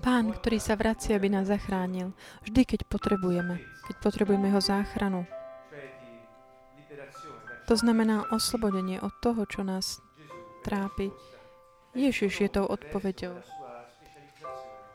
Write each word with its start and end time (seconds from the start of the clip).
Pán, 0.00 0.32
ktorý 0.32 0.56
sa 0.56 0.80
vracia, 0.80 1.20
aby 1.20 1.28
nás 1.28 1.52
zachránil. 1.52 2.16
Vždy, 2.48 2.64
keď 2.64 2.80
potrebujeme. 2.88 3.60
Keď 3.84 3.96
potrebujeme 4.00 4.48
jeho 4.48 4.62
záchranu. 4.64 5.28
To 7.68 7.74
znamená 7.76 8.24
oslobodenie 8.32 8.96
od 8.98 9.12
toho, 9.20 9.44
čo 9.44 9.60
nás 9.60 10.00
trápi. 10.64 11.12
Ježiš 11.92 12.32
je 12.40 12.48
tou 12.48 12.64
odpoveďou. 12.64 13.44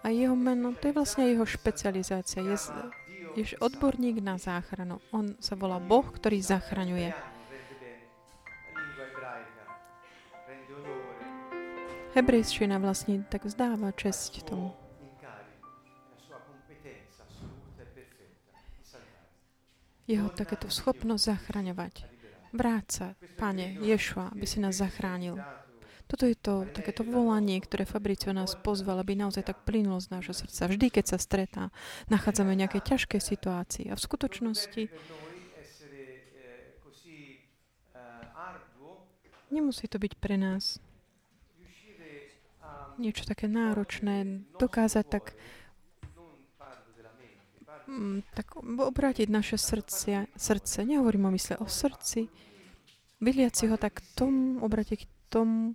A 0.01 0.09
jeho 0.09 0.33
meno, 0.33 0.73
to 0.73 0.89
je 0.89 0.97
vlastne 0.97 1.29
jeho 1.29 1.45
špecializácia. 1.45 2.41
Je, 2.41 2.57
je 3.37 3.45
odborník 3.61 4.21
na 4.25 4.41
záchranu. 4.41 5.01
On 5.13 5.37
sa 5.37 5.53
volá 5.53 5.77
Boh, 5.77 6.05
ktorý 6.05 6.41
zachraňuje. 6.41 7.13
Hebrejština 12.15 12.79
vlastne 12.79 13.27
tak 13.27 13.43
vzdáva 13.43 13.91
česť 13.91 14.47
tomu. 14.47 14.84
Jeho 20.05 20.29
takéto 20.29 20.69
schopnosť 20.69 21.23
zachraňovať. 21.33 22.05
Vráť 22.53 22.85
sa, 22.87 23.07
Pane 23.35 23.81
Ješua, 23.81 24.31
aby 24.31 24.45
si 24.45 24.61
nás 24.61 24.77
zachránil. 24.77 25.41
Toto 26.05 26.29
je 26.29 26.37
to 26.37 26.69
takéto 26.69 27.01
volanie, 27.01 27.57
ktoré 27.57 27.89
Fabricio 27.89 28.29
nás 28.29 28.53
pozval, 28.53 29.01
aby 29.01 29.17
naozaj 29.17 29.49
tak 29.49 29.65
plynulo 29.65 29.97
z 29.97 30.13
nášho 30.13 30.37
srdca. 30.37 30.69
Vždy, 30.69 30.87
keď 30.93 31.05
sa 31.09 31.17
stretá, 31.17 31.73
nachádzame 32.13 32.53
nejaké 32.53 32.85
ťažké 32.85 33.17
situácii. 33.17 33.89
A 33.89 33.97
v 33.97 34.05
skutočnosti 34.05 34.83
nemusí 39.49 39.85
to 39.89 39.97
byť 39.97 40.13
pre 40.21 40.37
nás 40.37 40.77
niečo 42.95 43.27
také 43.27 43.51
náročné, 43.51 44.45
dokázať 44.55 45.05
tak 45.09 45.35
tak 48.35 48.55
obrátiť 48.61 49.27
naše 49.31 49.57
srdce, 49.57 50.27
srdce, 50.35 50.77
nehovorím 50.85 51.29
o 51.29 51.35
mysle, 51.35 51.57
o 51.59 51.67
srdci, 51.67 52.27
vyliať 53.19 53.53
si 53.55 53.65
ho 53.71 53.77
tak 53.79 54.03
tomu, 54.13 54.61
obrátiť 54.61 54.99
k 55.07 55.11
tomu, 55.31 55.73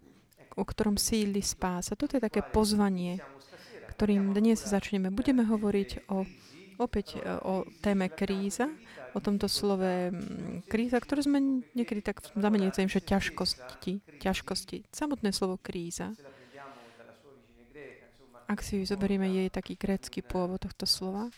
o 0.56 0.64
ktorom 0.64 1.00
síli 1.00 1.40
spása. 1.40 1.96
Toto 1.96 2.16
je 2.18 2.22
také 2.22 2.44
pozvanie, 2.44 3.18
ktorým 3.96 4.32
dnes 4.32 4.60
začneme. 4.60 5.12
Budeme 5.12 5.44
hovoriť 5.44 6.08
o, 6.08 6.24
opäť 6.80 7.18
e, 7.18 7.24
o 7.44 7.68
téme 7.84 8.08
kríza, 8.12 8.68
o 9.12 9.18
tomto 9.18 9.50
slove 9.50 10.10
mm, 10.10 10.70
kríza, 10.70 11.00
ktoré 11.02 11.24
sme 11.26 11.64
niekedy 11.74 12.00
tak 12.04 12.22
zamenili 12.32 12.72
že 12.72 13.02
ťažkosti, 13.02 14.20
ťažkosti. 14.22 14.88
Samotné 14.92 15.34
slovo 15.34 15.58
kríza, 15.60 16.14
ak 18.50 18.66
si 18.66 18.82
zoberieme 18.82 19.30
jej 19.30 19.46
taký 19.46 19.78
grécky 19.78 20.26
pôvod 20.26 20.58
tohto 20.58 20.82
slova, 20.82 21.30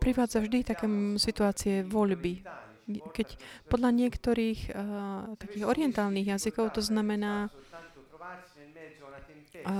privádza 0.00 0.40
vždy 0.40 0.64
také 0.64 0.88
situácie 1.20 1.84
voľby. 1.84 2.40
Keď 2.84 3.40
podľa 3.72 3.96
niektorých 3.96 4.68
uh, 4.68 5.32
takých 5.40 5.64
orientálnych 5.64 6.36
jazykov 6.36 6.76
to 6.76 6.84
znamená 6.84 7.48
uh, 7.48 7.56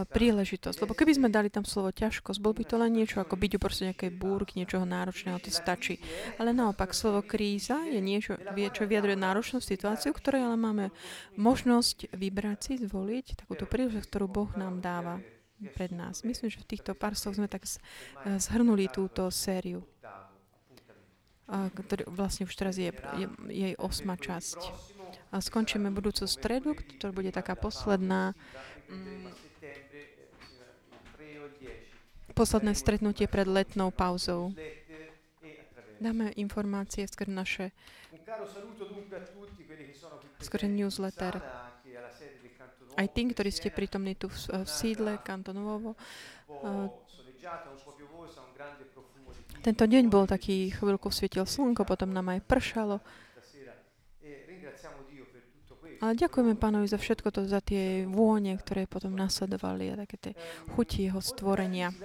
príležitosť. 0.08 0.80
Lebo 0.80 0.96
keby 0.96 1.12
sme 1.12 1.28
dali 1.28 1.52
tam 1.52 1.68
slovo 1.68 1.92
ťažkosť, 1.92 2.40
bol 2.40 2.56
by 2.56 2.64
to 2.64 2.80
len 2.80 2.96
niečo 2.96 3.20
ako 3.20 3.36
byť 3.36 3.60
uprostred 3.60 3.92
nejakej 3.92 4.08
búrk, 4.16 4.56
niečoho 4.56 4.88
náročného, 4.88 5.36
to 5.36 5.52
stačí. 5.52 6.00
Ale 6.40 6.56
naopak, 6.56 6.96
slovo 6.96 7.20
kríza 7.20 7.84
je 7.84 8.00
niečo, 8.00 8.40
čo 8.72 8.88
vyjadruje 8.88 9.20
náročnú 9.20 9.60
situáciu, 9.60 10.16
ktorej 10.16 10.48
ale 10.48 10.56
máme 10.56 10.88
možnosť 11.36 12.08
vybrať 12.16 12.58
si, 12.64 12.80
zvoliť 12.88 13.44
takúto 13.44 13.68
príležitosť, 13.68 14.08
ktorú 14.08 14.32
Boh 14.32 14.48
nám 14.56 14.80
dáva 14.80 15.20
pred 15.74 15.92
nás. 15.94 16.26
Myslím, 16.26 16.50
že 16.50 16.60
v 16.60 16.70
týchto 16.76 16.92
pár 16.92 17.14
slov 17.14 17.38
sme 17.38 17.48
tak 17.48 17.64
zhrnuli 18.26 18.90
túto 18.90 19.30
sériu, 19.30 19.86
ktorý 21.50 22.08
vlastne 22.08 22.48
už 22.48 22.54
teraz 22.56 22.74
je, 22.80 22.90
je 22.90 23.26
jej 23.48 23.74
osma 23.78 24.18
časť. 24.18 24.58
A 25.30 25.38
skončíme 25.42 25.90
budúcu 25.90 26.26
stredu, 26.26 26.74
ktorá 26.74 27.10
bude 27.10 27.30
taká 27.34 27.58
posledná 27.58 28.34
mm, 28.90 29.30
posledné 32.34 32.74
stretnutie 32.74 33.30
pred 33.30 33.46
letnou 33.46 33.94
pauzou. 33.94 34.50
Dáme 36.02 36.34
informácie 36.34 37.06
skrz 37.06 37.30
naše 37.30 37.66
skrz 40.42 40.66
newsletter 40.66 41.38
aj 42.94 43.06
tým, 43.10 43.30
ktorí 43.34 43.50
ste 43.50 43.74
prítomní 43.74 44.14
tu 44.14 44.30
v, 44.30 44.64
v 44.64 44.68
sídle 44.68 45.18
Kantonovovo. 45.22 45.98
Tento 49.64 49.84
deň 49.88 50.04
bol 50.12 50.28
taký, 50.28 50.72
chvíľku 50.72 51.08
svietil 51.08 51.48
slnko, 51.48 51.88
potom 51.88 52.12
nám 52.12 52.32
aj 52.36 52.40
pršalo. 52.44 53.00
Ale 56.04 56.20
ďakujeme 56.20 56.60
pánovi 56.60 56.84
za 56.84 57.00
všetko 57.00 57.32
to, 57.32 57.40
za 57.48 57.64
tie 57.64 58.04
vône, 58.04 58.52
ktoré 58.60 58.84
potom 58.84 59.16
nasledovali 59.16 59.94
a 59.94 60.00
také 60.04 60.16
tie 60.20 60.32
chuti 60.76 61.08
jeho 61.08 61.24
stvorenia. 61.24 61.96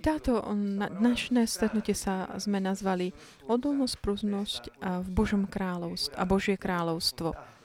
Táto 0.00 0.40
dnešné 0.72 1.44
stretnutie 1.44 1.92
sa 1.92 2.32
sme 2.40 2.58
nazvali 2.58 3.12
Odolnosť, 3.46 3.94
prúznosť 4.00 4.62
v 4.80 5.08
Božom 5.12 5.44
kráľovstve 5.46 6.16
a 6.16 6.24
Božie 6.24 6.56
kráľovstvo. 6.56 7.59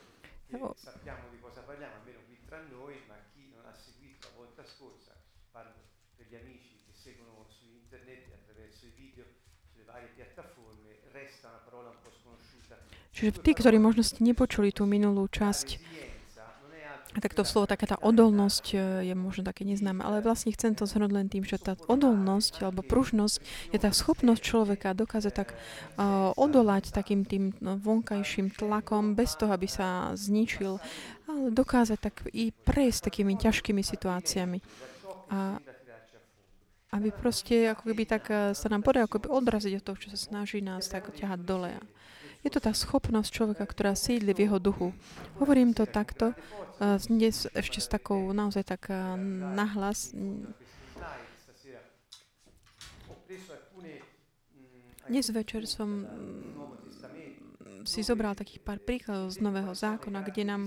E 0.48 0.58
sappiamo 0.76 1.28
di 1.30 1.40
cosa 1.40 1.60
parliamo, 1.62 1.96
almeno 1.96 2.20
qui 2.26 2.38
tra 2.46 2.62
noi, 2.70 3.02
ma 3.08 3.16
chi 3.34 3.50
non 3.52 3.66
ha 3.66 3.74
seguito 3.74 4.28
la 4.30 4.34
volta 4.36 4.62
scorsa, 4.64 5.12
parlo 5.50 5.74
per 6.14 6.26
gli 6.28 6.36
amici 6.36 6.78
che 6.86 6.92
seguono 6.94 7.46
su 7.50 7.66
internet 7.66 8.32
attraverso 8.32 8.86
i 8.86 8.90
video, 8.94 9.24
sulle 9.72 9.84
varie 9.84 10.08
piattaforme, 10.14 11.00
resta 11.10 11.48
una 11.48 11.58
parola 11.58 11.90
un 11.90 11.98
po' 12.00 12.10
sconosciuta. 12.10 12.78
Čiže 13.10 13.42
tí, 13.42 13.52
ktorí 13.58 13.76
možno 13.82 14.06
ste 14.06 14.22
nepočuli 14.22 14.70
tú 14.70 14.86
minulú 14.86 15.26
časť, 15.26 15.95
tak 17.20 17.32
to 17.32 17.44
slovo, 17.44 17.70
taká 17.70 17.88
tá 17.88 17.96
odolnosť 18.00 18.64
e, 18.72 18.76
je 19.08 19.14
možno 19.16 19.46
také 19.46 19.64
neznáme, 19.64 20.04
ale 20.04 20.20
vlastne 20.20 20.52
chcem 20.52 20.76
to 20.76 20.84
zhrnúť 20.84 21.12
len 21.12 21.26
tým, 21.32 21.42
že 21.42 21.56
tá 21.56 21.74
odolnosť 21.88 22.66
alebo 22.66 22.84
pružnosť 22.84 23.36
je 23.72 23.78
tá 23.80 23.90
schopnosť 23.90 24.42
človeka 24.42 24.92
dokázať 24.92 25.32
tak 25.32 25.52
uh, 25.52 26.32
odolať 26.36 26.92
takým 26.92 27.24
tým 27.24 27.56
no, 27.58 27.80
vonkajším 27.80 28.52
tlakom 28.52 29.16
bez 29.16 29.34
toho, 29.34 29.52
aby 29.52 29.68
sa 29.68 30.12
zničil, 30.12 30.78
ale 31.26 31.48
dokázať 31.50 31.98
tak 31.98 32.14
i 32.32 32.52
prejsť 32.52 33.10
takými 33.10 33.34
ťažkými 33.40 33.82
situáciami. 33.82 34.58
A 35.32 35.58
aby 36.94 37.10
proste 37.12 37.74
ako 37.74 37.92
keby 37.92 38.04
tak 38.08 38.24
e, 38.30 38.54
sa 38.54 38.66
nám 38.70 38.80
podarí 38.80 39.04
ako 39.04 39.28
odraziť 39.28 39.72
od 39.80 39.84
toho, 39.84 39.96
čo 40.00 40.08
sa 40.14 40.18
snaží 40.18 40.64
nás 40.64 40.88
tak 40.88 41.12
ťahať 41.12 41.40
dole. 41.44 41.72
Je 42.46 42.54
to 42.54 42.62
tá 42.62 42.70
schopnosť 42.70 43.26
človeka, 43.34 43.66
ktorá 43.66 43.98
sídli 43.98 44.30
v 44.30 44.46
jeho 44.46 44.62
duchu. 44.62 44.94
Hovorím 45.42 45.74
to 45.74 45.82
takto, 45.82 46.30
dnes 47.10 47.50
ešte 47.50 47.82
s 47.82 47.90
takou 47.90 48.30
naozaj 48.30 48.62
tak 48.62 48.86
nahlas. 49.50 50.14
Dnes 55.10 55.26
večer 55.34 55.66
som 55.66 56.06
si 57.82 58.06
zobral 58.06 58.38
takých 58.38 58.62
pár 58.62 58.78
príkladov 58.78 59.34
z 59.34 59.42
Nového 59.42 59.74
zákona, 59.74 60.22
kde 60.22 60.46
nám 60.46 60.62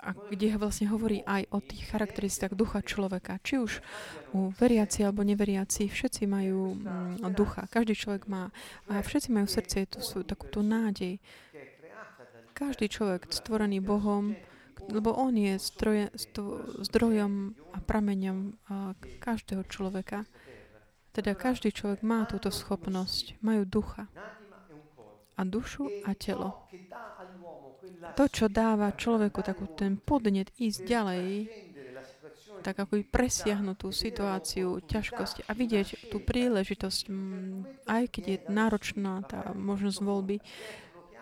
a 0.00 0.10
kde 0.28 0.60
vlastne 0.60 0.92
hovorí 0.92 1.24
aj 1.24 1.48
o 1.52 1.58
tých 1.64 1.88
charakteristikách 1.88 2.52
ducha 2.52 2.84
človeka. 2.84 3.40
Či 3.40 3.54
už 3.60 3.72
u 4.36 4.52
veriaci 4.52 5.04
alebo 5.04 5.24
neveriaci, 5.24 5.88
všetci 5.88 6.28
majú 6.28 6.76
mm, 6.76 7.32
ducha. 7.32 7.64
Každý 7.68 7.96
človek 7.96 8.28
má, 8.28 8.52
a 8.92 9.00
všetci 9.00 9.28
majú 9.32 9.48
v 9.48 9.56
srdci 9.56 9.88
tú 9.88 10.04
svoju 10.04 10.24
takúto 10.28 10.60
nádej. 10.60 11.16
Každý 12.52 12.92
človek 12.92 13.32
stvorený 13.32 13.80
Bohom, 13.80 14.36
lebo 14.92 15.16
On 15.16 15.32
je 15.32 15.56
stroje, 15.56 16.12
sto, 16.16 16.60
zdrojom 16.84 17.56
a 17.72 17.78
prameňom 17.80 18.60
každého 19.20 19.64
človeka. 19.68 20.28
Teda 21.16 21.32
každý 21.32 21.72
človek 21.72 22.04
má 22.04 22.28
túto 22.28 22.52
schopnosť, 22.52 23.40
majú 23.40 23.64
ducha 23.64 24.12
a 25.40 25.42
dušu 25.48 25.88
a 26.04 26.12
telo. 26.12 26.68
To, 28.12 28.24
čo 28.28 28.52
dáva 28.52 28.92
človeku 28.92 29.40
takú 29.40 29.64
ten 29.72 29.96
podnet 29.96 30.52
ísť 30.60 30.80
ďalej, 30.84 31.26
tak 32.60 32.76
ako 32.76 33.00
presiahnuť 33.08 33.76
tú 33.80 33.88
situáciu 33.88 34.84
ťažkosti 34.84 35.48
a 35.48 35.52
vidieť 35.56 36.12
tú 36.12 36.20
príležitosť, 36.20 37.08
aj 37.88 38.02
keď 38.12 38.24
je 38.28 38.36
náročná 38.52 39.24
tá 39.24 39.56
možnosť 39.56 39.98
voľby, 40.04 40.36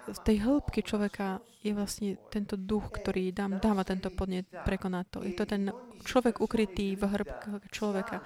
v 0.09 0.21
tej 0.25 0.37
hĺbky 0.41 0.81
človeka 0.83 1.39
je 1.61 1.77
vlastne 1.77 2.17
tento 2.33 2.57
duch, 2.57 2.89
ktorý 2.91 3.29
dám, 3.31 3.61
dáva 3.61 3.85
tento 3.85 4.09
podnet 4.09 4.49
prekonať 4.65 5.05
to. 5.11 5.19
Je 5.27 5.35
to 5.37 5.45
ten 5.45 5.69
človek 6.07 6.41
ukrytý 6.41 6.97
v 6.97 7.03
hĺbke 7.05 7.69
človeka, 7.69 8.25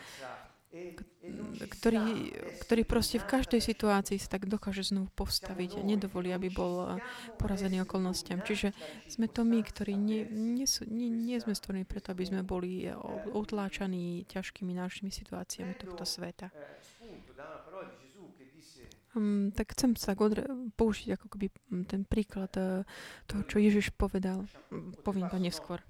ktorý, 1.69 2.32
ktorý 2.64 2.82
proste 2.88 3.20
v 3.20 3.28
každej 3.28 3.60
situácii 3.60 4.16
sa 4.16 4.40
tak 4.40 4.48
dokáže 4.48 4.88
znovu 4.88 5.12
postaviť 5.12 5.78
a 5.78 5.82
nedovolí, 5.84 6.32
aby 6.32 6.48
bol 6.48 6.96
porazený 7.36 7.84
okolnostiam. 7.84 8.40
Čiže 8.40 8.72
sme 9.04 9.28
to 9.28 9.44
my, 9.44 9.60
ktorí 9.60 9.94
nie, 9.94 10.24
nie, 10.32 10.64
sú, 10.64 10.88
nie, 10.88 11.12
nie 11.12 11.36
sme 11.36 11.52
stvorení 11.52 11.84
preto, 11.84 12.16
aby 12.16 12.24
sme 12.24 12.40
boli 12.40 12.88
utláčaní 13.36 14.24
ťažkými 14.32 14.72
náročnými 14.72 15.12
situáciami 15.12 15.76
tohto 15.76 16.08
sveta. 16.08 16.48
Um, 19.12 19.52
tak 19.52 19.76
chcem 19.76 19.92
sa 20.00 20.16
odre- 20.16 20.48
použiť 20.72 21.20
ako 21.20 21.36
keby 21.36 21.52
ten 21.84 22.08
príklad 22.08 22.48
uh, 22.56 22.80
toho, 23.28 23.44
čo 23.44 23.60
Ježiš 23.60 23.92
povedal. 23.92 24.48
Poviem 25.04 25.28
to 25.28 25.36
neskôr. 25.36 25.84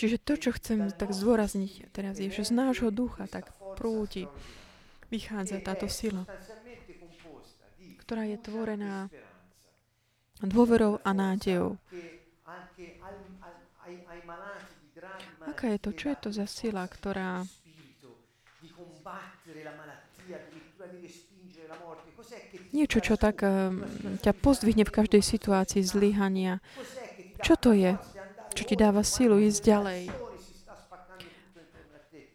Čiže 0.00 0.16
to, 0.16 0.40
čo 0.40 0.56
chcem 0.56 0.88
tak 0.96 1.12
zdôrazniť 1.12 1.92
teraz, 1.92 2.16
je, 2.16 2.32
že 2.32 2.48
z 2.48 2.56
nášho 2.56 2.88
ducha 2.88 3.28
tak 3.28 3.52
prúti, 3.76 4.24
vychádza 5.12 5.60
táto 5.60 5.92
sila, 5.92 6.24
ktorá 8.00 8.24
je 8.24 8.40
tvorená 8.40 9.12
dôverou 10.40 11.04
a 11.04 11.10
nádejou. 11.12 11.76
Aká 15.44 15.68
je 15.68 15.78
to? 15.84 15.92
Čo 15.92 16.06
je 16.08 16.16
to 16.16 16.28
za 16.32 16.48
sila, 16.48 16.88
ktorá 16.88 17.44
Niečo, 22.70 23.02
čo 23.02 23.18
tak 23.18 23.42
uh, 23.42 23.74
ťa 24.22 24.32
pozdvihne 24.32 24.86
v 24.86 24.94
každej 24.94 25.20
situácii 25.20 25.82
zlyhania. 25.82 26.62
Čo 27.42 27.58
to 27.58 27.74
je? 27.74 27.98
Čo 28.54 28.62
ti 28.66 28.74
dáva 28.74 29.02
silu 29.06 29.38
ísť 29.38 29.60
ďalej? 29.62 30.02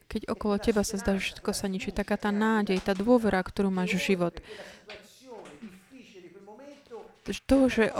Keď 0.07 0.21
okolo 0.31 0.55
teba 0.55 0.81
sa 0.87 0.95
zdá, 0.95 1.19
že 1.19 1.35
všetko 1.35 1.51
sa 1.51 1.67
ničí, 1.67 1.91
taká 1.91 2.15
tá 2.15 2.31
nádej, 2.31 2.79
tá 2.79 2.95
dôvera, 2.95 3.43
ktorú 3.43 3.67
máš 3.67 3.99
v 3.99 4.15
život. 4.15 4.35
To, 7.25 7.57
že 7.67 7.91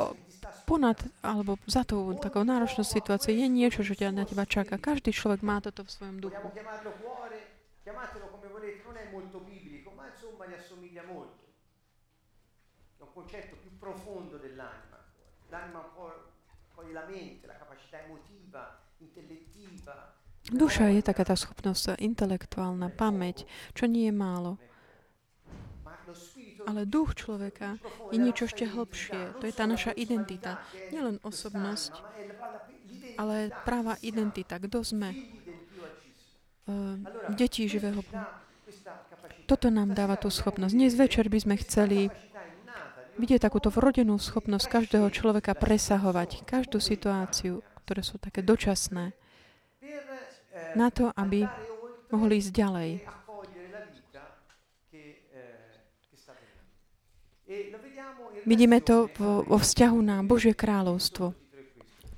ponad 0.70 0.98
alebo 1.22 1.60
za 1.68 1.84
tou 1.84 2.14
takou 2.18 2.46
náročnou 2.46 2.88
situáciou 2.88 3.36
je 3.36 3.48
niečo, 3.52 3.84
čo 3.84 3.94
ťa 3.94 4.16
na 4.16 4.24
teba 4.24 4.48
čaká. 4.48 4.80
Každý 4.80 5.12
človek 5.12 5.44
má 5.44 5.60
toto 5.60 5.84
v 5.84 5.92
svojom 5.92 6.18
duchu. 6.24 6.46
concetto 13.16 13.56
più 13.64 13.72
profondo 13.80 14.36
dell'anima, 14.38 15.00
l'anima 15.48 15.88
Duša 20.46 20.94
je 20.94 21.02
taká 21.02 21.26
tá 21.26 21.34
schopnosť 21.34 21.98
intelektuálna, 21.98 22.94
pamäť, 22.94 23.50
čo 23.74 23.90
nie 23.90 24.10
je 24.10 24.14
málo. 24.14 24.62
Ale 26.66 26.86
duch 26.86 27.18
človeka 27.18 27.82
je 28.14 28.18
niečo 28.22 28.46
ešte 28.46 28.70
hlbšie. 28.70 29.42
To 29.42 29.44
je 29.46 29.54
tá 29.54 29.66
naša 29.66 29.94
identita. 29.98 30.62
Nielen 30.94 31.18
osobnosť, 31.26 31.94
ale 33.18 33.50
práva 33.66 33.98
identita. 34.06 34.62
Kto 34.62 34.86
sme? 34.86 35.14
Uh, 36.66 36.98
deti 37.38 37.70
živého 37.70 38.02
Toto 39.46 39.70
nám 39.70 39.94
dáva 39.94 40.18
tú 40.18 40.34
schopnosť. 40.34 40.74
Dnes 40.74 40.98
večer 40.98 41.30
by 41.30 41.38
sme 41.38 41.56
chceli 41.62 42.10
vidieť 43.16 43.40
takúto 43.48 43.72
vrodenú 43.72 44.20
schopnosť 44.20 44.68
každého 44.68 45.08
človeka 45.12 45.56
presahovať 45.56 46.44
každú 46.44 46.84
situáciu, 46.84 47.64
ktoré 47.88 48.02
sú 48.04 48.20
také 48.20 48.44
dočasné, 48.44 49.16
na 50.76 50.88
to, 50.92 51.12
aby 51.16 51.48
mohli 52.12 52.40
ísť 52.40 52.52
ďalej. 52.52 52.92
Vidíme 58.46 58.78
to 58.84 59.10
vo, 59.18 59.42
vo 59.42 59.58
vzťahu 59.58 59.98
na 60.06 60.22
Božie 60.22 60.54
kráľovstvo. 60.54 61.34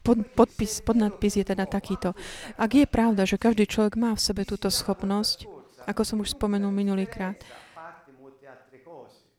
Pod, 0.04 0.18
podpis, 0.36 0.80
podnadpis 0.84 1.36
je 1.36 1.46
teda 1.46 1.68
takýto. 1.68 2.16
Ak 2.56 2.72
je 2.72 2.88
pravda, 2.88 3.28
že 3.28 3.40
každý 3.40 3.68
človek 3.68 4.00
má 4.00 4.16
v 4.16 4.24
sebe 4.24 4.48
túto 4.48 4.72
schopnosť, 4.72 5.48
ako 5.88 6.02
som 6.04 6.18
už 6.24 6.36
spomenul 6.36 6.72
minulýkrát, 6.72 7.40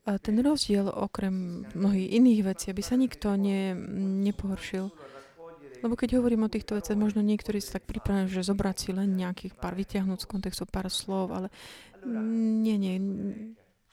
a 0.08 0.16
ten 0.16 0.40
rozdiel 0.40 0.88
okrem 0.88 1.68
mnohých 1.76 2.08
iných 2.16 2.40
vecí, 2.48 2.72
aby 2.72 2.80
sa 2.80 2.96
nikto 2.96 3.36
ne, 3.36 3.76
nepohoršil. 4.24 4.88
Lebo 5.78 5.94
keď 5.94 6.18
hovorím 6.18 6.48
o 6.48 6.50
týchto 6.50 6.74
veciach, 6.74 6.96
možno 6.98 7.20
niektorí 7.20 7.60
sa 7.60 7.78
tak 7.78 7.86
pripravujú, 7.86 8.40
že 8.40 8.48
zobrať 8.48 8.76
si 8.80 8.90
len 8.96 9.14
nejakých 9.14 9.54
pár, 9.54 9.76
vyťahnuť 9.76 10.18
z 10.24 10.26
kontextu 10.26 10.64
pár 10.66 10.88
slov, 10.90 11.30
ale 11.30 11.48
nie, 12.08 12.80
nie, 12.80 12.96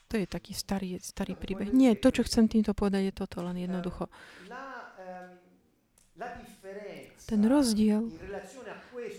to 0.08 0.18
je 0.18 0.26
taký 0.26 0.56
starý, 0.56 0.98
starý 1.04 1.36
príbeh. 1.36 1.70
Nie, 1.70 2.00
to, 2.00 2.10
čo 2.10 2.24
chcem 2.24 2.48
týmto 2.48 2.72
povedať, 2.72 3.12
je 3.12 3.14
toto 3.14 3.44
len 3.44 3.60
jednoducho. 3.60 4.10
Ten 7.28 7.42
rozdiel 7.44 8.08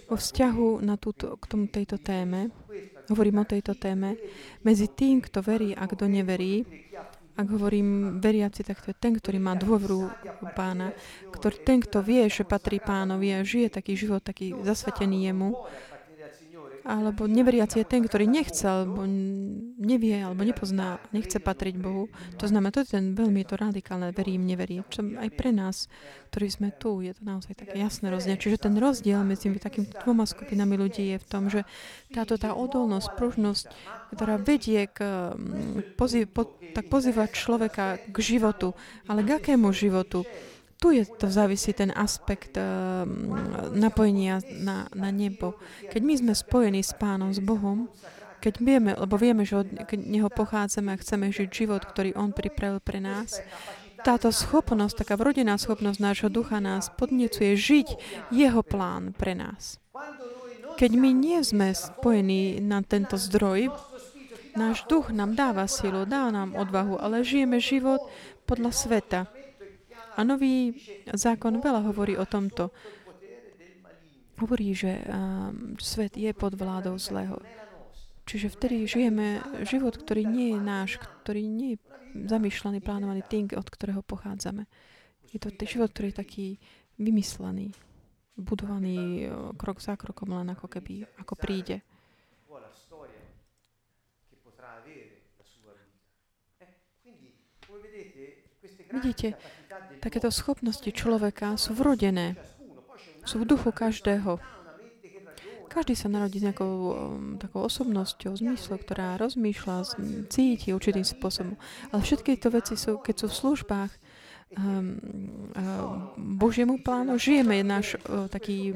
vo 0.09 0.17
vzťahu 0.17 0.69
na 0.81 0.97
túto, 0.97 1.37
k 1.37 1.45
tomu, 1.45 1.69
tejto 1.69 2.01
téme, 2.01 2.49
hovorím 3.11 3.43
o 3.43 3.49
tejto 3.49 3.75
téme, 3.75 4.17
medzi 4.65 4.91
tým, 4.91 5.23
kto 5.23 5.43
verí 5.43 5.73
a 5.77 5.87
kto 5.87 6.07
neverí, 6.11 6.67
ak 7.37 7.47
hovorím 7.53 8.17
veriaci, 8.17 8.65
tak 8.65 8.81
to 8.81 8.91
je 8.91 8.97
ten, 8.97 9.13
ktorý 9.13 9.37
má 9.37 9.53
dôveru 9.53 10.09
pána, 10.57 10.97
ktorý, 11.29 11.57
ten, 11.61 11.79
kto 11.85 12.01
vie, 12.01 12.25
že 12.33 12.49
patrí 12.49 12.81
pánovi 12.81 13.37
a 13.37 13.45
žije 13.45 13.69
taký 13.77 13.93
život, 13.93 14.25
taký 14.25 14.57
zasvetený 14.65 15.29
jemu, 15.29 15.53
alebo 16.87 17.27
neveriaci 17.27 17.83
je 17.83 17.87
ten, 17.91 18.07
ktorý 18.07 18.31
nechce, 18.31 18.63
alebo 18.63 19.03
nevie, 19.83 20.23
alebo 20.23 20.47
nepozná, 20.47 21.03
nechce 21.11 21.43
patriť 21.43 21.75
Bohu. 21.83 22.07
To 22.39 22.47
znamená, 22.47 22.71
to 22.71 22.87
je 22.87 22.95
ten 22.95 23.11
veľmi 23.19 23.43
to 23.43 23.59
radikálne, 23.59 24.15
verím, 24.15 24.47
neverím. 24.47 24.87
Čo 24.87 25.03
aj 25.19 25.29
pre 25.35 25.51
nás, 25.51 25.91
ktorí 26.31 26.47
sme 26.47 26.69
tu, 26.71 27.03
je 27.03 27.11
to 27.11 27.27
naozaj 27.27 27.59
také 27.59 27.83
jasné 27.83 28.07
rozdiel. 28.15 28.39
Čiže 28.39 28.71
ten 28.71 28.79
rozdiel 28.79 29.19
medzi 29.27 29.51
takými 29.51 29.91
dvoma 30.07 30.31
skupinami 30.31 30.79
ľudí 30.79 31.11
je 31.11 31.19
v 31.19 31.27
tom, 31.27 31.51
že 31.51 31.67
táto 32.15 32.39
tá 32.39 32.55
odolnosť, 32.55 33.19
pružnosť, 33.19 33.67
ktorá 34.15 34.39
vedie 34.39 34.87
k, 34.87 35.35
mm, 35.35 35.99
pozý, 35.99 36.31
po, 36.31 36.55
tak 36.71 36.87
pozývať 36.87 37.35
človeka 37.35 37.99
k 37.99 38.17
životu, 38.23 38.79
ale 39.11 39.27
k 39.27 39.43
akému 39.43 39.75
životu? 39.75 40.23
Tu 40.77 40.93
je 40.93 41.09
to 41.09 41.33
závisí 41.33 41.73
ten 41.73 41.89
aspekt 41.97 42.57
uh, 42.61 43.09
napojenia 43.73 44.45
na, 44.61 44.89
na 44.93 45.09
nebo. 45.09 45.57
Keď 45.89 46.01
my 46.05 46.15
sme 46.21 46.33
spojení 46.37 46.85
s 46.85 46.93
Pánom, 46.93 47.33
s 47.33 47.41
Bohom, 47.41 47.89
keď 48.45 48.55
vieme, 48.61 48.93
lebo 48.93 49.17
vieme, 49.17 49.43
že 49.49 49.65
od 49.65 49.69
Neho 49.97 50.29
pochádzame 50.29 50.95
a 50.95 51.01
chceme 51.01 51.33
žiť 51.33 51.49
život, 51.49 51.83
ktorý 51.83 52.15
On 52.15 52.31
pripravil 52.31 52.79
pre 52.85 53.01
nás, 53.01 53.41
táto 54.05 54.31
schopnosť, 54.31 55.03
taká 55.03 55.19
vrodená 55.19 55.59
schopnosť 55.59 55.99
nášho 55.99 56.31
ducha 56.31 56.63
nás 56.63 56.93
podnecuje 56.95 57.59
žiť 57.59 57.89
Jeho 58.31 58.63
plán 58.63 59.17
pre 59.17 59.35
nás. 59.35 59.83
Keď 60.77 60.91
my 60.93 61.11
nie 61.11 61.41
sme 61.41 61.73
spojení 61.73 62.61
na 62.61 62.85
tento 62.85 63.17
zdroj, 63.17 63.73
náš 64.55 64.85
duch 64.87 65.09
nám 65.11 65.33
dáva 65.33 65.65
silu, 65.67 66.05
dáva 66.05 66.31
nám 66.31 66.53
odvahu, 66.53 67.01
ale 67.01 67.25
žijeme 67.25 67.59
život 67.59 68.05
podľa 68.45 68.71
sveta. 68.71 69.21
A 70.17 70.25
nový 70.25 70.73
zákon 71.13 71.61
veľa 71.61 71.85
hovorí 71.93 72.17
o 72.17 72.25
tomto. 72.25 72.73
Hovorí, 74.37 74.73
že 74.77 75.01
um, 75.05 75.77
svet 75.81 76.17
je 76.17 76.33
pod 76.37 76.57
vládou 76.57 76.97
zlého. 77.01 77.41
Čiže 78.27 78.53
vtedy 78.53 78.91
žijeme 78.91 79.39
život, 79.63 79.95
ktorý 79.95 80.27
nie 80.27 80.57
je 80.57 80.61
náš, 80.61 80.91
ktorý 81.23 81.47
nie 81.47 81.77
je 81.77 81.79
zamýšľaný, 82.27 82.83
plánovaný 82.83 83.23
tým, 83.29 83.53
od 83.55 83.69
ktorého 83.69 84.03
pochádzame. 84.03 84.67
Je 85.31 85.39
to 85.39 85.53
život, 85.63 85.93
ktorý 85.93 86.11
je 86.11 86.21
taký 86.21 86.47
vymyslený, 86.97 87.77
budovaný 88.41 89.29
krok 89.61 89.85
za 89.85 89.95
krokom, 90.01 90.33
len 90.33 90.49
ako 90.53 90.67
keby, 90.69 91.05
ako 91.21 91.35
príde. 91.37 91.85
Vidíte, 98.87 99.37
Takéto 100.01 100.31
schopnosti 100.31 100.87
človeka 100.93 101.59
sú 101.59 101.75
vrodené. 101.75 102.37
Sú 103.27 103.43
v 103.43 103.49
duchu 103.49 103.75
každého. 103.75 104.39
Každý 105.67 105.93
sa 105.93 106.09
narodí 106.09 106.41
s 106.41 106.47
nejakou 106.49 106.73
um, 106.73 106.95
takou 107.37 107.69
osobnosťou, 107.69 108.33
zmyslom, 108.33 108.81
ktorá 108.81 109.21
rozmýšľa, 109.21 110.01
cíti 110.33 110.73
určitým 110.73 111.05
spôsobom. 111.05 111.61
Ale 111.93 112.01
všetky 112.01 112.39
tieto 112.39 112.49
veci 112.49 112.81
sú, 112.81 112.97
keď 112.97 113.15
sú 113.21 113.27
v 113.29 113.39
službách 113.45 113.91
Ehm, 114.55 115.03
ehm, 115.59 116.15
Božiemu 116.39 116.79
plánu 116.79 117.19
žijeme 117.19 117.67
náš 117.67 117.99
e, 117.99 118.31
taký 118.31 118.71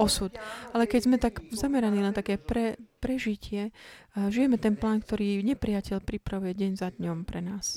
osud. 0.00 0.32
Ale 0.72 0.88
keď 0.88 1.00
sme 1.04 1.16
tak 1.20 1.44
zameraní 1.52 2.00
na 2.00 2.16
také 2.16 2.40
pre, 2.40 2.80
prežitie, 2.96 3.68
e, 3.68 3.72
žijeme 4.32 4.56
ten 4.56 4.72
plán, 4.72 5.04
ktorý 5.04 5.44
nepriateľ 5.44 6.00
pripravuje 6.00 6.56
deň 6.56 6.72
za 6.80 6.88
dňom 6.96 7.28
pre 7.28 7.44
nás. 7.44 7.76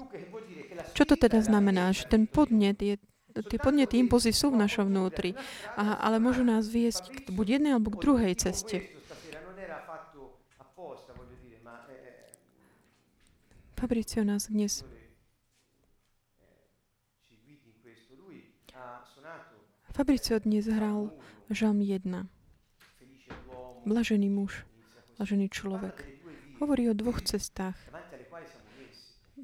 Čo 0.96 1.04
to 1.04 1.20
teda 1.20 1.44
znamená? 1.44 1.92
Že 1.92 2.04
ten 2.08 2.24
podnet 2.24 2.80
je 2.80 2.96
tie 3.38 3.60
podnety 3.62 4.02
impulzy 4.02 4.34
sú 4.34 4.50
v 4.50 4.66
našom 4.66 4.90
vnútri, 4.90 5.38
a, 5.78 6.02
ale 6.02 6.18
môžu 6.18 6.42
nás 6.42 6.66
viesť 6.66 7.14
k 7.14 7.18
buď 7.30 7.62
jednej 7.62 7.78
alebo 7.78 7.94
k 7.94 8.02
druhej 8.02 8.34
ceste. 8.34 8.82
Fabricio 13.78 14.26
nás 14.26 14.50
dnes 14.50 14.82
Fabricio 19.98 20.38
dnes 20.38 20.70
hral 20.70 21.10
Žalm 21.50 21.82
1. 21.82 22.06
Blažený 23.82 24.30
muž, 24.30 24.62
blažený 25.18 25.50
človek. 25.50 26.06
Hovorí 26.62 26.86
o 26.86 26.94
dvoch 26.94 27.18
cestách, 27.26 27.74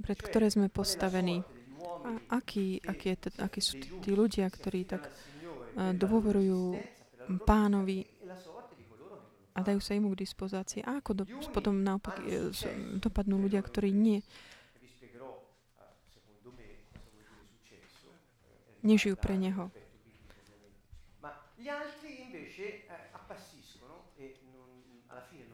pred 0.06 0.14
ktoré 0.22 0.54
sme 0.54 0.70
postavení. 0.70 1.42
A 2.06 2.38
aký, 2.38 2.78
aký, 2.86 3.18
je, 3.18 3.34
aký 3.42 3.60
sú 3.66 3.82
tí 3.82 4.14
ľudia, 4.14 4.46
ktorí 4.46 4.86
tak 4.86 5.10
uh, 5.10 5.90
dôverujú 5.90 6.78
pánovi 7.50 8.06
a 9.58 9.60
dajú 9.66 9.82
sa 9.82 9.98
im 9.98 10.06
k 10.06 10.22
dispozácii. 10.22 10.86
A 10.86 11.02
ako 11.02 11.12
do, 11.18 11.24
potom 11.50 11.82
naopak 11.82 12.22
e, 12.22 12.54
dopadnú 13.02 13.42
ľudia, 13.42 13.66
ktorí 13.66 13.90
nie 13.90 14.22
nežijú 18.86 19.18
pre 19.18 19.34
Neho. 19.34 19.74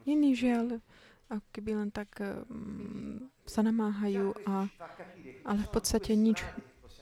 Iní 0.09 0.33
žiaľ, 0.33 0.81
ako 1.29 1.47
keby 1.53 1.71
len 1.77 1.89
tak 1.93 2.17
um, 2.17 3.29
sa 3.45 3.61
namáhajú, 3.61 4.33
a, 4.49 4.65
ale 5.45 5.61
v 5.61 5.69
podstate 5.69 6.17
nič 6.17 6.41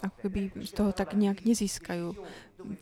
ako 0.03 0.27
keby 0.27 0.39
z 0.61 0.71
toho 0.75 0.91
tak 0.91 1.15
nejak 1.15 1.47
nezískajú. 1.47 2.13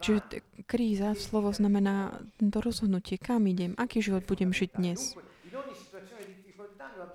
Čiže 0.01 0.43
kríza, 0.65 1.13
slovo 1.15 1.53
znamená 1.53 2.25
to 2.41 2.59
rozhodnutie, 2.59 3.21
kam 3.21 3.45
idem, 3.45 3.77
aký 3.77 4.01
život 4.01 4.25
budem 4.25 4.51
žiť 4.51 4.69
dnes. 4.75 5.15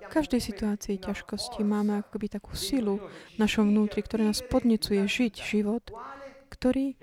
V 0.00 0.08
každej 0.10 0.40
situácii 0.42 0.98
ťažkosti 0.98 1.62
máme 1.62 2.02
akoby 2.02 2.26
takú 2.30 2.58
silu 2.58 2.98
v 3.34 3.38
našom 3.38 3.70
vnútri, 3.70 4.02
ktorá 4.02 4.26
nás 4.26 4.42
podnecuje 4.42 5.06
žiť 5.06 5.34
život, 5.38 5.84
ktorý 6.50 6.98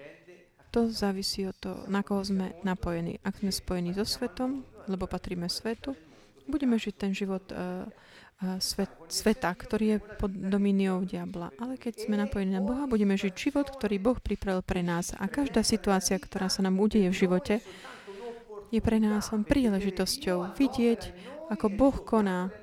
to 0.77 0.93
závisí 0.93 1.41
od 1.49 1.57
toho, 1.57 1.89
na 1.89 2.05
koho 2.05 2.21
sme 2.21 2.53
napojení. 2.61 3.17
Ak 3.25 3.41
sme 3.41 3.49
spojení 3.49 3.97
so 3.97 4.05
svetom, 4.05 4.61
lebo 4.85 5.09
patríme 5.09 5.49
svetu, 5.49 5.97
budeme 6.45 6.77
žiť 6.77 6.93
ten 6.93 7.17
život 7.17 7.41
uh, 7.49 7.89
uh, 7.89 8.61
svet, 8.61 8.93
sveta, 9.09 9.49
ktorý 9.57 9.97
je 9.97 9.99
pod 10.21 10.29
domíniou 10.29 11.01
diabla. 11.01 11.49
Ale 11.57 11.81
keď 11.81 12.05
sme 12.05 12.21
napojení 12.21 12.53
na 12.53 12.61
Boha, 12.61 12.85
budeme 12.85 13.17
žiť 13.17 13.33
život, 13.33 13.73
ktorý 13.73 13.97
Boh 13.97 14.21
pripravil 14.21 14.61
pre 14.61 14.85
nás. 14.85 15.17
A 15.17 15.25
každá 15.25 15.65
situácia, 15.65 16.13
ktorá 16.21 16.45
sa 16.45 16.61
nám 16.61 16.77
udeje 16.77 17.09
v 17.09 17.19
živote, 17.25 17.57
je 18.69 18.77
pre 18.77 19.01
nás 19.01 19.33
len 19.33 19.41
príležitosťou 19.41 20.53
vidieť, 20.61 21.01
ako 21.49 21.73
Boh 21.73 21.97
koná 22.05 22.53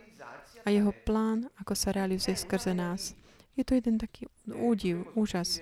a 0.62 0.71
jeho 0.71 0.94
plán, 1.02 1.50
ako 1.59 1.75
sa 1.75 1.90
realizuje 1.90 2.38
skrze 2.38 2.78
nás. 2.78 3.18
Je 3.59 3.66
to 3.66 3.75
jeden 3.75 3.99
taký 3.99 4.30
údiv, 4.47 5.02
úžas. 5.18 5.59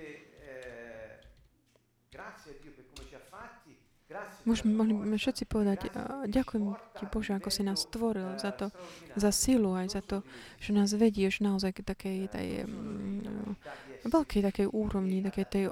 Môžeme, 4.43 4.75
mohli 4.75 4.93
by 4.93 5.17
všetci 5.17 5.43
povedať, 5.47 5.89
ďakujem 6.27 6.75
ti 6.99 7.03
Bože, 7.07 7.33
ako 7.33 7.49
si 7.49 7.61
nás 7.63 7.87
stvoril 7.87 8.35
za 8.37 8.51
to, 8.51 8.69
za 9.15 9.31
silu, 9.31 9.73
aj 9.73 9.87
za 9.95 10.01
to, 10.03 10.21
že 10.59 10.75
nás 10.75 10.91
vedieš 10.91 11.39
naozaj 11.39 11.79
k 11.79 11.87
takej 11.87 12.19
tej 12.27 12.47
um, 12.67 13.55
veľkej 14.03 14.41
takej 14.43 14.67
úrovni, 14.69 15.23
takej 15.23 15.45
tej 15.47 15.65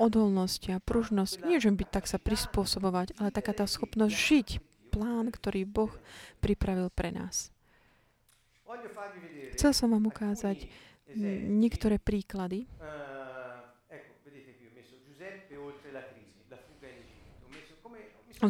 odolnosti 0.00 0.70
a 0.72 0.80
pružnosť. 0.80 1.44
Nie, 1.44 1.60
že 1.60 1.74
byť 1.74 1.88
tak 1.90 2.04
sa 2.08 2.16
prispôsobovať, 2.16 3.18
ale 3.20 3.34
taká 3.34 3.52
tá 3.52 3.66
schopnosť 3.68 4.14
žiť 4.14 4.48
plán, 4.92 5.28
ktorý 5.32 5.68
Boh 5.68 5.92
pripravil 6.40 6.88
pre 6.92 7.12
nás. 7.12 7.52
Chcel 9.52 9.72
som 9.76 9.92
vám 9.92 10.08
ukázať 10.08 10.64
niektoré 11.48 12.00
príklady, 12.00 12.64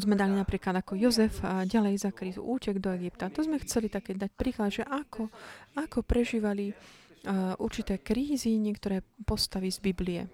sme 0.01 0.17
dali 0.17 0.33
napríklad 0.33 0.81
ako 0.81 0.97
Jozef 0.97 1.45
a 1.45 1.69
ďalej 1.69 2.01
za 2.01 2.11
krízu 2.17 2.41
útek 2.41 2.81
do 2.81 2.97
Egypta. 2.97 3.29
To 3.29 3.45
sme 3.45 3.61
chceli 3.61 3.93
také 3.93 4.17
dať 4.17 4.33
príklad, 4.33 4.73
že 4.73 4.89
ako, 4.89 5.29
ako 5.77 6.01
prežívali 6.01 6.73
uh, 6.73 7.53
určité 7.61 8.01
krízy 8.01 8.57
niektoré 8.57 9.05
postavy 9.29 9.69
z 9.69 9.85
Biblie. 9.85 10.25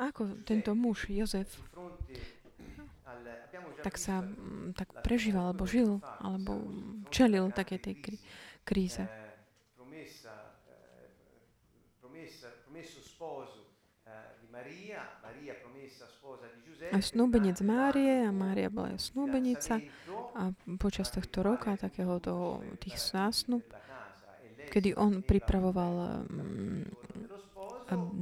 Ako 0.00 0.40
tento 0.48 0.72
muž, 0.72 1.12
Jozef, 1.12 1.60
tak 3.84 4.00
sa 4.00 4.24
tak 4.72 4.88
prežíval, 5.04 5.52
alebo 5.52 5.68
žil, 5.68 6.00
alebo 6.24 6.64
čelil 7.12 7.52
také 7.52 7.76
tej 7.76 8.00
krízy 8.00 8.24
kríze. 8.70 9.02
A 16.90 16.98
snúbenec 17.02 17.58
Márie 17.66 18.26
a 18.26 18.32
Mária 18.34 18.70
bola 18.70 18.94
aj 18.94 19.10
snúbenica 19.10 19.82
a 20.38 20.54
počas 20.78 21.10
tohto 21.10 21.42
roka, 21.42 21.74
takého 21.74 22.22
toho, 22.22 22.62
tých 22.78 22.98
zásnub, 22.98 23.66
kedy 24.70 24.94
on 24.94 25.22
pripravoval 25.26 26.26
um, 26.30 26.86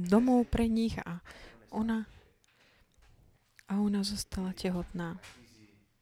domov 0.05 0.49
pre 0.49 0.65
nich 0.65 0.97
a 0.97 1.21
ona 1.69 2.09
a 3.69 3.77
ona 3.77 4.01
zostala 4.01 4.49
tehotná. 4.57 5.21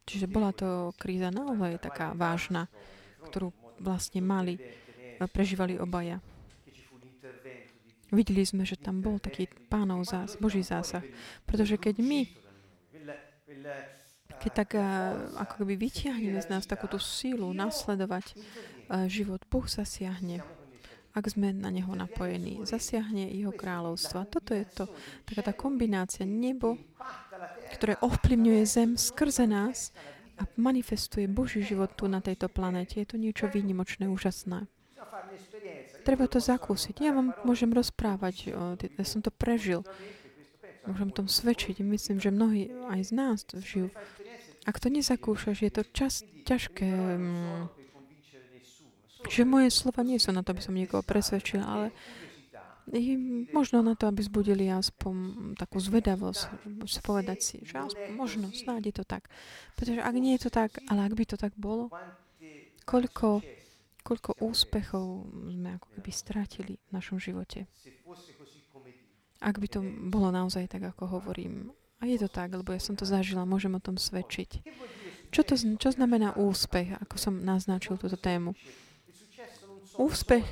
Čiže 0.07 0.31
bola 0.31 0.55
to 0.55 0.95
kríza 0.95 1.27
naozaj 1.27 1.83
taká 1.83 2.15
vážna, 2.15 2.71
ktorú 3.27 3.51
vlastne 3.81 4.21
mali, 4.21 4.59
prežívali 5.33 5.77
obaja. 5.77 6.21
Videli 8.07 8.47
sme, 8.47 8.63
že 8.63 8.79
tam 8.79 9.03
bol 9.03 9.19
taký 9.19 9.51
pánov 9.67 10.07
zás, 10.07 10.39
Boží 10.39 10.63
zásah. 10.63 11.03
Pretože 11.43 11.75
keď 11.75 11.99
my, 11.99 12.21
keď 14.39 14.51
tak 14.53 14.69
ako 15.35 15.53
keby 15.63 15.75
vytiahneme 15.75 16.39
z 16.39 16.47
nás 16.47 16.63
takúto 16.63 17.01
sílu 17.01 17.51
nasledovať 17.51 18.37
život, 19.11 19.43
Boh 19.51 19.67
zasiahne 19.67 20.39
ak 21.17 21.33
sme 21.33 21.49
na 21.49 21.73
Neho 21.73 21.89
napojení. 21.97 22.61
Zasiahne 22.61 23.33
Jeho 23.33 23.49
kráľovstva. 23.49 24.29
Toto 24.29 24.53
je 24.53 24.61
to, 24.69 24.85
taká 25.25 25.49
tá 25.49 25.53
kombinácia 25.57 26.29
nebo, 26.29 26.77
ktoré 27.73 27.97
ovplyvňuje 28.05 28.61
zem 28.69 28.93
skrze 28.93 29.49
nás 29.49 29.89
a 30.37 30.43
manifestuje 30.57 31.25
Boží 31.25 31.65
život 31.65 31.91
tu 31.97 32.05
na 32.05 32.21
tejto 32.21 32.47
planete. 32.47 33.01
Je 33.01 33.07
to 33.09 33.17
niečo 33.17 33.49
výnimočné, 33.49 34.05
úžasné. 34.05 34.69
Treba 36.05 36.29
to 36.29 36.39
zakúsiť. 36.39 37.03
Ja 37.03 37.11
vám 37.11 37.35
môžem 37.43 37.73
rozprávať, 37.73 38.53
ja 38.79 39.05
som 39.05 39.19
to 39.19 39.33
prežil. 39.33 39.83
Môžem 40.87 41.11
tom 41.11 41.27
svedčiť. 41.27 41.83
Myslím, 41.83 42.23
že 42.23 42.31
mnohí 42.31 42.71
aj 42.87 43.01
z 43.01 43.11
nás 43.11 43.43
to 43.43 43.59
žijú. 43.59 43.91
Ak 44.63 44.79
to 44.79 44.87
nezakúšaš, 44.87 45.57
je 45.67 45.71
to 45.71 45.83
čas 45.91 46.23
ťažké. 46.47 46.87
Mm, 46.87 47.67
že 49.27 49.43
moje 49.43 49.67
slova 49.73 50.07
nie 50.07 50.15
sú 50.15 50.31
na 50.31 50.45
to, 50.45 50.55
aby 50.55 50.63
som 50.63 50.75
niekoho 50.77 51.03
presvedčil, 51.03 51.59
ale 51.59 51.91
možno 53.51 53.83
na 53.83 53.99
to, 53.99 54.07
aby 54.07 54.23
zbudili 54.23 54.71
aspoň 54.71 55.15
takú 55.59 55.77
zvedavosť, 55.83 56.47
povedať 57.03 57.39
si, 57.43 57.55
že 57.67 57.83
aspoň, 57.83 58.15
možno, 58.15 58.45
snáď 58.55 58.91
je 58.91 58.95
to 59.03 59.05
tak. 59.05 59.27
Pretože 59.75 59.99
ak 59.99 60.15
nie 60.15 60.39
je 60.39 60.47
to 60.47 60.51
tak, 60.51 60.79
ale 60.87 61.03
ak 61.03 61.13
by 61.13 61.23
to 61.27 61.35
tak 61.35 61.51
bolo, 61.59 61.91
koľko, 62.87 63.43
koľko 64.07 64.31
úspechov 64.39 65.27
sme 65.51 65.75
ako 65.75 65.87
keby 65.99 66.11
strátili 66.15 66.73
v 66.79 66.89
našom 66.95 67.19
živote. 67.19 67.67
Ak 69.43 69.59
by 69.59 69.67
to 69.67 69.83
bolo 70.07 70.31
naozaj 70.31 70.71
tak, 70.71 70.87
ako 70.87 71.19
hovorím. 71.19 71.75
A 71.99 72.07
je 72.07 72.17
to 72.17 72.29
tak, 72.31 72.55
lebo 72.55 72.71
ja 72.71 72.79
som 72.79 72.95
to 72.95 73.03
zažila, 73.03 73.43
môžem 73.43 73.73
o 73.75 73.83
tom 73.83 73.99
svedčiť. 73.99 74.63
Čo, 75.27 75.43
to, 75.43 75.59
čo 75.59 75.89
znamená 75.91 76.39
úspech, 76.39 76.95
ako 77.03 77.15
som 77.19 77.33
naznačil 77.43 77.99
túto 77.99 78.15
tému? 78.15 78.55
Úspech 79.99 80.45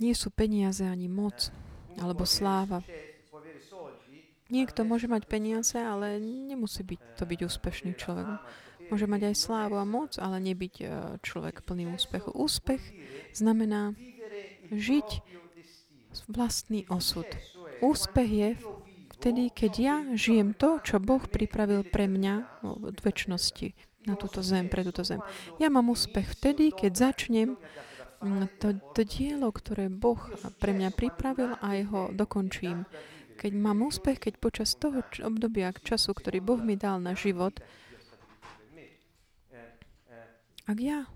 nie 0.00 0.14
sú 0.14 0.28
peniaze 0.32 0.84
ani 0.84 1.08
moc 1.08 1.50
alebo 1.96 2.28
sláva. 2.28 2.84
Niekto 4.46 4.86
môže 4.86 5.10
mať 5.10 5.26
peniaze, 5.26 5.74
ale 5.74 6.22
nemusí 6.22 6.86
byť, 6.86 7.00
to 7.18 7.24
byť 7.26 7.40
úspešný 7.50 7.92
človek. 7.98 8.38
Môže 8.86 9.10
mať 9.10 9.34
aj 9.34 9.42
slávu 9.42 9.74
a 9.82 9.82
moc, 9.82 10.14
ale 10.22 10.38
nebyť 10.38 10.74
e, 10.78 10.84
človek 11.18 11.66
plný 11.66 11.90
úspechu. 11.90 12.30
Úspech 12.30 12.78
znamená 13.34 13.98
žiť 14.70 15.26
vlastný 16.30 16.86
osud. 16.86 17.26
Úspech 17.82 18.30
je 18.30 18.48
vtedy, 19.18 19.50
keď 19.50 19.72
ja 19.74 19.96
žijem 20.14 20.54
to, 20.54 20.78
čo 20.86 21.02
Boh 21.02 21.26
pripravil 21.26 21.82
pre 21.82 22.06
mňa 22.06 22.62
v 22.62 22.98
väčšnosti 23.02 23.74
na 24.06 24.14
túto 24.14 24.38
zem, 24.40 24.70
pre 24.70 24.86
túto 24.86 25.02
zem. 25.02 25.18
Ja 25.58 25.66
mám 25.66 25.90
úspech 25.90 26.38
vtedy, 26.38 26.70
keď 26.70 27.10
začnem 27.10 27.58
to, 28.60 28.68
to 28.96 29.02
dielo, 29.04 29.52
ktoré 29.52 29.92
Boh 29.92 30.18
pre 30.60 30.72
mňa 30.72 30.90
pripravil 30.92 31.56
a 31.60 31.76
jeho 31.76 32.10
dokončím. 32.12 32.88
keď 33.36 33.52
mám 33.52 33.84
úspech, 33.84 34.16
keď 34.16 34.34
počas 34.40 34.72
toho 34.74 35.04
obdobia 35.20 35.70
času, 35.76 36.16
ktorý 36.16 36.40
Boh 36.40 36.60
mi 36.60 36.74
dal 36.74 37.04
na 37.04 37.12
život, 37.12 37.60
ak 40.66 40.78
ja 40.82 41.06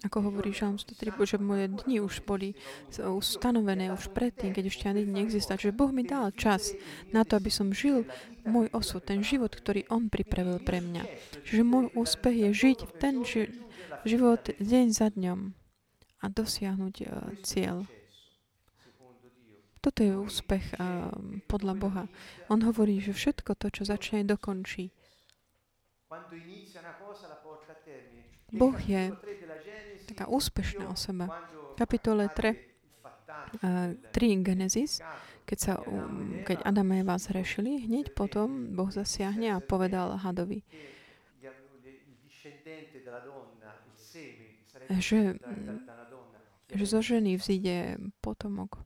ako 0.00 0.32
hovorí 0.32 0.56
Žalm 0.56 0.80
103, 0.80 1.12
že 1.28 1.36
moje 1.36 1.68
dni 1.68 2.00
už 2.00 2.24
boli 2.24 2.56
ustanovené 2.96 3.92
už 3.92 4.08
predtým, 4.16 4.56
keď 4.56 4.64
ešte 4.72 4.88
ani 4.88 5.04
neexistuje. 5.04 5.68
Že 5.68 5.76
Boh 5.76 5.92
mi 5.92 6.08
dal 6.08 6.32
čas 6.32 6.72
na 7.12 7.20
to, 7.20 7.36
aby 7.36 7.52
som 7.52 7.68
žil 7.68 8.08
môj 8.48 8.72
osud, 8.72 9.04
ten 9.04 9.20
život, 9.20 9.52
ktorý 9.52 9.84
On 9.92 10.08
pripravil 10.08 10.56
pre 10.64 10.80
mňa. 10.80 11.04
Čiže 11.44 11.62
môj 11.68 11.92
úspech 11.92 12.48
je 12.48 12.50
žiť 12.56 12.78
ten 12.96 13.20
ži- 13.28 13.52
život 14.08 14.40
deň 14.56 14.86
za 14.88 15.12
dňom 15.12 15.52
a 16.20 16.26
dosiahnuť 16.32 16.96
uh, 17.04 17.08
cieľ. 17.44 17.84
Toto 19.80 20.00
je 20.04 20.12
úspech 20.16 20.76
uh, 20.76 21.12
podľa 21.48 21.74
Boha. 21.76 22.04
On 22.48 22.60
hovorí, 22.60 23.00
že 23.00 23.16
všetko 23.16 23.56
to, 23.56 23.68
čo 23.72 23.82
začne, 23.84 24.24
dokončí. 24.24 24.92
Boh 28.50 28.76
je 28.82 29.02
taká 30.10 30.26
úspešná 30.26 30.90
osoba. 30.90 31.30
V 31.74 31.74
kapitole 31.78 32.28
3, 32.28 32.54
uh, 33.62 33.94
3 34.12 34.46
Genesis, 34.46 35.00
keď, 35.46 35.58
sa, 35.58 35.72
keď 36.46 36.62
Adam 36.62 36.94
a 36.94 37.02
Eva 37.02 37.16
zhrešili, 37.18 37.90
hneď 37.90 38.14
potom 38.14 38.70
Boh 38.74 38.90
zasiahne 38.90 39.54
a 39.54 39.58
povedal 39.58 40.14
hadovi, 40.20 40.62
že, 44.98 45.38
že 46.74 46.84
zo 46.86 47.00
ženy 47.02 47.38
vzíde 47.38 47.98
potomok, 48.18 48.82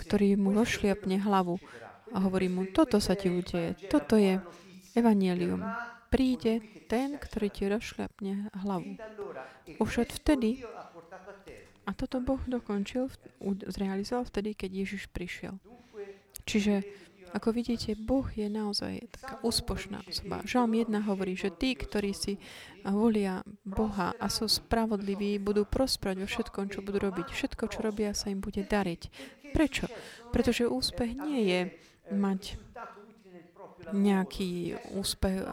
ktorý 0.00 0.40
mu 0.40 0.56
rošliapne 0.56 1.20
hlavu 1.20 1.60
a 2.12 2.18
hovorí 2.24 2.48
mu, 2.48 2.64
toto 2.72 2.96
sa 3.00 3.12
ti 3.12 3.28
udeje, 3.28 3.76
toto 3.92 4.16
je 4.16 4.40
evanielium. 4.96 5.60
Príde 6.06 6.62
ten, 6.86 7.18
ktorý 7.18 7.48
ti 7.50 7.64
rozšľapne 7.66 8.54
hlavu. 8.62 8.94
Už 9.82 10.06
od 10.06 10.10
vtedy, 10.10 10.62
a 11.86 11.90
toto 11.94 12.18
Boh 12.18 12.42
dokončil, 12.46 13.10
zrealizoval 13.70 14.26
vtedy, 14.26 14.58
keď 14.58 14.70
Ježiš 14.86 15.06
prišiel. 15.10 15.58
Čiže, 16.46 16.86
ako 17.34 17.50
vidíte, 17.50 17.98
Boh 17.98 18.26
je 18.30 18.46
naozaj 18.46 19.10
taká 19.18 19.42
úspošná 19.42 20.02
osoba. 20.06 20.46
Žalm 20.46 20.78
1 20.78 20.94
hovorí, 21.10 21.34
že 21.34 21.50
tí, 21.50 21.74
ktorí 21.74 22.14
si 22.14 22.38
volia 22.86 23.42
Boha 23.66 24.14
a 24.14 24.26
sú 24.30 24.46
spravodliví, 24.46 25.42
budú 25.42 25.66
prosperovať 25.66 26.22
vo 26.22 26.28
všetkom, 26.30 26.64
čo 26.70 26.86
budú 26.86 27.02
robiť. 27.02 27.34
Všetko, 27.34 27.66
čo 27.66 27.82
robia, 27.82 28.14
sa 28.14 28.30
im 28.30 28.38
bude 28.38 28.62
dariť. 28.62 29.02
Prečo? 29.50 29.90
Pretože 30.30 30.70
úspech 30.70 31.18
nie 31.18 31.50
je 31.50 31.60
mať 32.14 32.54
nejaký 33.92 34.78
úspech 34.96 35.46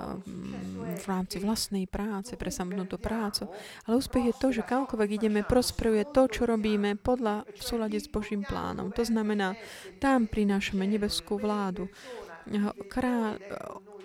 v 0.97 1.05
rámci 1.05 1.37
vlastnej 1.37 1.85
práce, 1.85 2.33
pre 2.33 2.49
samotnú 2.49 2.85
prácu. 2.97 3.49
Ale 3.85 3.99
úspech 3.99 4.33
je 4.33 4.35
to, 4.39 4.47
že 4.49 4.63
kamkoľvek 4.65 5.09
ideme, 5.21 5.41
prosperuje 5.45 6.07
to, 6.09 6.25
čo 6.29 6.49
robíme 6.49 6.97
podľa 6.97 7.45
v 7.49 7.61
súlade 7.61 7.97
s 8.01 8.09
Božím 8.09 8.41
plánom. 8.41 8.89
To 8.93 9.03
znamená, 9.05 9.53
tam 10.01 10.25
prinášame 10.25 10.85
nebeskú 10.87 11.37
vládu. 11.37 11.89
Král 12.91 13.39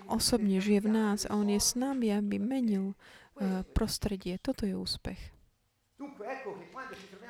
osobne 0.08 0.58
žije 0.58 0.88
v 0.88 0.90
nás 0.90 1.28
a 1.28 1.36
on 1.36 1.48
je 1.52 1.60
s 1.60 1.76
nami, 1.76 2.08
aby 2.14 2.40
menil 2.40 2.96
e, 3.36 3.62
prostredie. 3.76 4.40
Toto 4.40 4.64
je 4.64 4.72
úspech. 4.72 5.20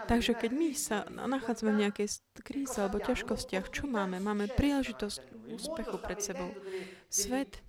Takže 0.05 0.37
keď 0.37 0.51
my 0.53 0.69
sa 0.77 1.09
nachádzame 1.09 1.73
v 1.73 1.81
nejakej 1.89 2.21
kríze 2.45 2.77
alebo 2.77 3.01
ťažkostiach, 3.01 3.73
čo 3.73 3.89
máme? 3.89 4.21
Máme 4.21 4.53
príležitosť 4.53 5.25
úspechu 5.49 5.97
pred 5.99 6.21
sebou. 6.21 6.51
Svet 7.09 7.61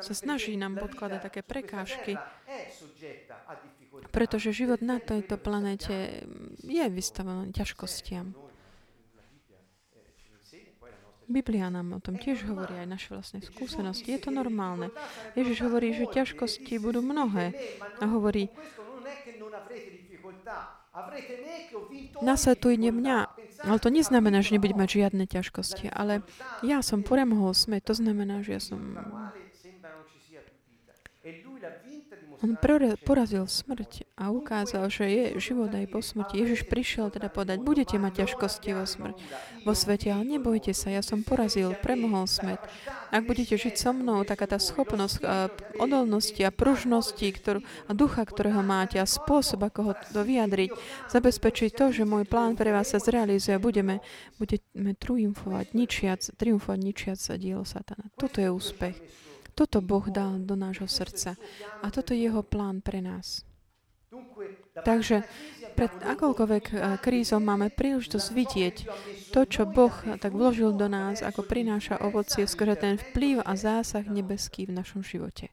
sa 0.00 0.14
snaží 0.14 0.56
nám 0.56 0.76
podkladať 0.76 1.20
také 1.20 1.40
prekážky, 1.40 2.14
pretože 4.12 4.52
život 4.52 4.84
na 4.84 5.00
tejto 5.00 5.40
planete 5.40 6.26
je 6.62 6.84
vystavený 6.92 7.52
ťažkostiam. 7.56 8.36
Biblia 11.26 11.66
nám 11.74 11.98
o 11.98 12.00
tom 12.00 12.14
tiež 12.22 12.46
hovorí, 12.46 12.78
aj 12.78 12.86
naše 12.86 13.08
vlastné 13.10 13.42
skúsenosti. 13.42 14.14
Je 14.14 14.22
to 14.22 14.30
normálne. 14.30 14.94
Ježiš 15.34 15.66
hovorí, 15.66 15.90
že 15.90 16.06
ťažkosti 16.06 16.78
budú 16.78 17.02
mnohé. 17.02 17.50
A 17.98 18.06
hovorí, 18.06 18.46
Nasledujte 22.22 22.90
mňa. 22.92 23.18
Ale 23.66 23.78
to 23.80 23.88
neznamená, 23.88 24.44
že 24.44 24.54
nebudem 24.56 24.78
mať 24.78 24.90
žiadne 25.00 25.24
ťažkosti. 25.26 25.90
Ale 25.90 26.22
ja 26.60 26.84
som 26.84 27.00
premohol 27.00 27.56
smet. 27.56 27.84
To 27.88 27.96
znamená, 27.96 28.44
že 28.44 28.50
ja 28.56 28.62
som 28.62 28.80
on 32.44 32.52
porazil 33.00 33.48
smrť 33.48 34.04
a 34.16 34.28
ukázal, 34.28 34.92
že 34.92 35.04
je 35.08 35.24
život 35.40 35.72
aj 35.72 35.88
po 35.88 36.04
smrti. 36.04 36.44
Ježiš 36.44 36.68
prišiel 36.68 37.08
teda 37.08 37.32
povedať, 37.32 37.64
budete 37.64 37.96
mať 37.96 38.24
ťažkosti 38.24 38.76
vo, 38.76 38.84
smrť, 38.84 39.16
vo 39.64 39.72
svete, 39.72 40.12
ale 40.12 40.36
nebojte 40.36 40.76
sa, 40.76 40.92
ja 40.92 41.00
som 41.00 41.24
porazil, 41.24 41.72
premohol 41.80 42.28
smrť. 42.28 42.60
Ak 43.08 43.24
budete 43.24 43.56
žiť 43.56 43.74
so 43.80 43.96
mnou, 43.96 44.20
taká 44.28 44.44
tá 44.44 44.60
schopnosť 44.60 45.16
a 45.24 45.48
odolnosti 45.80 46.40
a 46.44 46.52
pružnosti 46.52 47.24
ktorú, 47.24 47.64
a 47.88 47.92
ducha, 47.96 48.28
ktorého 48.28 48.60
máte 48.60 49.00
a 49.00 49.08
spôsob, 49.08 49.64
ako 49.64 49.80
ho 49.90 49.92
to 49.96 50.20
vyjadriť, 50.20 50.70
zabezpečiť 51.08 51.70
to, 51.72 51.84
že 51.92 52.08
môj 52.08 52.28
plán 52.28 52.52
pre 52.52 52.68
vás 52.68 52.92
sa 52.92 53.00
zrealizuje 53.00 53.56
a 53.56 53.62
budeme, 53.62 54.04
budeme 54.36 54.92
triumfovať, 54.92 55.72
ničiac, 55.72 56.20
triumfovať 56.36 56.78
ničiac 56.84 57.18
dielo 57.40 57.64
satana. 57.64 58.12
Toto 58.20 58.44
je 58.44 58.52
úspech. 58.52 59.25
Toto 59.56 59.80
Boh 59.80 60.04
dal 60.12 60.44
do 60.44 60.52
nášho 60.52 60.84
srdca. 60.84 61.40
A 61.80 61.88
toto 61.88 62.12
je 62.12 62.28
jeho 62.28 62.44
plán 62.44 62.84
pre 62.84 63.00
nás. 63.00 63.48
Takže 64.84 65.24
pred 65.72 65.92
akoľkoľvek 66.04 66.64
eh, 66.72 66.76
krízou 67.00 67.40
máme 67.40 67.72
príležitosť 67.72 68.28
vidieť 68.32 68.76
to, 69.32 69.40
čo 69.48 69.64
Boh 69.64 69.92
tak 70.20 70.32
vložil 70.36 70.76
do 70.76 70.88
nás, 70.88 71.24
ako 71.24 71.44
prináša 71.44 72.00
ovocie 72.00 72.44
skrze 72.44 72.76
ten 72.76 72.94
vplyv 72.96 73.44
a 73.44 73.52
zásah 73.56 74.04
nebeský 74.04 74.68
v 74.68 74.76
našom 74.76 75.00
živote. 75.00 75.52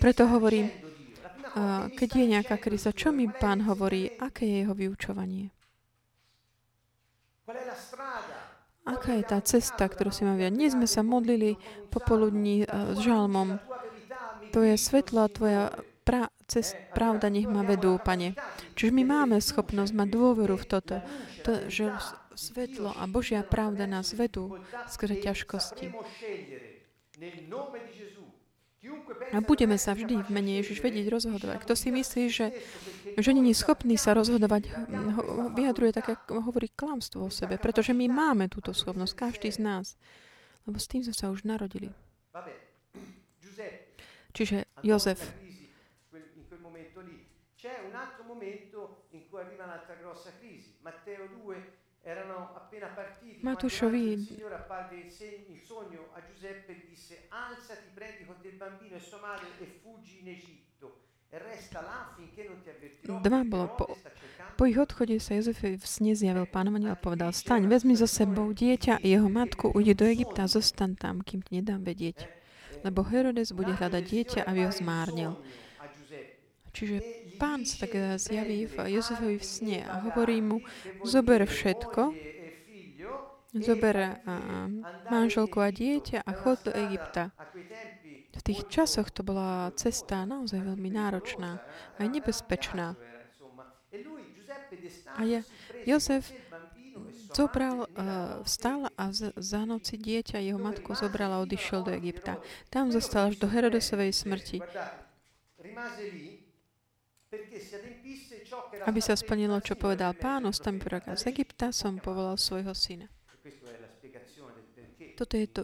Preto 0.00 0.22
hovorím, 0.28 0.68
eh, 0.68 0.74
keď 1.92 2.08
je 2.16 2.26
nejaká 2.36 2.56
kríza, 2.56 2.96
čo 2.96 3.12
mi 3.12 3.28
pán 3.28 3.64
hovorí, 3.68 4.08
aké 4.16 4.48
je 4.48 4.56
jeho 4.64 4.74
vyučovanie? 4.76 5.52
Aká 8.90 9.14
je 9.14 9.24
tá 9.24 9.38
cesta, 9.38 9.86
ktorú 9.86 10.10
si 10.10 10.26
mám 10.26 10.34
viať? 10.34 10.52
Dnes 10.58 10.74
sme 10.74 10.90
sa 10.90 11.06
modlili 11.06 11.54
popoludní 11.94 12.66
uh, 12.66 12.94
s 12.94 12.98
žalmom. 12.98 13.62
To 14.50 14.66
je 14.66 14.74
svetlo 14.74 15.30
tvoja 15.30 15.70
pra, 16.02 16.26
cest, 16.50 16.74
pravda 16.90 17.30
nech 17.30 17.46
ma 17.46 17.62
vedú, 17.62 18.02
Pane. 18.02 18.34
Čiže 18.74 18.90
my 18.90 19.02
máme 19.06 19.36
schopnosť 19.38 19.94
mať 19.94 20.08
dôveru 20.10 20.58
v 20.58 20.66
toto, 20.66 20.96
to, 21.46 21.70
že 21.70 21.94
svetlo 22.34 22.90
a 22.98 23.06
Božia 23.06 23.46
pravda 23.46 23.86
nás 23.86 24.10
vedú 24.10 24.58
skrze 24.90 25.22
ťažkosti. 25.22 25.94
A 29.30 29.44
budeme 29.44 29.76
sa 29.76 29.92
vždy 29.92 30.24
v 30.24 30.30
mene 30.32 30.56
Ježiš 30.56 30.80
vedieť 30.80 31.12
rozhodovať. 31.12 31.68
Kto 31.68 31.76
si 31.76 31.92
myslí, 31.92 32.24
že, 32.32 32.48
že 33.20 33.30
není 33.36 33.52
schopný 33.52 34.00
sa 34.00 34.16
rozhodovať, 34.16 34.72
vyjadruje 35.52 35.92
tak, 35.92 36.16
ako 36.16 36.48
hovorí 36.48 36.72
klamstvo 36.72 37.28
o 37.28 37.30
sebe, 37.30 37.60
pretože 37.60 37.92
my 37.92 38.08
máme 38.08 38.48
túto 38.48 38.72
schopnosť, 38.72 39.12
každý 39.12 39.52
z 39.52 39.60
nás. 39.60 40.00
Lebo 40.64 40.80
s 40.80 40.88
tým 40.88 41.04
sme 41.04 41.12
sa 41.12 41.28
už 41.28 41.44
narodili. 41.44 41.92
Čiže 44.32 44.64
Jozef. 44.80 45.20
C'è 47.60 47.84
un 47.84 47.92
altro 47.92 48.24
momento 48.24 49.04
in 49.12 49.28
cui 49.28 49.44
arriva 49.44 49.68
un'altra 49.68 49.92
grossa 50.00 50.32
crisi. 50.40 50.80
Matteo 50.80 51.28
2 51.44 51.79
Giuseppe 56.30 56.72
e 56.72 58.56
bambino 58.56 58.96
e 58.96 59.00
e 59.00 59.80
Dva 63.22 63.44
bolo 63.44 63.68
po, 63.76 63.84
po 64.56 64.66
ich 64.66 64.80
odchode 64.80 65.20
sa 65.20 65.38
Jozef 65.38 65.62
v 65.62 65.78
sne 65.86 66.16
zjavil 66.16 66.48
pánom 66.48 66.74
a 66.88 66.98
povedal, 66.98 67.30
staň, 67.30 67.68
vezmi 67.70 67.94
so 67.94 68.08
sebou 68.08 68.50
dieťa 68.50 68.98
a 68.98 69.04
jeho 69.04 69.28
matku, 69.30 69.70
ujdi 69.70 69.94
do 69.94 70.08
Egypta 70.08 70.50
zostan 70.50 70.98
tam, 70.98 71.22
kým 71.22 71.44
ti 71.44 71.60
nedám 71.60 71.84
vedieť. 71.86 72.26
Lebo 72.82 73.04
Herodes 73.04 73.52
bude 73.52 73.76
hľadať 73.76 74.02
dieťa, 74.02 74.40
aby 74.48 74.66
ho 74.66 74.72
zmárnil. 74.72 75.32
Čiže 76.72 77.19
pán 77.40 77.64
sa 77.64 77.88
tak 77.88 77.96
zjaví 78.20 78.68
v 78.68 78.76
Jozefovi 79.00 79.40
v 79.40 79.46
sne 79.46 79.78
a 79.88 80.04
hovorí 80.04 80.44
mu, 80.44 80.60
zober 81.00 81.48
všetko, 81.48 82.12
zober 83.56 84.20
manželku 85.08 85.58
a 85.64 85.72
dieťa 85.72 86.20
a 86.20 86.32
chod 86.36 86.68
do 86.68 86.72
Egypta. 86.76 87.32
V 88.30 88.42
tých 88.44 88.68
časoch 88.68 89.08
to 89.10 89.24
bola 89.24 89.72
cesta 89.74 90.28
naozaj 90.28 90.60
veľmi 90.60 90.92
náročná, 90.92 91.58
aj 91.96 92.06
nebezpečná. 92.12 92.94
A 95.18 95.20
je, 95.26 95.42
Jozef 95.88 96.30
zobral, 97.34 97.86
uh, 97.86 98.42
vstal 98.46 98.90
a 98.94 99.04
za 99.36 99.62
noci 99.66 99.98
dieťa 99.98 100.38
jeho 100.42 100.58
matku 100.58 100.94
zobral 100.94 101.34
a 101.34 101.42
odišiel 101.42 101.86
do 101.86 101.92
Egypta. 101.94 102.38
Tam 102.70 102.90
zostal 102.94 103.34
až 103.34 103.36
do 103.38 103.46
Herodesovej 103.50 104.14
smrti. 104.14 104.58
Aby 108.86 108.98
sa 108.98 109.14
splnilo, 109.14 109.62
čo 109.62 109.78
povedal 109.78 110.18
pán, 110.18 110.42
ostami 110.50 110.82
proroka 110.82 111.14
z 111.14 111.30
Egypta, 111.30 111.70
som 111.70 112.02
povolal 112.02 112.34
svojho 112.34 112.74
syna. 112.74 113.06
Toto 115.14 115.34
je 115.36 115.46
to 115.46 115.62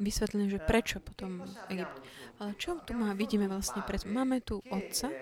vysvetlené, 0.00 0.48
že 0.50 0.58
prečo 0.64 0.98
potom 0.98 1.44
Egypt. 1.70 2.02
Ale 2.40 2.56
čo 2.58 2.80
tu 2.82 2.96
má, 2.96 3.14
vidíme 3.14 3.46
vlastne 3.46 3.84
pred... 3.86 4.02
Máme 4.08 4.42
tu 4.42 4.58
otca, 4.72 5.12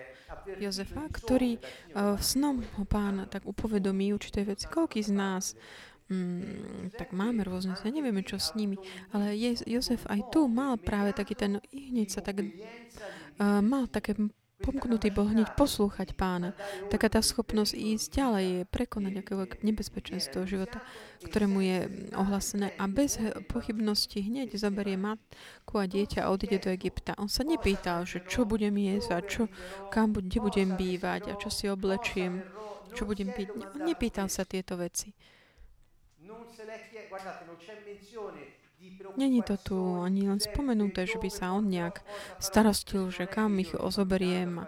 Jozefa, 0.57 1.05
ktorý 1.09 1.57
uh, 1.57 2.17
v 2.17 2.23
snom 2.23 2.65
ho 2.77 2.83
pán 2.85 3.29
tak 3.29 3.45
upovedomí 3.45 4.09
určité 4.13 4.41
veci. 4.41 4.65
Koľký 4.65 5.01
z 5.05 5.11
nás 5.13 5.45
Mm, 6.05 6.93
tak 7.01 7.17
máme 7.17 7.41
rôzne, 7.41 7.73
ja 7.81 7.89
nevieme, 7.89 8.21
čo 8.21 8.37
s 8.37 8.53
nimi, 8.53 8.77
ale 9.09 9.33
je, 9.33 9.57
Jozef 9.65 10.05
aj 10.05 10.29
tu 10.29 10.45
mal 10.45 10.77
práve 10.77 11.17
taký 11.17 11.33
ten, 11.33 11.57
hneď 11.73 12.07
sa 12.13 12.21
tak, 12.21 12.45
uh, 12.45 13.57
mal 13.65 13.89
také 13.89 14.13
pomknutý 14.63 15.11
bol 15.11 15.27
hneď 15.27 15.51
poslúchať 15.59 16.15
pána. 16.15 16.55
Taká 16.87 17.11
tá 17.11 17.19
schopnosť 17.19 17.75
ísť 17.75 18.07
ďalej, 18.15 18.45
je 18.47 18.61
prekonať 18.71 19.13
akékoľvek 19.19 19.51
nebezpečenstvo 19.67 20.47
života, 20.47 20.79
ktorému 21.27 21.59
je 21.59 21.77
ohlasené 22.15 22.71
a 22.79 22.87
bez 22.87 23.19
pochybnosti 23.51 24.23
hneď 24.23 24.55
zaberie 24.55 24.95
matku 24.95 25.75
a 25.75 25.85
dieťa 25.85 26.23
a 26.23 26.31
odíde 26.31 26.63
do 26.63 26.69
Egypta. 26.71 27.17
On 27.19 27.27
sa 27.27 27.43
nepýtal, 27.43 28.07
že 28.07 28.23
čo 28.23 28.47
budem 28.47 28.75
jesť 28.79 29.09
a 29.11 29.19
čo, 29.19 29.43
kam, 29.91 30.15
kde 30.15 30.39
budem 30.39 30.79
bývať 30.79 31.31
a 31.31 31.33
čo 31.35 31.51
si 31.51 31.67
oblečiem, 31.67 32.39
čo 32.95 33.03
budem 33.03 33.35
piť. 33.35 33.51
On 33.75 33.83
nepýtal 33.83 34.31
sa 34.31 34.47
tieto 34.47 34.79
veci. 34.79 35.11
Není 39.15 39.41
to 39.41 39.55
tu 39.57 39.77
ani 40.03 40.27
len 40.27 40.39
spomenuté, 40.39 41.07
že 41.07 41.15
by 41.15 41.29
sa 41.31 41.55
on 41.55 41.71
nejak 41.71 42.03
starostil, 42.37 43.07
že 43.09 43.25
kam 43.25 43.55
ich 43.59 43.71
ozoberiem. 43.71 44.67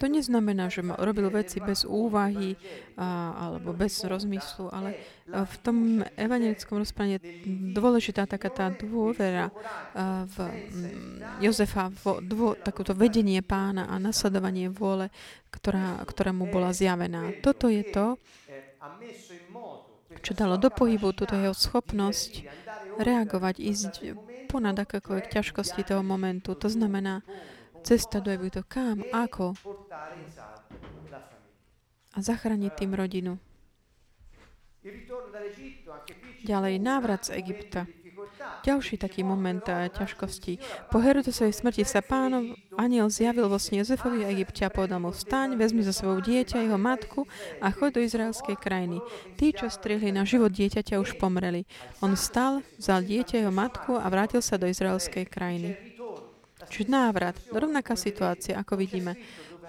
To 0.00 0.08
neznamená, 0.08 0.72
že 0.72 0.80
robil 0.80 1.28
veci 1.28 1.60
bez 1.60 1.84
úvahy 1.84 2.56
a, 2.96 3.36
alebo 3.36 3.76
bez 3.76 4.00
rozmyslu, 4.00 4.72
ale 4.72 4.96
v 5.28 5.54
tom 5.60 6.00
evangelickom 6.16 6.80
rozprávaní 6.80 7.20
je 7.20 7.24
dôležitá 7.76 8.24
taká 8.24 8.48
tá 8.48 8.72
dôvera 8.72 9.52
v 10.24 10.36
Jozefa, 11.44 11.92
v 11.92 12.24
dvo, 12.24 12.56
takúto 12.56 12.96
vedenie 12.96 13.44
pána 13.44 13.92
a 13.92 14.00
nasledovanie 14.00 14.72
vôle, 14.72 15.12
ktorá, 15.52 16.00
ktorá 16.08 16.32
mu 16.32 16.48
bola 16.48 16.72
zjavená. 16.72 17.36
Toto 17.44 17.68
je 17.68 17.84
to, 17.84 18.16
čo 20.18 20.32
dalo 20.34 20.58
do 20.58 20.68
pohybu 20.74 21.14
túto 21.14 21.38
jeho 21.38 21.54
schopnosť 21.54 22.42
reagovať, 22.98 23.54
ísť 23.62 23.92
ponad 24.50 24.74
akékoľvek 24.74 25.30
ťažkosti 25.30 25.86
toho 25.86 26.02
momentu. 26.02 26.58
To 26.58 26.66
znamená, 26.66 27.22
cesta 27.86 28.18
do 28.18 28.34
Egyptu, 28.34 28.66
kam, 28.66 29.06
ako 29.14 29.54
a 32.10 32.18
zachrániť 32.18 32.72
tým 32.74 32.92
rodinu. 32.98 33.38
Ďalej, 36.42 36.74
návrat 36.82 37.30
z 37.30 37.38
Egypta. 37.38 37.86
Ďalší 38.60 39.00
taký 39.00 39.24
moment 39.24 39.62
a 39.68 39.88
ťažkosti. 39.88 40.60
Po 40.88 41.00
Herodesovej 41.00 41.56
smrti 41.56 41.84
sa 41.84 42.04
pánov 42.04 42.56
aniel 42.76 43.08
zjavil 43.12 43.48
vo 43.48 43.60
sne 43.60 43.84
Jozefovi 43.84 44.24
Egypte 44.28 44.64
a 44.64 44.72
povedal 44.72 45.00
mu, 45.00 45.12
vstaň, 45.12 45.56
vezmi 45.56 45.84
za 45.84 45.92
svojou 45.92 46.24
dieťa, 46.24 46.64
jeho 46.64 46.80
matku 46.80 47.28
a 47.60 47.68
choď 47.72 47.90
do 47.96 48.00
izraelskej 48.04 48.56
krajiny. 48.56 49.00
Tí, 49.36 49.52
čo 49.52 49.68
strihli 49.68 50.12
na 50.12 50.24
život 50.28 50.52
dieťaťa, 50.52 51.00
už 51.00 51.16
pomreli. 51.16 51.64
On 52.04 52.12
vstal, 52.12 52.64
vzal 52.80 53.04
dieťa, 53.04 53.44
jeho 53.44 53.52
matku 53.52 53.96
a 53.96 54.06
vrátil 54.08 54.40
sa 54.40 54.60
do 54.60 54.68
izraelskej 54.68 55.28
krajiny. 55.28 55.76
Čiže 56.70 56.92
návrat, 56.92 57.40
rovnaká 57.50 57.96
situácia, 57.96 58.54
ako 58.60 58.76
vidíme. 58.76 59.16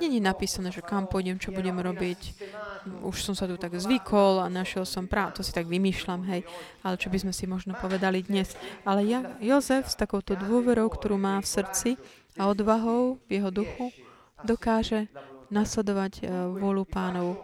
Není 0.02 0.18
napísané, 0.18 0.74
že 0.74 0.82
kam 0.82 1.06
pôjdem, 1.06 1.38
čo 1.38 1.54
budem 1.54 1.78
robiť. 1.78 2.34
Už 3.06 3.22
som 3.22 3.38
sa 3.38 3.46
tu 3.46 3.54
tak 3.62 3.78
zvykol 3.78 4.42
a 4.42 4.50
našiel 4.50 4.82
som 4.82 5.06
práv. 5.06 5.38
To 5.38 5.46
si 5.46 5.54
tak 5.54 5.70
vymýšľam, 5.70 6.26
hej. 6.26 6.42
Ale 6.82 6.98
čo 6.98 7.14
by 7.14 7.22
sme 7.22 7.34
si 7.38 7.46
možno 7.46 7.78
povedali 7.78 8.26
dnes. 8.26 8.58
Ale 8.82 9.06
ja, 9.06 9.38
Jozef 9.38 9.86
s 9.86 9.94
takouto 9.94 10.34
dôverou, 10.34 10.90
ktorú 10.90 11.22
má 11.22 11.38
v 11.38 11.46
srdci 11.46 11.90
a 12.34 12.50
odvahou 12.50 13.22
v 13.30 13.38
jeho 13.38 13.54
duchu, 13.54 13.94
dokáže 14.42 15.06
nasledovať 15.54 16.26
uh, 16.26 16.50
vôľu 16.50 16.90
pánovu. 16.90 17.38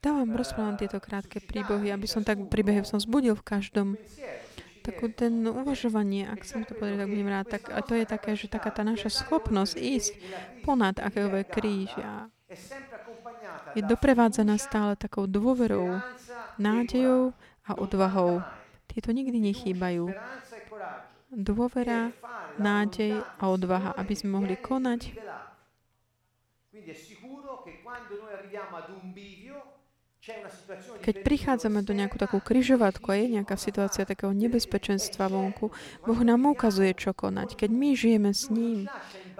Dávam, 0.00 0.32
rozprávam 0.32 0.80
tieto 0.80 0.96
krátke 0.96 1.44
príbehy, 1.44 1.92
aby 1.92 2.08
som 2.08 2.24
tak 2.24 2.40
príbehy 2.48 2.88
som 2.88 2.96
zbudil 2.96 3.36
v 3.36 3.44
každom 3.44 4.00
takú 4.80 5.12
ten 5.12 5.44
uvažovanie, 5.44 6.26
ak 6.26 6.42
som 6.42 6.64
to 6.64 6.74
povedal, 6.74 7.04
tak 7.04 7.12
budem 7.12 7.28
rád, 7.28 7.46
tak 7.46 7.62
a 7.68 7.80
to 7.84 7.94
je 7.94 8.04
také, 8.08 8.34
že 8.34 8.50
taká 8.50 8.72
tá 8.72 8.82
naša 8.82 9.12
schopnosť 9.12 9.74
ísť 9.76 10.12
ponad 10.64 10.96
akéhokoľvek 10.98 11.48
kríž 11.48 11.92
a 12.00 12.32
je 13.78 13.82
doprevádzaná 13.86 14.58
stále 14.58 14.98
takou 14.98 15.30
dôverou, 15.30 16.02
nádejou 16.58 17.30
a 17.62 17.78
odvahou. 17.78 18.42
Tieto 18.90 19.14
nikdy 19.14 19.38
nechýbajú. 19.38 20.10
Dôvera, 21.30 22.10
nádej 22.58 23.22
a 23.22 23.44
odvaha, 23.46 23.94
aby 23.94 24.14
sme 24.18 24.34
mohli 24.34 24.58
konať. 24.58 25.14
Keď 31.00 31.14
prichádzame 31.24 31.80
do 31.80 31.96
nejakú 31.96 32.20
takú 32.20 32.44
kryžovatku 32.44 33.08
a 33.08 33.16
je 33.16 33.40
nejaká 33.40 33.56
situácia 33.56 34.04
takého 34.04 34.36
nebezpečenstva 34.36 35.32
vonku, 35.32 35.72
Boh 36.04 36.20
nám 36.20 36.44
ukazuje, 36.52 36.92
čo 36.92 37.16
konať. 37.16 37.56
Keď 37.56 37.70
my 37.72 37.88
žijeme 37.96 38.30
s 38.36 38.52
ním, 38.52 38.84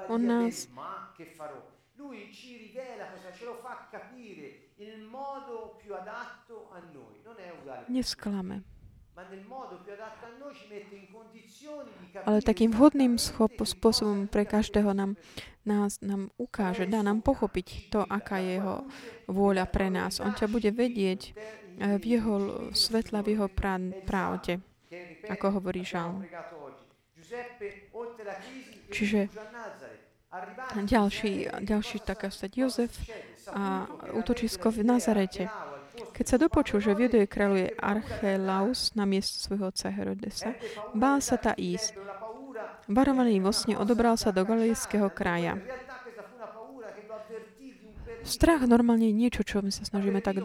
On 0.08 0.20
nás 0.24 0.66
nesklame 7.90 8.64
ale 12.24 12.38
takým 12.42 12.70
vhodným 12.72 13.18
schop, 13.20 13.52
spôsobom 13.52 14.26
pre 14.26 14.44
každého 14.44 14.92
nám, 14.96 15.16
nás, 15.64 16.00
nám 16.00 16.32
ukáže, 16.36 16.88
dá 16.88 17.04
nám 17.04 17.20
pochopiť 17.20 17.92
to, 17.92 18.00
aká 18.04 18.40
je 18.40 18.60
jeho 18.60 18.84
vôľa 19.28 19.66
pre 19.68 19.92
nás. 19.92 20.20
On 20.20 20.32
ťa 20.32 20.46
bude 20.48 20.70
vedieť 20.72 21.20
eh, 21.30 21.96
v 22.00 22.04
jeho 22.18 22.34
svetla, 22.72 23.22
v 23.22 23.28
jeho 23.36 23.46
pravde, 24.04 24.60
ako 25.28 25.60
hovorí 25.60 25.84
Žán. 25.84 26.26
Čiže 28.90 29.30
ďalší, 30.82 31.32
ďalší 31.62 31.96
taká 32.02 32.30
stať 32.30 32.50
Jozef 32.58 32.92
a 33.50 33.86
útočisko 34.14 34.70
v 34.74 34.82
Nazarete. 34.82 35.69
Keď 36.14 36.26
sa 36.26 36.36
dopočul, 36.40 36.80
že 36.80 36.96
v 36.96 37.06
Judee 37.06 37.28
kráľuje 37.28 37.76
Archelaus 37.76 38.96
na 38.96 39.04
miesto 39.04 39.36
svojho 39.40 39.68
otca 39.68 39.92
Herodesa, 39.92 40.56
bál 40.96 41.20
sa 41.20 41.36
ta 41.36 41.52
ísť. 41.56 41.96
Varovaný 42.90 43.38
vo 43.38 43.52
sne 43.54 43.76
odobral 43.78 44.16
sa 44.16 44.34
do 44.34 44.42
galilejského 44.42 45.12
kraja. 45.12 45.60
Strach 48.20 48.68
normálne 48.68 49.08
je 49.08 49.16
niečo, 49.16 49.40
čo 49.40 49.64
my 49.64 49.72
sa 49.72 49.88
snažíme 49.88 50.20
tak 50.20 50.44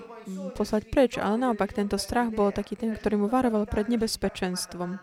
poslať 0.56 0.88
preč, 0.88 1.20
ale 1.20 1.36
naopak 1.36 1.76
tento 1.76 2.00
strach 2.00 2.32
bol 2.32 2.56
taký 2.56 2.80
ten, 2.80 2.96
ktorý 2.96 3.20
mu 3.20 3.28
varoval 3.28 3.68
pred 3.68 3.92
nebezpečenstvom. 3.92 4.96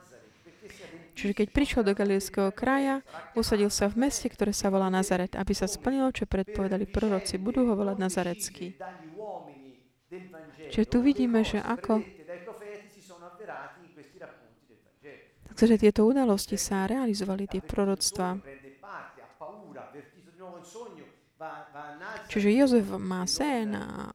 Čiže 1.12 1.36
keď 1.36 1.48
prišiel 1.52 1.82
do 1.84 1.92
galilejského 1.92 2.48
kraja, 2.56 3.04
usadil 3.36 3.68
sa 3.68 3.92
v 3.92 4.08
meste, 4.08 4.32
ktoré 4.32 4.56
sa 4.56 4.72
volá 4.72 4.88
Nazaret, 4.88 5.36
aby 5.36 5.52
sa 5.52 5.68
splnilo, 5.68 6.08
čo 6.08 6.24
predpovedali 6.24 6.88
proroci. 6.88 7.36
Budú 7.36 7.68
ho 7.68 7.76
volať 7.76 7.96
Nazarecký. 8.00 8.66
Čiže 10.72 10.87
tu 10.88 10.98
vidíme, 11.04 11.44
že 11.44 11.61
ako 11.61 12.00
Takže 15.52 15.78
tieto 15.78 16.08
udalosti 16.08 16.56
sa 16.56 16.88
realizovali, 16.88 17.44
tie 17.44 17.61
proroctvá. 17.61 18.40
Čiže 22.26 22.48
Jozef 22.50 22.87
má 22.96 23.28
sen 23.28 23.76
a 23.76 24.11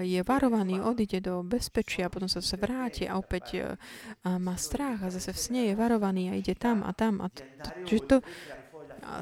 je 0.00 0.16
varovaný, 0.24 0.80
odíde 0.80 1.20
do 1.20 1.44
bezpečia, 1.44 2.08
potom 2.08 2.26
sa 2.26 2.40
zase 2.40 2.56
vráti 2.56 3.04
a 3.04 3.20
opäť 3.20 3.76
má 4.24 4.56
strach 4.56 5.04
a 5.04 5.12
zase 5.12 5.36
v 5.36 5.38
sne 5.38 5.60
je 5.68 5.74
varovaný 5.76 6.32
a 6.32 6.38
ide 6.40 6.56
tam 6.56 6.80
a 6.80 6.96
tam. 6.96 7.20
A 7.20 7.28
to, 7.28 7.44
čiže 7.84 8.02
to, 8.08 8.16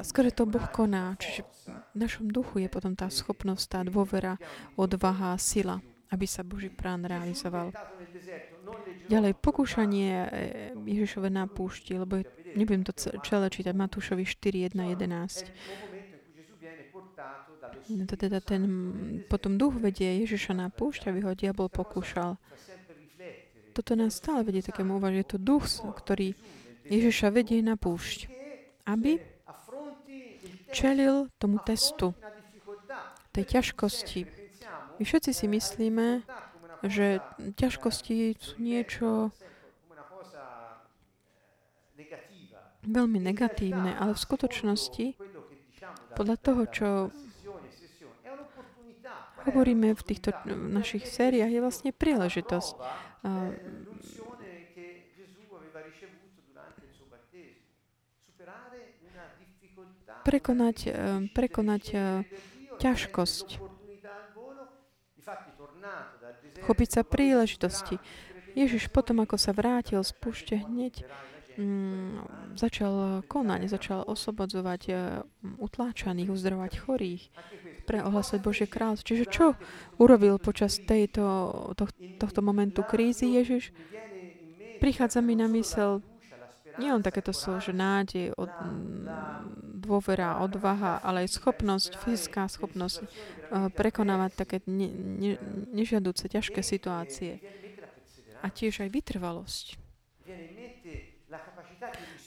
skôr 0.07 0.31
to 0.31 0.47
Boh 0.47 0.63
koná. 0.71 1.19
Čiže 1.19 1.43
v 1.91 1.97
našom 1.99 2.31
duchu 2.31 2.63
je 2.63 2.71
potom 2.71 2.95
tá 2.95 3.11
schopnosť, 3.11 3.65
tá 3.67 3.79
dôvera, 3.83 4.39
odvaha, 4.79 5.35
sila 5.35 5.83
aby 6.15 6.23
sa 6.23 6.47
Boží 6.47 6.71
plán 6.71 7.03
realizoval. 7.03 7.75
Ďalej, 9.11 9.35
pokúšanie 9.43 10.11
eh, 10.15 10.27
Ježišove 10.73 11.27
na 11.27 11.45
púšti, 11.45 11.99
lebo 11.99 12.23
nebudem 12.55 12.87
to 12.87 12.95
celé 12.95 13.51
čítať, 13.51 13.75
Matúšovi 13.75 14.23
4, 14.23 14.71
1, 14.71 14.95
11. 14.95 15.51
To 17.85 18.15
teda 18.17 18.41
ten, 18.41 18.63
potom 19.29 19.61
duch 19.61 19.77
vedie 19.77 20.25
Ježiša 20.25 20.57
na 20.57 20.73
púšť, 20.73 21.13
aby 21.13 21.19
ho 21.21 21.37
diabol 21.37 21.69
pokúšal. 21.69 22.39
Toto 23.75 23.93
nás 23.93 24.17
stále 24.17 24.41
vedie 24.47 24.63
takému 24.63 24.97
uvažiť. 24.97 25.19
Je 25.21 25.27
to 25.35 25.37
duch, 25.37 25.67
ktorý 25.83 26.33
Ježiša 26.87 27.29
vedie 27.29 27.59
na 27.61 27.75
púšť, 27.75 28.31
aby 28.87 29.19
čelil 30.71 31.27
tomu 31.37 31.59
testu, 31.61 32.15
tej 33.35 33.59
ťažkosti. 33.59 34.44
My 34.95 35.03
všetci 35.03 35.31
si 35.35 35.45
myslíme, 35.51 36.23
že 36.85 37.19
ťažkosti 37.59 38.37
sú 38.39 38.55
niečo 38.61 39.33
veľmi 42.85 43.19
negatívne, 43.19 43.97
ale 43.97 44.13
v 44.13 44.23
skutočnosti 44.23 45.05
podľa 46.15 46.37
toho, 46.39 46.61
čo 46.69 46.89
hovoríme 49.45 49.93
v 49.93 50.03
týchto 50.05 50.31
našich 50.47 51.05
sériách, 51.05 51.51
je 51.51 51.61
vlastne 51.61 51.91
príležitosť. 51.91 52.75
Prekonať, 60.25 60.77
prekonať 61.37 61.83
ťažkosť. 62.81 63.74
Chopiť 66.63 66.89
sa 66.89 67.01
príležitosti. 67.03 67.99
Ježiš 68.55 68.87
potom, 68.87 69.19
ako 69.19 69.35
sa 69.35 69.51
vrátil 69.51 69.99
z 69.99 70.11
púšte 70.15 70.55
hneď, 70.55 71.03
mm, 71.59 72.55
začal 72.55 73.23
konať, 73.27 73.67
začal 73.67 74.07
oslobodzovať 74.07 74.81
utláčaných, 75.59 76.31
uzdravovať 76.31 76.73
chorých 76.79 77.23
pre 77.83 77.99
ohlasať 78.01 78.39
Božie 78.39 78.67
kráľstvo. 78.67 79.11
Čiže 79.11 79.25
čo 79.27 79.45
urobil 79.99 80.39
počas 80.39 80.79
tejto, 80.79 81.23
to, 81.75 81.85
tohto 82.17 82.39
momentu 82.39 82.81
krízy 82.81 83.35
Ježiš? 83.35 83.75
Prichádza 84.79 85.19
mi 85.19 85.35
na 85.35 85.51
mysel 85.51 86.01
nie 86.81 86.89
on 86.91 87.03
takéto 87.03 87.31
slovo, 87.31 87.61
že 87.61 87.71
nádej, 87.71 88.33
od, 88.35 88.51
dôvera, 89.79 90.41
odvaha, 90.41 90.99
ale 91.03 91.25
aj 91.25 91.37
schopnosť, 91.37 91.91
fyzická 92.01 92.49
schopnosť 92.49 93.05
uh, 93.05 93.69
prekonávať 93.71 94.31
také 94.33 94.57
ne, 94.65 94.89
ne, 94.91 95.33
nežiaduce, 95.71 96.27
ťažké 96.27 96.61
situácie. 96.65 97.39
A 98.41 98.51
tiež 98.51 98.85
aj 98.85 98.89
vytrvalosť. 98.93 99.65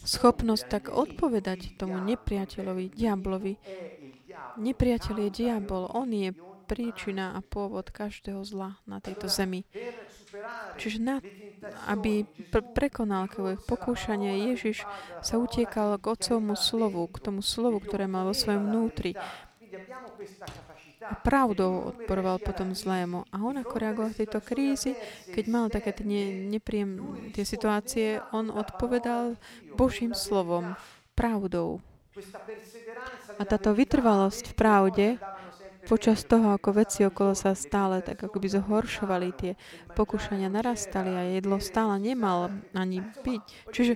Schopnosť 0.02 0.64
tak 0.70 0.84
odpovedať 0.90 1.76
tomu 1.78 1.98
nepriateľovi, 2.02 2.90
diablovi, 2.90 3.54
Nepriateľ 4.58 5.16
je 5.28 5.30
diabol, 5.30 5.86
on 5.94 6.10
je 6.10 6.34
príčina 6.68 7.32
a 7.32 7.40
pôvod 7.40 7.94
každého 7.94 8.42
zla 8.42 8.76
na 8.84 8.98
tejto 8.98 9.30
zemi. 9.30 9.64
Čiže 10.76 10.98
na, 11.00 11.22
aby 11.90 12.26
pr- 12.52 12.66
prekonal 12.74 13.28
pokúšanie, 13.66 14.52
Ježiš 14.54 14.84
sa 15.20 15.40
utiekal 15.40 15.98
k 15.98 16.04
Otcovmu 16.14 16.54
slovu, 16.54 17.06
k 17.10 17.18
tomu 17.18 17.40
slovu, 17.42 17.82
ktoré 17.82 18.06
mal 18.06 18.28
vo 18.28 18.34
svojom 18.36 18.68
vnútri. 18.68 19.12
A 21.08 21.14
pravdou 21.16 21.94
odporoval 21.94 22.36
potom 22.42 22.76
zlému. 22.76 23.24
A 23.32 23.40
on 23.40 23.56
ako 23.56 23.74
reagoval 23.80 24.10
v 24.12 24.20
tejto 24.26 24.44
krízi, 24.44 24.92
keď 25.32 25.44
mal 25.48 25.66
také 25.72 25.96
tie 25.96 26.04
nepríjemné 26.50 27.32
situácie, 27.46 28.20
on 28.34 28.52
odpovedal 28.52 29.38
Božím 29.78 30.12
slovom, 30.12 30.76
pravdou. 31.16 31.80
A 33.38 33.42
táto 33.46 33.70
vytrvalosť 33.72 34.52
v 34.52 34.54
pravde 34.58 35.06
počas 35.88 36.28
toho, 36.28 36.52
ako 36.52 36.84
veci 36.84 37.08
okolo 37.08 37.32
sa 37.32 37.56
stále 37.56 38.04
tak 38.04 38.20
ako 38.20 38.36
by 38.36 38.48
zhoršovali, 38.52 39.28
tie 39.32 39.52
pokúšania 39.96 40.52
narastali 40.52 41.10
a 41.16 41.24
jedlo 41.24 41.56
stále 41.58 41.96
nemal 41.96 42.52
ani 42.76 43.00
byť. 43.00 43.42
Čiže 43.72 43.92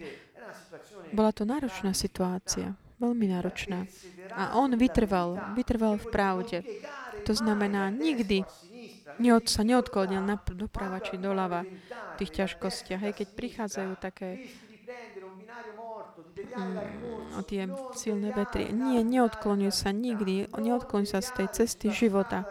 bola 1.12 1.31
to 1.37 1.44
náročná 1.44 1.92
situácia, 1.92 2.72
veľmi 2.96 3.28
náročná. 3.28 3.85
A 4.33 4.57
on 4.57 4.72
vytrval, 4.81 5.37
vytrval 5.52 6.00
v 6.00 6.07
pravde. 6.09 6.59
To 7.28 7.37
znamená, 7.37 7.92
nikdy 7.92 8.48
neod, 9.20 9.52
sa 9.52 9.61
neodklonil 9.61 10.24
doprava 10.57 10.98
či 11.05 11.20
doľava 11.20 11.68
v 11.68 12.14
tých 12.16 12.33
ťažkostiach. 12.42 13.00
Hej, 13.05 13.14
keď 13.20 13.28
prichádzajú 13.37 13.92
také 14.00 14.48
tie 17.47 17.69
silné 17.97 18.31
vetry. 18.33 18.71
Nie, 18.73 19.03
neodklonuj 19.03 19.73
sa 19.73 19.91
nikdy, 19.91 20.49
neodkloň 20.53 21.05
sa 21.09 21.19
z 21.25 21.31
tej 21.43 21.49
cesty 21.53 21.88
života 21.93 22.47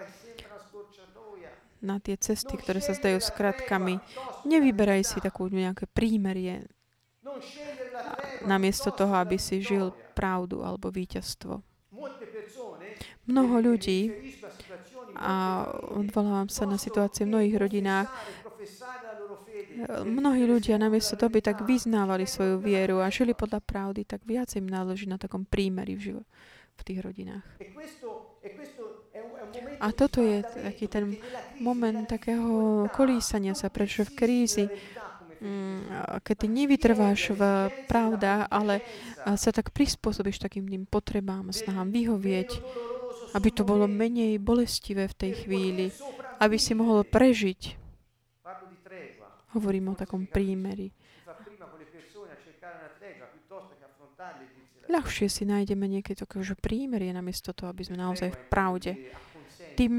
na 1.81 1.97
tie 1.97 2.13
cesty, 2.13 2.61
ktoré 2.61 2.77
sa 2.77 2.93
zdajú 2.93 3.17
skratkami. 3.17 3.97
Nevyberaj 4.45 5.01
si 5.01 5.17
takú 5.17 5.49
nejaké 5.49 5.89
prímerie 5.89 6.69
namiesto 8.45 8.93
toho, 8.93 9.17
aby 9.17 9.41
si 9.41 9.65
žil 9.65 9.89
pravdu 10.13 10.61
alebo 10.61 10.93
víťazstvo. 10.93 11.61
Mnoho 13.25 13.55
ľudí, 13.61 14.09
a 15.21 15.67
odvolávam 15.93 16.49
sa 16.49 16.65
na 16.65 16.81
situácie 16.81 17.27
v 17.27 17.37
mnohých 17.37 17.57
rodinách, 17.61 18.09
mnohí 19.89 20.43
ľudia 20.45 20.77
namiesto 20.77 21.17
toho 21.17 21.31
by 21.31 21.41
tak 21.41 21.63
vyznávali 21.65 22.29
svoju 22.29 22.61
vieru 22.61 23.01
a 23.01 23.09
žili 23.09 23.33
podľa 23.33 23.63
pravdy, 23.63 24.05
tak 24.05 24.21
viac 24.27 24.53
im 24.53 24.67
náleží 24.67 25.09
na 25.09 25.17
takom 25.17 25.47
prímeri 25.47 25.97
v, 25.97 26.01
živo, 26.01 26.21
v 26.77 26.81
tých 26.85 26.99
rodinách. 27.01 27.45
A 29.81 29.87
toto 29.91 30.21
je 30.21 30.45
taký 30.45 30.85
ten 30.87 31.17
moment 31.59 32.05
takého 32.07 32.85
kolísania 32.93 33.57
sa, 33.57 33.67
prečo 33.67 34.07
v 34.07 34.15
krízi, 34.15 34.65
mm, 35.41 36.21
keď 36.21 36.35
ty 36.37 36.47
nevytrváš 36.47 37.21
v 37.35 37.41
pravda, 37.89 38.47
ale 38.47 38.85
sa 39.35 39.49
tak 39.49 39.73
prispôsobíš 39.73 40.39
takým 40.39 40.69
tým 40.69 40.85
potrebám, 40.85 41.49
snahám 41.51 41.89
vyhovieť, 41.89 42.49
aby 43.33 43.49
to 43.51 43.63
bolo 43.65 43.87
menej 43.87 44.37
bolestivé 44.37 45.07
v 45.09 45.17
tej 45.17 45.31
chvíli, 45.45 45.85
aby 46.39 46.57
si 46.57 46.73
mohol 46.77 47.03
prežiť 47.03 47.80
Hovorím 49.51 49.91
o 49.91 49.95
takom 49.95 50.25
prímeri. 50.27 50.91
Ľahšie 54.91 55.27
si 55.31 55.43
nájdeme 55.47 55.87
niekedy 55.87 56.19
také, 56.19 56.43
že 56.43 56.59
prímerie 56.59 57.15
namiesto 57.15 57.55
toho, 57.55 57.71
aby 57.71 57.83
sme 57.87 57.95
naozaj 57.95 58.31
v 58.35 58.39
pravde. 58.51 58.91
Tým, 59.79 59.95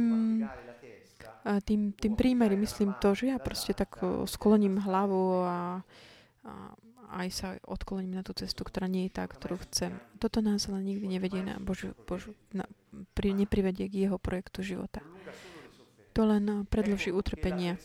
tým, 1.65 1.81
tým 1.97 2.15
prímeri 2.15 2.55
myslím 2.61 2.95
to, 3.01 3.17
že 3.17 3.33
ja 3.33 3.39
proste 3.41 3.73
tak 3.73 3.99
skloním 4.29 4.79
hlavu 4.85 5.49
a, 5.49 5.81
a 6.45 6.53
aj 7.13 7.29
sa 7.33 7.49
odkloním 7.69 8.17
na 8.17 8.25
tú 8.25 8.33
cestu, 8.33 8.65
ktorá 8.65 8.89
nie 8.89 9.09
je 9.09 9.21
tá, 9.21 9.25
ktorú 9.29 9.61
chcem. 9.69 10.01
Toto 10.17 10.41
nás 10.41 10.65
ale 10.69 10.81
nikdy 10.81 11.07
nevedie 11.09 11.45
na 11.45 11.61
Božiu, 11.61 11.93
Božiu 12.09 12.33
na, 12.57 12.65
pri, 13.13 13.37
neprivedie 13.37 13.89
k 13.89 14.09
jeho 14.09 14.17
projektu 14.17 14.65
života. 14.65 15.05
To 16.13 16.29
len 16.29 16.69
predloží 16.69 17.09
utrpenie. 17.09 17.81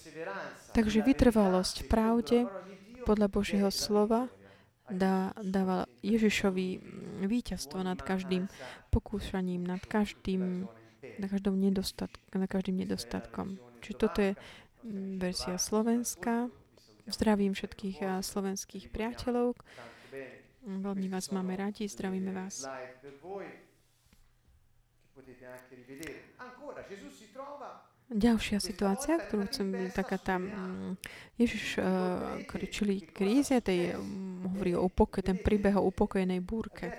Takže 0.77 1.01
vytrvalosť 1.01 1.75
v 1.81 1.87
pravde 1.89 2.37
podľa 3.01 3.33
Božieho 3.33 3.73
slova 3.73 4.29
dá, 4.85 5.33
dáva 5.41 5.89
Ježišovi 6.05 6.77
víťazstvo 7.25 7.81
nad 7.81 7.97
každým 7.97 8.45
pokúšaním, 8.93 9.65
nad 9.65 9.81
každým, 9.81 10.69
nad, 11.17 11.29
každým 11.33 11.57
nedostatk, 11.57 12.21
nad 12.29 12.45
každým 12.45 12.85
nedostatkom. 12.85 13.57
Čiže 13.81 13.95
toto 13.97 14.21
je 14.21 14.37
verzia 15.17 15.57
slovenská. 15.57 16.53
Zdravím 17.09 17.57
všetkých 17.57 18.21
slovenských 18.21 18.93
priateľov. 18.93 19.57
Veľmi 20.61 21.09
vás 21.09 21.33
máme 21.33 21.57
radi, 21.57 21.89
zdravíme 21.89 22.29
vás. 22.29 22.69
Ancora, 26.37 26.85
Gesù 26.85 27.09
si 27.09 27.33
trova 27.33 27.86
Ďalšia 28.07 28.63
situácia, 28.63 29.19
ktorú 29.19 29.51
chcem, 29.51 29.91
taká 29.91 30.15
tam, 30.15 30.47
mm, 30.47 30.91
Ježiš 31.35 31.75
uh, 31.83 32.39
čili 32.71 33.03
kríze, 33.03 33.59
tej 33.59 33.99
um, 33.99 34.47
hovorí 34.47 34.71
o 34.79 34.87
upokoje, 34.87 35.27
ten 35.27 35.35
príbeh 35.35 35.75
o 35.75 35.83
upokojenej 35.91 36.39
búrke. 36.39 36.95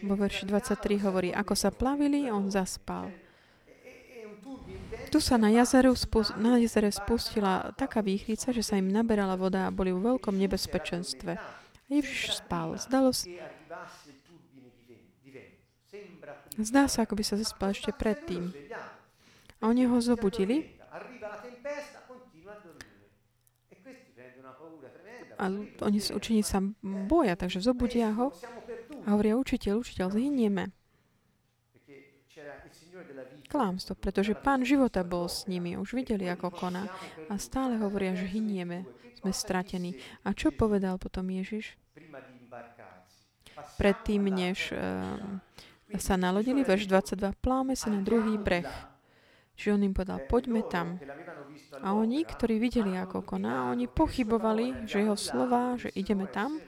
Vo 0.00 0.16
verši 0.16 0.48
23 0.48 1.04
hovorí, 1.04 1.36
ako 1.36 1.52
sa 1.52 1.68
plavili, 1.68 2.32
on 2.32 2.48
zaspal. 2.48 3.12
Tu 5.12 5.20
sa 5.20 5.36
na, 5.36 5.52
jazeru 5.52 5.92
spust, 5.92 6.32
na 6.40 6.56
jezere 6.56 6.88
spustila 6.88 7.76
taká 7.76 8.00
výchrica, 8.00 8.56
že 8.56 8.64
sa 8.64 8.80
im 8.80 8.88
naberala 8.88 9.36
voda 9.36 9.68
a 9.68 9.74
boli 9.74 9.92
v 9.92 10.16
veľkom 10.16 10.32
nebezpečenstve. 10.32 11.36
Ježiš 11.92 12.40
spal. 12.40 12.80
Zdalo 12.80 13.12
sa, 13.12 13.28
Zdá 16.56 16.88
sa, 16.88 17.04
ako 17.04 17.20
by 17.20 17.24
sa 17.24 17.36
zaspal 17.36 17.76
ešte 17.76 17.92
predtým. 17.92 18.48
A 19.60 19.68
oni 19.68 19.88
ho 19.88 19.98
zobudili. 20.00 20.76
A 25.36 25.44
oni 25.84 25.98
učení 26.00 26.40
sa 26.40 26.64
boja, 26.82 27.36
takže 27.36 27.60
zobudia 27.60 28.08
ho 28.16 28.32
a 29.06 29.14
hovoria, 29.14 29.38
učiteľ, 29.38 29.84
učiteľ, 29.84 30.06
zhynieme. 30.10 30.74
Klámstvo, 33.46 33.94
pretože 33.94 34.34
pán 34.34 34.66
života 34.66 35.06
bol 35.06 35.30
s 35.30 35.46
nimi, 35.46 35.78
už 35.78 35.94
videli, 35.94 36.26
ako 36.26 36.50
koná 36.50 36.90
a 37.30 37.38
stále 37.38 37.78
hovoria, 37.78 38.18
že 38.18 38.26
hynieme, 38.26 38.82
sme 39.22 39.30
stratení. 39.30 39.94
A 40.26 40.34
čo 40.34 40.50
povedal 40.50 40.98
potom 40.98 41.30
Ježiš? 41.30 41.78
Predtým, 43.78 44.26
než 44.26 44.74
uh, 44.74 45.14
sa 45.94 46.18
nalodili, 46.18 46.66
verš 46.66 46.90
22, 46.90 47.38
pláme 47.38 47.78
sa 47.78 47.88
na 47.94 48.02
druhý 48.02 48.34
breh. 48.34 48.66
Čiže 49.56 49.72
on 49.72 49.86
im 49.88 49.96
povedal, 49.96 50.20
poďme 50.28 50.62
tam. 50.68 51.00
A 51.80 51.96
oni, 51.96 52.28
ktorí 52.28 52.60
videli, 52.60 52.92
ako 52.92 53.24
koná, 53.24 53.72
oni 53.72 53.88
pochybovali, 53.88 54.84
že 54.84 55.00
jeho 55.00 55.16
slova, 55.16 55.80
že 55.80 55.88
ideme 55.96 56.28
tam, 56.28 56.60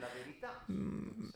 mm, 0.65 1.29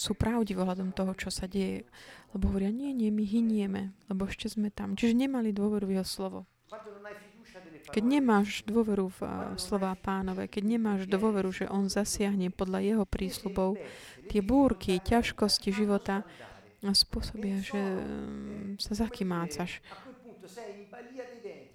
sú 0.00 0.16
pravdivé 0.16 0.64
ohľadom 0.64 0.96
toho, 0.96 1.12
čo 1.12 1.28
sa 1.28 1.44
deje. 1.44 1.84
Lebo 2.32 2.48
hovoria, 2.48 2.72
nie, 2.72 2.96
nie, 2.96 3.12
my 3.12 3.24
hynieme, 3.28 3.92
lebo 4.08 4.24
ešte 4.24 4.48
sme 4.48 4.72
tam. 4.72 4.96
Čiže 4.96 5.28
nemali 5.28 5.52
dôveru 5.52 5.84
v 5.84 6.00
jeho 6.00 6.08
slovo. 6.08 6.40
Keď 7.90 8.04
nemáš 8.06 8.62
dôveru 8.64 9.10
v 9.10 9.20
uh, 9.26 9.32
slová 9.58 9.92
pánové, 9.98 10.46
keď 10.46 10.78
nemáš 10.78 11.00
dôveru, 11.10 11.50
že 11.50 11.66
on 11.66 11.90
zasiahne 11.90 12.54
podľa 12.54 12.80
jeho 12.86 13.04
prísľubov, 13.04 13.76
tie 14.30 14.40
búrky, 14.40 15.02
ťažkosti 15.02 15.74
života 15.74 16.22
spôsobia, 16.80 17.60
že 17.60 17.76
um, 17.76 18.78
sa 18.80 18.96
zakymácaš. 18.96 19.84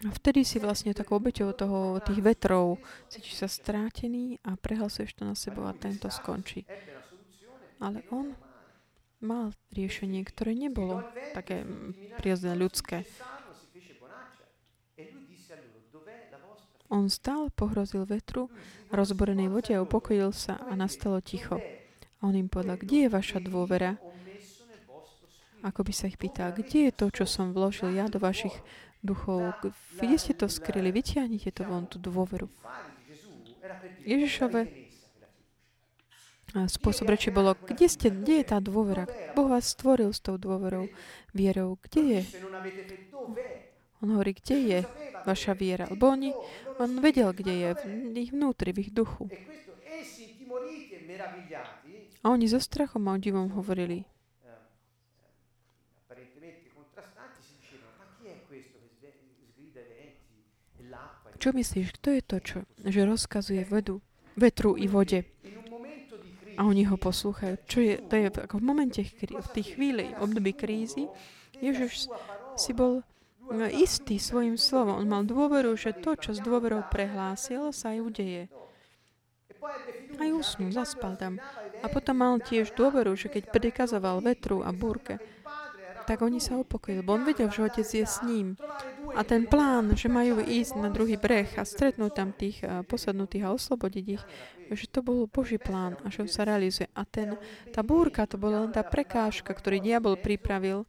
A 0.06 0.10
vtedy 0.12 0.46
si 0.46 0.62
vlastne 0.62 0.94
takou 0.94 1.18
obeťou 1.18 1.56
toho, 1.56 1.98
tých 2.04 2.22
vetrov, 2.22 2.78
cítiš 3.10 3.42
sa 3.42 3.48
strátený 3.50 4.38
a 4.46 4.54
prehlasuješ 4.60 5.18
to 5.18 5.24
na 5.26 5.34
sebou 5.34 5.66
a 5.66 5.74
tento 5.74 6.12
skončí. 6.12 6.68
Ale 7.82 8.06
on 8.14 8.36
mal 9.24 9.56
riešenie, 9.74 10.22
ktoré 10.28 10.54
nebolo 10.54 11.02
také 11.34 11.66
prirodzené 12.20 12.56
ľudské. 12.60 13.04
On 16.94 17.10
stál, 17.10 17.50
pohrozil 17.50 18.06
vetru, 18.06 18.54
rozborenej 18.94 19.50
vode 19.50 19.74
a 19.74 19.82
upokojil 19.82 20.30
sa 20.30 20.62
a 20.70 20.78
nastalo 20.78 21.18
ticho. 21.18 21.58
A 22.22 22.30
on 22.30 22.38
im 22.38 22.46
povedal, 22.46 22.78
kde 22.78 23.08
je 23.08 23.10
vaša 23.10 23.42
dôvera? 23.42 23.98
Ako 25.66 25.82
by 25.82 25.94
sa 25.98 26.06
ich 26.06 26.22
pýtal, 26.22 26.54
kde 26.54 26.90
je 26.90 26.92
to, 26.94 27.10
čo 27.10 27.26
som 27.26 27.50
vložil 27.50 27.90
ja 27.98 28.06
do 28.06 28.22
vašich 28.22 28.54
duchov? 29.02 29.58
Kde 29.98 30.16
ste 30.22 30.38
to 30.38 30.46
skryli? 30.46 30.94
Vytiahnite 30.94 31.50
to 31.50 31.66
von, 31.66 31.90
tú 31.90 31.98
dôveru. 31.98 32.46
Ježišove 34.06 34.86
spôsob 36.70 37.10
reči 37.10 37.34
bolo, 37.34 37.58
kde, 37.58 37.90
ste, 37.90 38.14
kde 38.14 38.40
je 38.40 38.46
tá 38.46 38.62
dôvera? 38.62 39.10
Boh 39.34 39.50
vás 39.50 39.74
stvoril 39.74 40.14
s 40.14 40.22
tou 40.22 40.38
dôverou, 40.38 40.88
vierou. 41.34 41.82
Kde 41.82 42.02
je? 42.06 42.22
On 44.00 44.08
hovorí, 44.14 44.38
kde 44.38 44.56
je 44.62 44.80
vaša 45.26 45.58
viera? 45.58 45.90
Lebo 45.90 46.14
oni, 46.14 46.32
on 46.78 47.02
vedel, 47.02 47.34
kde 47.34 47.54
je, 47.58 47.70
v 48.14 48.16
ich 48.22 48.32
vnútri, 48.32 48.70
v 48.72 48.88
ich 48.88 48.92
duchu. 48.94 49.28
A 52.22 52.26
oni 52.30 52.46
so 52.46 52.62
strachom 52.62 53.10
a 53.10 53.18
divom 53.18 53.50
hovorili, 53.58 54.06
Čo 61.46 61.54
myslíš, 61.54 62.02
kto 62.02 62.10
je 62.10 62.22
to, 62.26 62.38
čo, 62.42 62.58
že 62.82 63.06
rozkazuje 63.06 63.70
vedu, 63.70 64.02
vetru 64.34 64.74
i 64.82 64.90
vode? 64.90 65.30
A 66.58 66.66
oni 66.66 66.90
ho 66.90 66.98
poslúchajú. 66.98 67.62
Čo 67.70 67.86
je, 67.86 68.02
to 68.02 68.18
je 68.18 68.34
ako 68.34 68.58
v 68.58 68.66
momente, 68.66 69.06
v 69.06 69.50
tej 69.54 69.78
chvíli, 69.78 70.10
období 70.18 70.58
krízy, 70.58 71.06
Ježiš 71.62 72.10
si 72.58 72.74
bol 72.74 73.06
No, 73.46 73.70
istý 73.70 74.18
svojim 74.18 74.58
slovom. 74.58 74.98
On 74.98 75.06
mal 75.06 75.22
dôveru, 75.22 75.78
že 75.78 75.94
to, 75.94 76.18
čo 76.18 76.34
s 76.34 76.42
dôverou 76.42 76.82
prehlásil, 76.90 77.70
sa 77.70 77.94
aj 77.94 78.00
udeje. 78.02 78.44
Aj 80.18 80.30
usnul, 80.34 80.74
zaspal 80.74 81.14
tam. 81.14 81.38
A 81.82 81.86
potom 81.86 82.26
mal 82.26 82.42
tiež 82.42 82.74
dôveru, 82.74 83.14
že 83.14 83.30
keď 83.30 83.54
prikazoval 83.54 84.18
vetru 84.26 84.66
a 84.66 84.74
búrke, 84.74 85.22
tak 86.06 86.22
oni 86.22 86.38
sa 86.38 86.62
upokojili, 86.62 87.02
lebo 87.02 87.18
on 87.18 87.26
vedel, 87.26 87.50
že 87.50 87.66
otec 87.66 87.86
je 87.86 88.06
s 88.06 88.22
ním. 88.22 88.54
A 89.18 89.26
ten 89.26 89.50
plán, 89.50 89.98
že 89.98 90.06
majú 90.06 90.40
ísť 90.42 90.78
na 90.78 90.94
druhý 90.94 91.18
breh 91.18 91.50
a 91.58 91.66
stretnúť 91.66 92.12
tam 92.14 92.30
tých 92.32 92.62
posadnutých 92.86 93.44
a 93.50 93.54
oslobodiť 93.54 94.06
ich, 94.06 94.24
že 94.74 94.86
to 94.90 95.06
bol 95.06 95.26
Boží 95.30 95.58
plán 95.58 95.98
a 96.06 96.10
že 96.10 96.26
on 96.26 96.30
sa 96.30 96.46
realizuje. 96.46 96.90
A 96.94 97.06
ten, 97.06 97.38
tá 97.70 97.86
búrka, 97.86 98.30
to 98.30 98.38
bola 98.38 98.66
len 98.66 98.74
tá 98.74 98.82
prekážka, 98.86 99.54
ktorý 99.54 99.82
diabol 99.82 100.18
pripravil, 100.18 100.86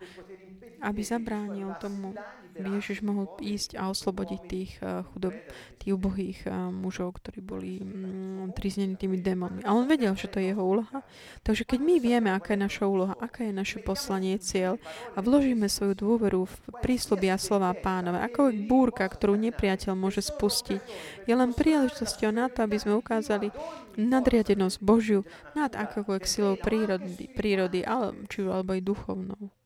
aby 0.81 1.01
zabránil 1.01 1.73
tomu, 1.81 2.13
Ježiš 2.61 3.05
mohol 3.05 3.29
ísť 3.41 3.77
a 3.77 3.93
oslobodiť 3.93 4.41
tých 4.49 4.73
uh, 4.81 5.05
chudob, 5.13 5.37
tých 5.77 5.93
ubohých 5.93 6.41
uh, 6.49 6.73
mužov, 6.73 7.21
ktorí 7.21 7.45
boli 7.45 7.81
um, 7.81 8.49
triznení 8.53 8.97
tými 8.97 9.21
démonmi. 9.21 9.63
A 9.65 9.77
on 9.77 9.85
vedel, 9.85 10.17
že 10.17 10.33
to 10.33 10.41
je 10.41 10.53
jeho 10.53 10.65
úloha. 10.65 11.05
Takže 11.45 11.69
keď 11.69 11.79
my 11.85 11.95
vieme, 12.01 12.31
aká 12.33 12.57
je 12.57 12.65
naša 12.65 12.85
úloha, 12.89 13.15
aká 13.21 13.45
je 13.45 13.53
naše 13.53 13.79
poslanie, 13.85 14.41
cieľ 14.41 14.81
a 15.13 15.21
vložíme 15.21 15.69
svoju 15.69 15.95
dôveru 15.97 16.49
v 16.49 16.57
prísľuby 16.81 17.29
a 17.29 17.37
slova 17.37 17.73
pánové, 17.77 18.25
ako 18.25 18.49
je 18.49 18.65
búrka, 18.65 19.05
ktorú 19.05 19.37
nepriateľ 19.37 19.93
môže 19.93 20.25
spustiť, 20.25 20.81
je 21.29 21.35
len 21.35 21.53
príležitosťou 21.53 22.31
na 22.33 22.49
to, 22.49 22.65
aby 22.65 22.77
sme 22.81 22.97
ukázali 22.97 23.53
nadriadenosť 23.97 24.77
Božiu 24.81 25.25
nad 25.57 25.73
akokoľvek 25.73 26.25
silou 26.29 26.55
prírody, 26.61 27.29
prírody 27.33 27.81
ale, 27.83 28.13
či 28.29 28.45
alebo 28.45 28.77
aj 28.77 28.83
duchovnou. 28.85 29.66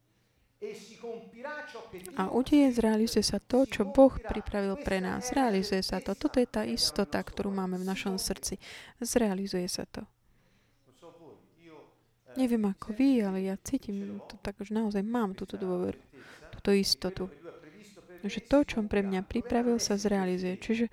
A 2.20 2.28
udeje, 2.28 2.68
zrealizuje 2.76 3.24
sa 3.24 3.40
to, 3.40 3.64
čo 3.64 3.88
Boh 3.88 4.12
pripravil 4.12 4.76
pre 4.76 5.00
nás. 5.00 5.32
Zrealizuje 5.32 5.80
sa 5.80 6.04
to. 6.04 6.12
Toto 6.12 6.36
je 6.36 6.44
tá 6.44 6.68
istota, 6.68 7.16
ktorú 7.16 7.48
máme 7.48 7.80
v 7.80 7.88
našom 7.88 8.20
srdci. 8.20 8.60
Zrealizuje 9.00 9.64
sa 9.72 9.88
to. 9.88 10.04
Neviem 12.36 12.68
ako 12.68 12.92
vy, 12.92 13.24
ale 13.24 13.48
ja 13.48 13.56
cítim 13.58 14.20
to 14.28 14.36
tak, 14.44 14.60
že 14.60 14.76
naozaj 14.76 15.00
mám 15.00 15.32
túto 15.32 15.56
dôveru, 15.56 15.98
túto 16.52 16.70
istotu. 16.76 17.32
Že 18.20 18.40
to, 18.44 18.58
čo 18.68 18.74
on 18.84 18.86
pre 18.86 19.00
mňa 19.00 19.24
pripravil, 19.24 19.80
sa 19.80 19.96
zrealizuje. 19.96 20.60
Čiže 20.60 20.92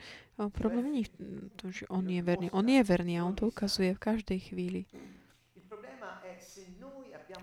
problém 0.56 0.96
nie 0.96 1.04
je 1.04 1.12
to, 1.60 1.66
že 1.76 1.84
on 1.92 2.08
je 2.08 2.24
verný. 2.24 2.48
On 2.56 2.64
je 2.64 2.80
verný 2.88 3.20
a 3.20 3.28
on 3.28 3.36
to 3.36 3.52
ukazuje 3.52 3.92
v 3.92 4.00
každej 4.00 4.40
chvíli. 4.48 4.88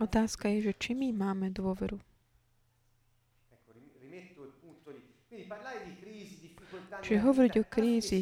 Otázka 0.01 0.49
je, 0.57 0.73
že 0.73 0.75
či 0.75 0.97
my 0.97 1.13
máme 1.13 1.53
dôveru. 1.53 2.01
Čiže 7.05 7.19
hovoriť 7.21 7.55
o 7.61 7.65
krízi, 7.67 8.21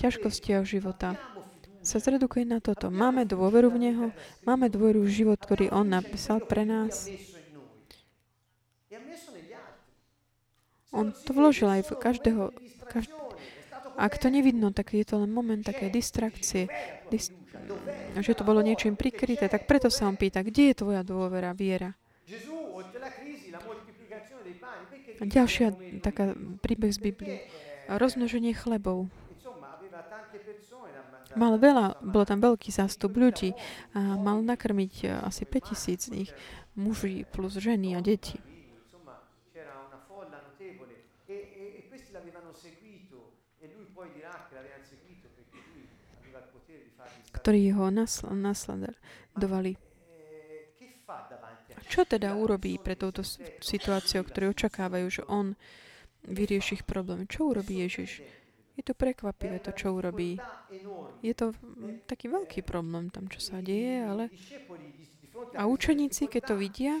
ťažkostiach 0.00 0.64
života 0.66 1.16
sa 1.84 2.00
zredukuje 2.00 2.48
na 2.48 2.64
toto. 2.64 2.88
Máme 2.88 3.28
dôveru 3.28 3.68
v 3.68 3.78
Neho, 3.90 4.06
máme 4.48 4.72
dôveru 4.72 5.04
v 5.04 5.12
život, 5.12 5.36
ktorý 5.36 5.68
On 5.68 5.84
napísal 5.84 6.40
pre 6.40 6.64
nás. 6.64 7.12
On 10.94 11.10
to 11.10 11.30
vložil 11.34 11.68
aj 11.68 11.90
v 11.90 11.92
každého, 11.98 12.42
každ... 12.88 13.10
Ak 13.94 14.18
to 14.18 14.26
nevidno, 14.26 14.74
tak 14.74 14.90
je 14.94 15.06
to 15.06 15.22
len 15.22 15.30
moment 15.30 15.62
také 15.62 15.86
distrakcie, 15.86 16.66
dist... 17.10 17.30
že 18.18 18.34
to 18.34 18.42
bolo 18.42 18.58
niečím 18.62 18.98
prikryté, 18.98 19.46
tak 19.46 19.70
preto 19.70 19.86
sa 19.86 20.10
on 20.10 20.18
pýta, 20.18 20.42
kde 20.42 20.70
je 20.70 20.78
tvoja 20.82 21.06
dôvera, 21.06 21.54
viera? 21.54 21.94
A 25.20 25.24
ďalšia 25.26 25.74
taká 26.02 26.34
príbeh 26.64 26.90
z 26.90 27.00
Biblie. 27.00 27.36
Rozmnoženie 27.86 28.56
chlebov. 28.56 29.12
Mal 31.34 31.58
veľa, 31.58 31.98
bol 31.98 32.22
tam 32.22 32.38
veľký 32.38 32.70
zástup 32.70 33.18
ľudí 33.18 33.58
a 33.90 34.14
mal 34.14 34.38
nakrmiť 34.46 34.94
e, 35.02 35.06
asi 35.18 35.42
5000 35.42 35.98
z 35.98 36.08
nich, 36.14 36.30
muži 36.78 37.26
plus 37.26 37.58
ženy 37.58 37.98
a 37.98 38.00
deti. 38.00 38.38
ktorí 47.44 47.76
ho 47.76 47.92
nasledovali. 47.92 49.76
Čo 51.94 52.02
teda 52.02 52.34
urobí 52.34 52.74
pre 52.82 52.98
touto 52.98 53.22
situáciu, 53.62 54.26
ktorú 54.26 54.50
očakávajú, 54.50 55.06
že 55.06 55.22
on 55.30 55.54
vyrieši 56.26 56.82
ich 56.82 56.84
problém? 56.84 57.30
Čo 57.30 57.54
urobí 57.54 57.86
Ježiš? 57.86 58.26
Je 58.74 58.82
to 58.82 58.98
prekvapivé 58.98 59.62
to, 59.62 59.70
čo 59.70 59.94
urobí. 59.94 60.34
Je 61.22 61.34
to 61.38 61.54
taký 62.10 62.26
veľký 62.26 62.66
problém 62.66 63.14
tam, 63.14 63.30
čo 63.30 63.38
sa 63.38 63.62
deje, 63.62 64.02
ale 64.02 64.26
a 65.54 65.70
učeníci, 65.70 66.26
keď 66.26 66.42
to 66.50 66.54
vidia, 66.58 66.98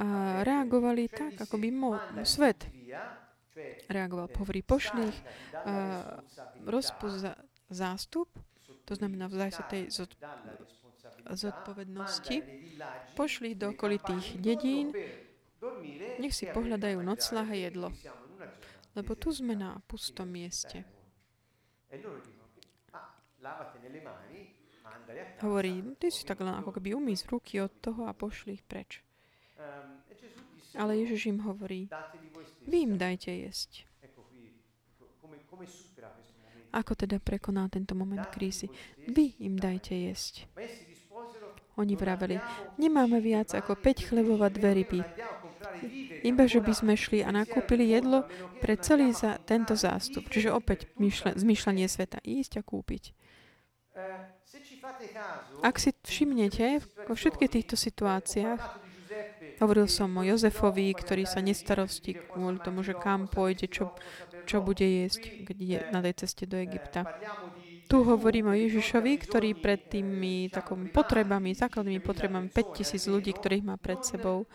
a 0.00 0.40
reagovali 0.40 1.12
tak, 1.12 1.36
ako 1.44 1.60
by 1.60 1.68
mo- 1.68 2.00
svet. 2.24 2.64
reagoval. 3.92 4.32
Hovorí, 4.40 4.64
pošli 4.64 5.12
ich, 5.12 5.18
uh, 5.68 6.24
rozpust 6.64 7.20
za, 7.20 7.36
zástup, 7.68 8.32
to 8.88 8.96
znamená 8.96 9.28
vzdaj 9.28 9.50
sa 9.52 9.62
tej 9.68 9.92
zodpovednosti, 11.36 12.36
pošli 13.14 13.54
do 13.54 13.74
okolitých 13.74 14.38
dedín, 14.40 14.94
nech 16.18 16.34
si 16.34 16.48
pohľadajú 16.48 16.98
noclah 17.04 17.46
a 17.46 17.56
jedlo. 17.56 17.88
Lebo 18.96 19.14
tu 19.14 19.30
sme 19.30 19.54
na 19.54 19.78
pustom 19.86 20.26
mieste. 20.26 20.82
Hovorí, 25.40 25.72
ty 25.98 26.06
si 26.10 26.22
tak 26.26 26.42
len 26.42 26.54
ako 26.58 26.70
keby 26.76 26.94
umýsť 26.94 27.24
ruky 27.30 27.62
od 27.62 27.72
toho 27.80 28.06
a 28.06 28.12
pošli 28.12 28.58
ich 28.58 28.64
preč. 28.66 29.00
Ale 30.78 31.02
Ježiš 31.02 31.34
im 31.34 31.42
hovorí, 31.42 31.90
vy 32.66 32.86
im 32.86 32.94
dajte 32.94 33.30
jesť. 33.34 33.90
Ako 36.70 36.94
teda 36.94 37.18
prekoná 37.18 37.66
tento 37.66 37.98
moment 37.98 38.22
krízy? 38.30 38.70
Vy 39.10 39.34
im 39.42 39.58
dajte 39.58 39.90
jesť. 39.90 40.46
Oni 41.80 41.96
vraveli, 41.96 42.36
nemáme 42.76 43.24
viac 43.24 43.56
ako 43.56 43.72
5 43.72 44.12
chlebov 44.12 44.44
a 44.44 44.52
dve 44.52 44.84
ryby. 44.84 45.00
Iba, 46.20 46.44
že 46.44 46.60
by 46.60 46.72
sme 46.76 46.92
šli 46.92 47.24
a 47.24 47.32
nakúpili 47.32 47.88
jedlo 47.88 48.28
pre 48.60 48.76
celý 48.76 49.16
za 49.16 49.40
tento 49.48 49.72
zástup. 49.72 50.28
Čiže 50.28 50.52
opäť 50.52 50.92
zmýšľanie 51.40 51.88
sveta. 51.88 52.20
Ísť 52.20 52.60
a 52.60 52.62
kúpiť. 52.62 53.16
Ak 55.64 55.80
si 55.80 55.96
všimnete, 55.96 56.84
vo 57.08 57.14
všetkých 57.16 57.50
týchto 57.50 57.76
situáciách, 57.80 58.60
hovoril 59.60 59.88
som 59.88 60.12
o 60.16 60.22
Jozefovi, 60.24 60.92
ktorý 60.92 61.24
sa 61.28 61.44
nestarostí 61.44 62.16
kvôli 62.16 62.60
tomu, 62.60 62.80
že 62.84 62.96
kam 62.96 63.28
pôjde, 63.28 63.68
čo, 63.68 63.92
čo 64.44 64.64
bude 64.64 64.84
jesť 64.84 65.44
kde, 65.44 65.88
na 65.92 66.00
tej 66.00 66.24
ceste 66.24 66.44
do 66.44 66.56
Egypta. 66.60 67.04
Tu 67.90 67.98
hovorím 67.98 68.46
o 68.48 68.54
Ježišovi, 68.54 69.18
ktorý 69.18 69.58
pred 69.58 69.90
tými 69.90 70.46
takými 70.46 70.94
potrebami, 70.94 71.58
základnými 71.58 71.98
potrebami 71.98 72.46
5000 72.46 73.10
ľudí, 73.10 73.34
ktorých 73.34 73.66
má 73.66 73.74
pred 73.74 73.98
sebou, 74.06 74.46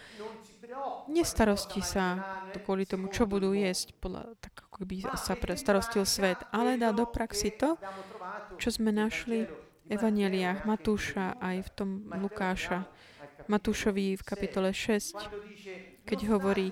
nestarosti 1.11 1.83
sa 1.83 2.23
kvôli 2.63 2.87
tomu, 2.87 3.11
čo 3.11 3.27
budú 3.27 3.51
jesť, 3.51 3.91
podľa, 3.99 4.39
tak 4.39 4.55
ako 4.71 4.87
by 4.87 4.95
sa 5.19 5.35
starostil 5.35 6.07
svet, 6.07 6.39
ale 6.55 6.79
dá 6.79 6.95
do 6.95 7.03
praxi 7.03 7.51
to, 7.51 7.75
čo 8.55 8.71
sme 8.71 8.95
našli 8.95 9.45
v 9.45 9.53
Evangeliách 9.91 10.63
Matúša 10.63 11.35
aj 11.43 11.57
v 11.59 11.69
tom 11.75 11.89
Lukáša. 12.15 12.87
Matúšovi 13.51 14.15
v 14.15 14.23
kapitole 14.25 14.71
6, 14.73 16.07
keď 16.07 16.19
hovorí, 16.33 16.71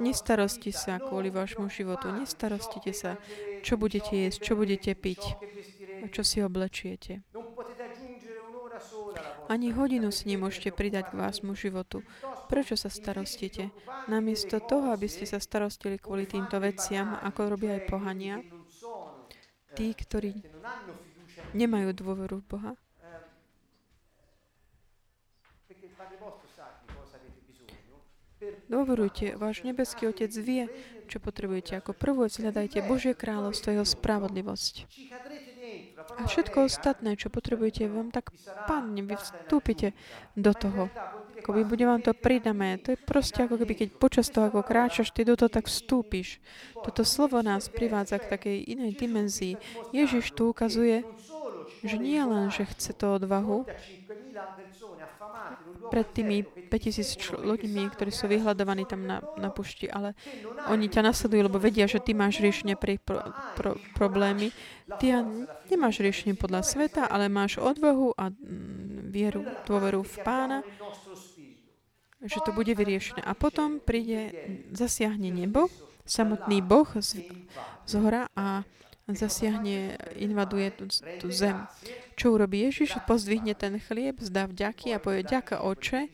nestarosti 0.00 0.72
sa 0.72 0.96
kvôli 1.02 1.28
vášmu 1.28 1.68
životu, 1.68 2.08
nestarostite 2.14 2.94
sa, 2.96 3.20
čo 3.60 3.76
budete 3.76 4.14
jesť, 4.14 4.38
čo 4.40 4.52
budete 4.56 4.94
piť 4.96 5.20
čo 6.10 6.22
si 6.26 6.42
oblečiete. 6.42 7.22
Ani 9.52 9.68
hodinu 9.70 10.08
si 10.08 10.32
nemôžete 10.32 10.72
pridať 10.72 11.12
k 11.12 11.18
vášmu 11.20 11.52
životu. 11.52 12.00
Prečo 12.48 12.74
sa 12.74 12.88
starostíte? 12.88 13.68
Namiesto 14.08 14.58
toho, 14.64 14.90
aby 14.96 15.06
ste 15.06 15.28
sa 15.28 15.38
starostili 15.38 16.00
kvôli 16.00 16.24
týmto 16.24 16.56
veciam, 16.58 17.20
ako 17.20 17.52
robia 17.52 17.76
aj 17.76 17.82
pohania, 17.86 18.40
tí, 19.76 19.92
ktorí 19.92 20.40
nemajú 21.52 21.92
dôveru 21.92 22.40
v 22.42 22.46
Boha, 22.48 22.72
Dôverujte, 28.66 29.38
váš 29.38 29.62
nebeský 29.62 30.10
Otec 30.10 30.32
vie, 30.40 30.66
čo 31.06 31.22
potrebujete. 31.22 31.78
Ako 31.78 31.94
prvú 31.94 32.26
hľadajte 32.26 32.82
Božie 32.82 33.14
kráľovstvo, 33.14 33.70
Jeho 33.70 33.86
spravodlivosť. 33.86 34.88
A 36.18 36.28
všetko 36.28 36.66
ostatné, 36.66 37.16
čo 37.16 37.32
potrebujete, 37.32 37.88
vám 37.88 38.10
tak 38.10 38.34
padne, 38.68 39.06
vy 39.06 39.16
vstúpite 39.16 39.94
do 40.36 40.52
toho. 40.52 40.92
Ako 41.42 41.58
by 41.58 41.62
bude 41.66 41.82
vám 41.82 42.02
to 42.04 42.14
pridané. 42.14 42.78
To 42.86 42.94
je 42.94 42.98
proste 42.98 43.42
ako 43.42 43.58
keby, 43.58 43.74
keď 43.74 43.88
počas 43.98 44.30
toho, 44.30 44.46
ako 44.46 44.62
kráčaš, 44.62 45.10
ty 45.10 45.26
do 45.26 45.34
toho 45.34 45.50
tak 45.50 45.66
vstúpiš. 45.66 46.38
Toto 46.78 47.02
slovo 47.02 47.42
nás 47.42 47.66
privádza 47.66 48.22
k 48.22 48.30
takej 48.30 48.58
inej 48.78 48.94
dimenzii. 48.94 49.54
Ježiš 49.90 50.34
tu 50.38 50.54
ukazuje, 50.54 51.02
že 51.82 51.96
nie 51.98 52.22
len, 52.22 52.46
že 52.54 52.62
chce 52.62 52.94
to 52.94 53.18
odvahu, 53.18 53.66
pred 55.92 56.08
tými 56.08 56.40
5000 56.72 57.44
ľuďmi, 57.44 57.92
ktorí 57.92 58.08
sú 58.08 58.24
vyhľadovaní 58.24 58.88
tam 58.88 59.04
na, 59.04 59.20
na 59.36 59.52
pušti, 59.52 59.92
ale 59.92 60.16
oni 60.72 60.88
ťa 60.88 61.04
nasledujú, 61.04 61.52
lebo 61.52 61.60
vedia, 61.60 61.84
že 61.84 62.00
ty 62.00 62.16
máš 62.16 62.40
riešenie 62.40 62.80
pre 62.80 62.96
pro, 62.96 63.20
pro, 63.52 63.76
problémy. 63.92 64.48
Ty 64.96 65.20
nemáš 65.68 66.00
riešenie 66.00 66.32
podľa 66.32 66.64
sveta, 66.64 67.12
ale 67.12 67.28
máš 67.28 67.60
odvahu 67.60 68.16
a 68.16 68.32
mm, 68.32 69.12
vieru, 69.12 69.44
dôveru 69.68 70.00
v 70.00 70.16
pána, 70.24 70.64
že 72.24 72.40
to 72.40 72.56
bude 72.56 72.72
vyriešené. 72.72 73.20
A 73.20 73.36
potom 73.36 73.76
príde, 73.76 74.32
zasiahne 74.72 75.28
nebo, 75.28 75.68
samotný 76.08 76.64
Boh 76.64 76.88
z, 76.96 77.20
z 77.84 77.92
hora 78.00 78.32
a 78.32 78.64
zasiahne, 79.10 79.98
invaduje 80.14 80.70
tú, 80.78 80.86
tú 81.18 81.28
zem. 81.34 81.66
Čo 82.14 82.38
urobí 82.38 82.62
Ježiš? 82.62 83.02
Pozdvihne 83.02 83.58
ten 83.58 83.82
chlieb, 83.82 84.22
zdá 84.22 84.46
vďaky 84.46 84.94
a 84.94 85.02
povie 85.02 85.26
ďaka 85.26 85.66
oče, 85.66 86.06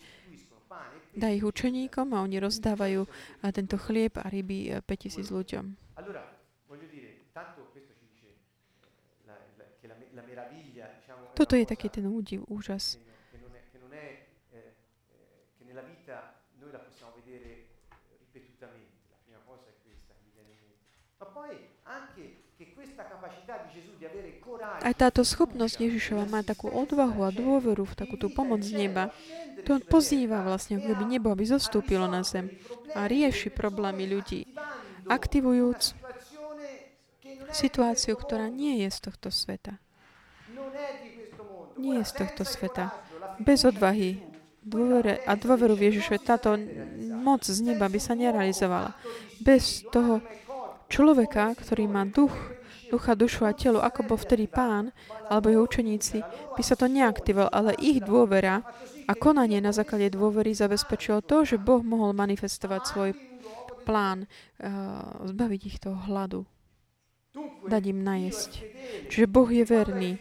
dá 1.18 1.28
ich 1.34 1.43
učeníkom 1.43 2.14
a 2.14 2.22
oni 2.22 2.39
rozdávajú 2.39 3.05
tento 3.51 3.76
chlieb 3.76 4.16
a 4.16 4.30
ryby 4.30 4.72
5000 4.86 5.28
ľuďom. 5.28 5.64
Toto 11.39 11.55
je 11.55 11.66
taký 11.66 11.86
ten 11.86 12.07
údiv, 12.07 12.43
úžas. 12.51 12.99
Ma 21.18 21.26
poi 21.34 21.51
anche 21.82 22.49
aj 24.82 24.94
táto 24.94 25.24
schopnosť 25.24 25.80
Ježišova 25.80 26.28
má 26.28 26.40
takú 26.44 26.68
odvahu 26.68 27.24
a 27.24 27.30
dôveru 27.32 27.88
v 27.88 27.94
takú 27.96 28.20
tú 28.20 28.28
pomoc 28.28 28.61
z 28.61 28.76
neba. 28.76 29.11
To 29.64 29.80
pozýva 29.82 30.44
vlastne, 30.44 30.78
ako 30.78 30.92
by 30.94 31.05
nebo, 31.09 31.32
aby 31.32 31.44
zostúpilo 31.49 32.07
na 32.07 32.22
zem 32.22 32.53
a 32.94 33.09
rieši 33.09 33.51
problémy 33.51 34.07
ľudí, 34.07 34.46
aktivujúc 35.09 35.96
situáciu, 37.51 38.14
ktorá 38.14 38.53
nie 38.53 38.84
je 38.84 38.88
z 38.92 38.99
tohto 39.09 39.28
sveta. 39.32 39.80
Nie 41.78 42.03
je 42.03 42.05
z 42.05 42.12
tohto 42.12 42.42
sveta. 42.44 42.92
Bez 43.38 43.64
odvahy 43.64 44.20
dôvere 44.61 45.22
a 45.24 45.32
dôveru 45.38 45.78
v 45.78 45.88
Ježišu, 45.90 46.20
táto 46.20 46.59
moc 47.14 47.46
z 47.46 47.59
neba 47.64 47.88
by 47.88 48.01
sa 48.03 48.12
nerealizovala. 48.12 48.92
Bez 49.40 49.86
toho 49.88 50.20
človeka, 50.90 51.55
ktorý 51.57 51.88
má 51.88 52.05
duch 52.05 52.34
ducha, 52.89 53.12
dušu 53.14 53.45
a 53.45 53.53
telo, 53.53 53.80
ako 53.80 54.01
bol 54.05 54.18
vtedy 54.18 54.49
pán 54.49 54.91
alebo 55.28 55.53
jeho 55.53 55.64
učeníci, 55.64 56.24
by 56.57 56.62
sa 56.64 56.74
to 56.74 56.89
neaktivoval, 56.89 57.53
ale 57.53 57.76
ich 57.78 58.01
dôvera 58.01 58.64
a 59.09 59.12
konanie 59.16 59.61
na 59.61 59.72
základe 59.72 60.12
dôvery 60.12 60.53
zabezpečilo 60.53 61.24
to, 61.24 61.45
že 61.45 61.61
Boh 61.61 61.80
mohol 61.84 62.16
manifestovať 62.16 62.82
svoj 62.84 63.11
plán, 63.89 64.28
uh, 64.28 65.24
zbaviť 65.24 65.61
ich 65.64 65.76
toho 65.80 65.97
hladu, 66.09 66.45
dať 67.64 67.82
im 67.89 68.05
najesť. 68.05 68.53
Čiže 69.09 69.26
Boh 69.28 69.49
je 69.49 69.64
verný. 69.64 70.12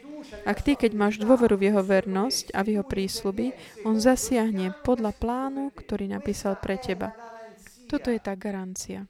Ak 0.43 0.63
ty, 0.63 0.75
keď 0.75 0.91
máš 0.95 1.19
dôveru 1.19 1.59
v 1.59 1.71
jeho 1.71 1.83
vernosť 1.83 2.55
a 2.55 2.63
v 2.63 2.75
jeho 2.75 2.85
prísľuby, 2.87 3.55
on 3.87 3.99
zasiahne 3.99 4.75
podľa 4.83 5.15
plánu, 5.15 5.71
ktorý 5.75 6.11
napísal 6.11 6.59
pre 6.59 6.79
teba. 6.79 7.15
Toto 7.87 8.11
je 8.11 8.19
tá 8.19 8.35
garancia. 8.35 9.07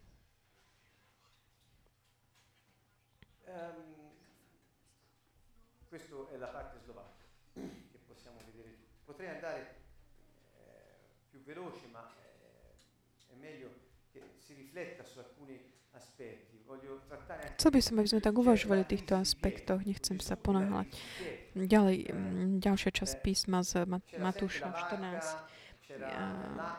Chcel 17.58 17.74
by 17.74 17.82
som, 17.82 17.98
aby 17.98 18.06
sme 18.06 18.22
tak 18.22 18.38
uvažovali 18.38 18.86
o 18.86 18.92
týchto 18.92 19.18
aspektoch, 19.18 19.82
nechcem 19.82 20.22
sa 20.22 20.38
ponáhľať. 20.38 20.94
Ďalej, 21.58 22.14
ďalšia 22.62 22.94
časť 22.94 23.14
písma 23.26 23.66
z 23.66 23.90
Matúša 24.22 24.78
14. 24.94 25.58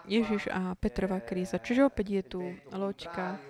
Ježiš 0.06 0.46
a 0.54 0.78
Petrova 0.78 1.18
kríza. 1.18 1.58
Čiže 1.58 1.90
opäť 1.90 2.06
je 2.14 2.22
tu 2.22 2.40
loďka, 2.70 3.42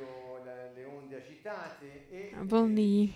vlny, 2.49 3.12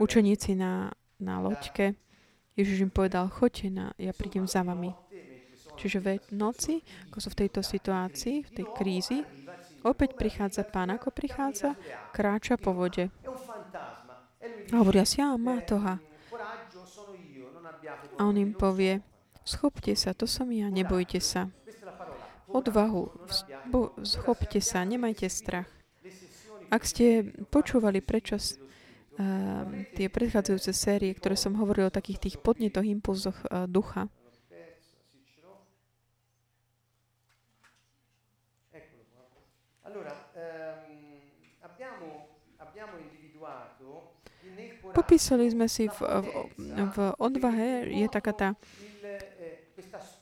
učeníci 0.00 0.56
na, 0.56 0.88
na 1.20 1.44
loďke. 1.44 1.92
Ježiš 2.56 2.88
im 2.88 2.92
povedal, 2.92 3.28
choďte 3.28 3.68
na, 3.68 3.86
ja 4.00 4.16
prídem 4.16 4.48
za 4.48 4.64
vami. 4.64 4.96
Čiže 5.78 5.98
v 6.02 6.08
noci, 6.34 6.82
ako 7.12 7.18
sú 7.22 7.28
v 7.30 7.38
tejto 7.46 7.60
situácii, 7.62 8.42
v 8.42 8.50
tej 8.50 8.66
krízi, 8.74 9.22
Opäť 9.88 10.20
prichádza 10.20 10.68
pán. 10.68 10.92
Ako 10.92 11.08
prichádza? 11.08 11.72
Kráča 12.12 12.60
po 12.60 12.76
vode. 12.76 13.08
A 14.68 14.74
hovoria 14.84 15.08
si, 15.08 15.24
a 15.24 15.32
má 15.40 15.64
toha. 15.64 15.96
A 18.18 18.20
on 18.28 18.36
im 18.36 18.52
povie, 18.52 19.00
schopte 19.48 19.96
sa, 19.96 20.12
to 20.12 20.28
som 20.28 20.52
ja, 20.52 20.68
nebojte 20.68 21.24
sa. 21.24 21.48
Odvahu, 22.48 23.08
schopte 24.04 24.60
sa, 24.60 24.84
nemajte 24.84 25.28
strach. 25.32 25.68
Ak 26.68 26.84
ste 26.84 27.24
počúvali 27.48 28.04
prečo 28.04 28.36
uh, 28.36 28.44
tie 29.96 30.12
predchádzajúce 30.12 30.72
série, 30.76 31.16
ktoré 31.16 31.32
som 31.32 31.56
hovoril 31.56 31.88
o 31.88 31.96
takých 31.96 32.28
tých 32.28 32.36
podnetoch, 32.44 32.84
impulzoch 32.84 33.40
uh, 33.48 33.64
ducha, 33.64 34.12
Popísali 44.98 45.46
sme 45.46 45.70
si 45.70 45.86
v, 45.86 45.98
v, 46.02 46.28
v 46.90 46.96
odvahe, 47.22 47.86
je 47.86 48.06
taká 48.10 48.34
tá 48.34 48.48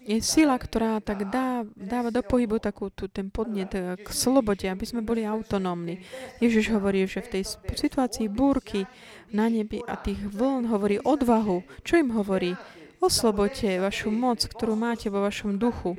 je 0.07 0.23
sila, 0.23 0.55
ktorá 0.55 1.03
tak 1.03 1.27
dá, 1.33 1.67
dáva 1.75 2.15
do 2.15 2.23
pohybu 2.23 2.63
takú 2.63 2.95
tú, 2.95 3.11
ten 3.11 3.27
podnet 3.27 3.75
eh, 3.75 3.99
k 3.99 4.07
slobode, 4.15 4.63
aby 4.71 4.85
sme 4.87 5.03
boli 5.03 5.27
autonómni. 5.27 5.99
Ježiš 6.39 6.71
hovorí, 6.71 7.03
že 7.11 7.27
v 7.27 7.41
tej 7.41 7.43
situácii 7.75 8.31
búrky 8.31 8.87
na 9.35 9.51
nebi 9.51 9.83
a 9.83 9.99
tých 9.99 10.23
vln 10.31 10.71
hovorí 10.71 11.03
odvahu. 11.03 11.67
Čo 11.83 11.99
im 11.99 12.15
hovorí? 12.15 12.55
Oslobodte 13.03 13.83
vašu 13.83 14.15
moc, 14.15 14.47
ktorú 14.47 14.79
máte 14.79 15.11
vo 15.11 15.27
vašom 15.27 15.59
duchu. 15.59 15.99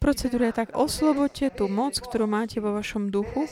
Procedúra 0.00 0.48
je 0.48 0.64
tak, 0.64 0.72
oslobodte 0.72 1.52
tú 1.52 1.68
moc, 1.68 2.00
ktorú 2.00 2.24
máte 2.24 2.64
vo 2.64 2.72
vašom 2.72 3.12
duchu 3.12 3.44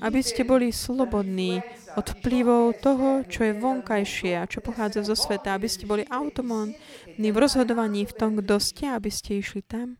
aby 0.00 0.20
ste 0.20 0.42
boli 0.44 0.74
slobodní 0.74 1.62
od 1.96 2.06
vplyvov 2.20 2.84
toho, 2.84 3.24
čo 3.24 3.48
je 3.48 3.56
vonkajšie 3.56 4.36
a 4.36 4.44
čo 4.44 4.60
pochádza 4.60 5.02
zo 5.02 5.16
sveta, 5.16 5.56
aby 5.56 5.64
ste 5.64 5.88
boli 5.88 6.04
automónni 6.12 7.28
v 7.32 7.36
rozhodovaní 7.36 8.04
v 8.04 8.14
tom, 8.14 8.36
kto 8.36 8.60
ste, 8.60 8.92
aby 8.92 9.08
ste 9.08 9.40
išli 9.40 9.64
tam, 9.64 9.96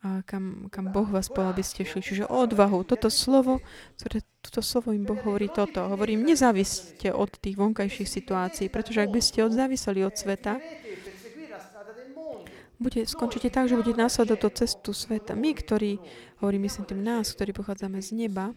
a 0.00 0.24
kam, 0.24 0.72
kam 0.72 0.88
Boh 0.88 1.04
vás 1.04 1.28
povedal, 1.28 1.52
aby 1.52 1.60
ste 1.60 1.84
išli. 1.84 2.00
Čiže 2.00 2.24
odvahu. 2.24 2.88
Toto 2.88 3.12
slovo, 3.12 3.60
ktoré, 4.00 4.24
toto 4.40 4.64
slovo 4.64 4.96
im 4.96 5.04
Boh 5.04 5.20
hovorí 5.20 5.52
toto. 5.52 5.84
Hovorím, 5.92 6.24
nezáviste 6.24 7.12
od 7.12 7.28
tých 7.36 7.60
vonkajších 7.60 8.08
situácií, 8.08 8.72
pretože 8.72 9.04
ak 9.04 9.12
by 9.12 9.20
ste 9.20 9.44
odzáviseli 9.44 10.00
od 10.00 10.16
sveta, 10.16 10.56
bude, 12.80 13.04
skončíte 13.04 13.52
tak, 13.52 13.68
že 13.68 13.76
budete 13.76 14.00
následovať 14.00 14.40
tú 14.40 14.48
cestu 14.56 14.90
sveta. 14.96 15.36
My, 15.36 15.52
ktorí, 15.52 16.00
hovorím, 16.40 16.64
myslím 16.64 16.88
tým 16.88 17.04
nás, 17.04 17.36
ktorí 17.36 17.52
pochádzame 17.52 18.00
z 18.00 18.16
neba, 18.16 18.56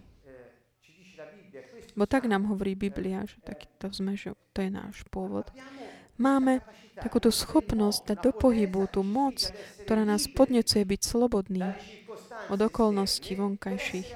Bo 1.93 2.09
tak 2.09 2.25
nám 2.25 2.49
hovorí 2.49 2.73
Biblia, 2.73 3.21
že 3.29 3.37
takýto 3.45 3.93
sme, 3.93 4.17
že 4.17 4.33
to 4.53 4.65
je 4.65 4.69
náš 4.73 5.05
pôvod. 5.13 5.45
Máme 6.17 6.61
takúto 6.97 7.33
schopnosť 7.33 8.13
dať 8.13 8.17
do 8.29 8.31
pohybu 8.37 8.85
tú 8.85 9.01
moc, 9.01 9.49
ktorá 9.81 10.05
nás 10.05 10.29
podnecuje 10.29 10.85
byť 10.85 11.01
slobodný 11.01 11.73
od 12.53 12.59
okolností 12.61 13.33
vonkajších, 13.33 14.09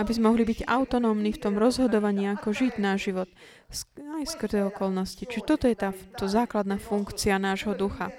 aby 0.00 0.10
sme 0.16 0.32
mohli 0.32 0.48
byť 0.48 0.64
autonómni 0.64 1.36
v 1.36 1.42
tom 1.42 1.60
rozhodovaní, 1.60 2.24
ako 2.32 2.56
žiť 2.56 2.74
náš 2.80 3.12
život 3.12 3.28
aj 3.96 4.24
skrze 4.28 4.64
okolnosti. 4.68 5.24
Čiže 5.24 5.44
toto 5.44 5.64
je 5.68 5.76
tá 5.76 5.92
to 6.16 6.28
základná 6.28 6.76
funkcia 6.80 7.36
nášho 7.40 7.76
ducha. 7.76 8.12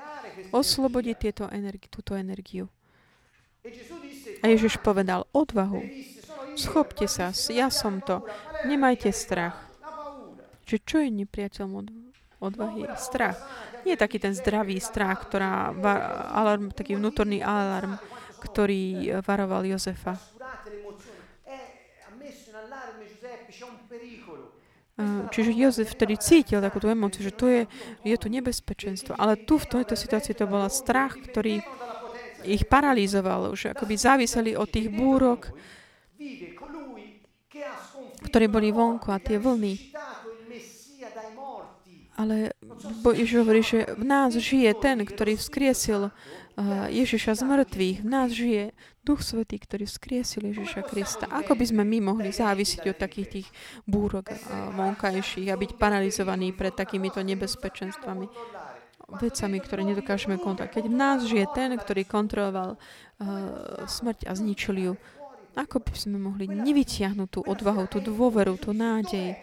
Oslobodiť 0.53 1.15
tieto 1.17 1.45
energi- 1.49 1.89
túto 1.89 2.13
energiu. 2.13 2.69
A 4.43 4.51
Ježiš 4.51 4.77
povedal 4.83 5.25
odvahu. 5.31 5.81
Schopte 6.55 7.05
sa, 7.09 7.33
ja 7.49 7.67
som 7.73 7.99
to. 7.99 8.25
Nemajte 8.65 9.09
strach. 9.11 9.57
Čiže 10.63 10.81
čo 10.87 10.97
je 11.03 11.09
nepriateľom 11.11 11.71
od, 11.75 11.87
odvahy? 12.39 12.87
Strach. 12.95 13.37
Nie 13.83 13.99
je 13.99 14.03
taký 14.03 14.17
ten 14.21 14.31
zdravý 14.31 14.79
strach, 14.79 15.27
ktorá, 15.27 15.75
alarm, 16.31 16.71
taký 16.71 16.95
vnútorný 16.95 17.43
alarm, 17.43 17.99
ktorý 18.39 19.19
varoval 19.23 19.67
Jozefa. 19.67 20.15
Čiže 25.33 25.57
Jozef 25.57 25.97
vtedy 25.97 26.21
cítil 26.21 26.61
takúto 26.61 26.85
emóciu, 26.85 27.25
že 27.25 27.33
tu 27.33 27.49
je, 27.49 27.65
je 28.05 28.13
tu 28.13 28.29
nebezpečenstvo. 28.29 29.17
Ale 29.17 29.41
tu 29.41 29.57
v 29.57 29.65
tejto 29.65 29.97
situácii 29.97 30.37
to 30.37 30.45
bola 30.45 30.69
strach, 30.69 31.17
ktorý 31.17 31.65
ich 32.45 32.63
paralýzoval, 32.69 33.49
už 33.49 33.73
akoby 33.73 33.95
záviseli 33.97 34.51
od 34.53 34.69
tých 34.69 34.93
búrok, 34.93 35.49
ktorí 38.29 38.45
boli 38.49 38.73
vonku 38.73 39.13
a 39.13 39.21
tie 39.21 39.37
vlny. 39.37 39.93
Ale 42.13 42.53
Ježiš 43.09 43.41
hovorí, 43.41 43.65
že 43.65 43.89
v 43.97 44.05
nás 44.05 44.37
žije 44.37 44.69
ten, 44.77 45.01
ktorý 45.01 45.33
vzkriesil 45.33 46.09
uh, 46.09 46.13
Ježiša 46.93 47.33
z 47.33 47.41
mŕtvych. 47.41 47.97
V 48.05 48.09
nás 48.09 48.29
žije 48.29 48.69
Duch 49.01 49.25
Svetý, 49.25 49.57
ktorý 49.57 49.89
vzkriesil 49.89 50.53
Ježiša 50.53 50.85
Krista. 50.85 51.25
Ako 51.25 51.57
by 51.57 51.65
sme 51.73 51.81
my 51.81 52.13
mohli 52.13 52.29
závisiť 52.29 52.93
od 52.93 52.97
takých 53.01 53.27
tých 53.41 53.47
búrok 53.89 54.29
uh, 54.29 54.37
vonkajších 54.77 55.49
a 55.49 55.57
byť 55.57 55.71
paralizovaní 55.81 56.53
pred 56.53 56.73
takýmito 56.77 57.21
nebezpečenstvami? 57.21 58.29
vecami, 59.13 59.61
ktoré 59.61 59.85
nedokážeme 59.85 60.41
kontrolovať. 60.41 60.73
Keď 60.79 60.85
v 60.89 60.95
nás 60.95 61.19
žije 61.27 61.45
ten, 61.53 61.75
ktorý 61.75 62.01
kontroloval 62.07 62.69
uh, 62.73 63.85
smrť 63.85 64.25
a 64.25 64.33
zničil 64.33 64.75
ju, 64.79 64.93
ako 65.53 65.85
by 65.85 65.93
sme 65.93 66.17
mohli 66.17 66.49
nevytiahnuť 66.49 67.29
tú 67.29 67.39
odvahu, 67.45 67.85
tú 67.85 68.01
dôveru, 68.01 68.57
tú 68.57 68.73
nádej? 68.73 69.37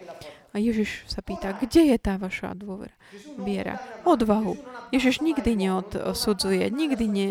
A 0.51 0.59
Ježiš 0.59 1.07
sa 1.07 1.23
pýta, 1.23 1.55
kde 1.55 1.95
je 1.95 1.97
tá 1.97 2.19
vaša 2.19 2.51
dôvera, 2.51 2.91
viera, 3.39 3.79
odvahu. 4.03 4.59
Ježiš 4.91 5.23
nikdy 5.23 5.55
neodsudzuje, 5.55 6.67
nikdy 6.67 7.07
ne, 7.07 7.29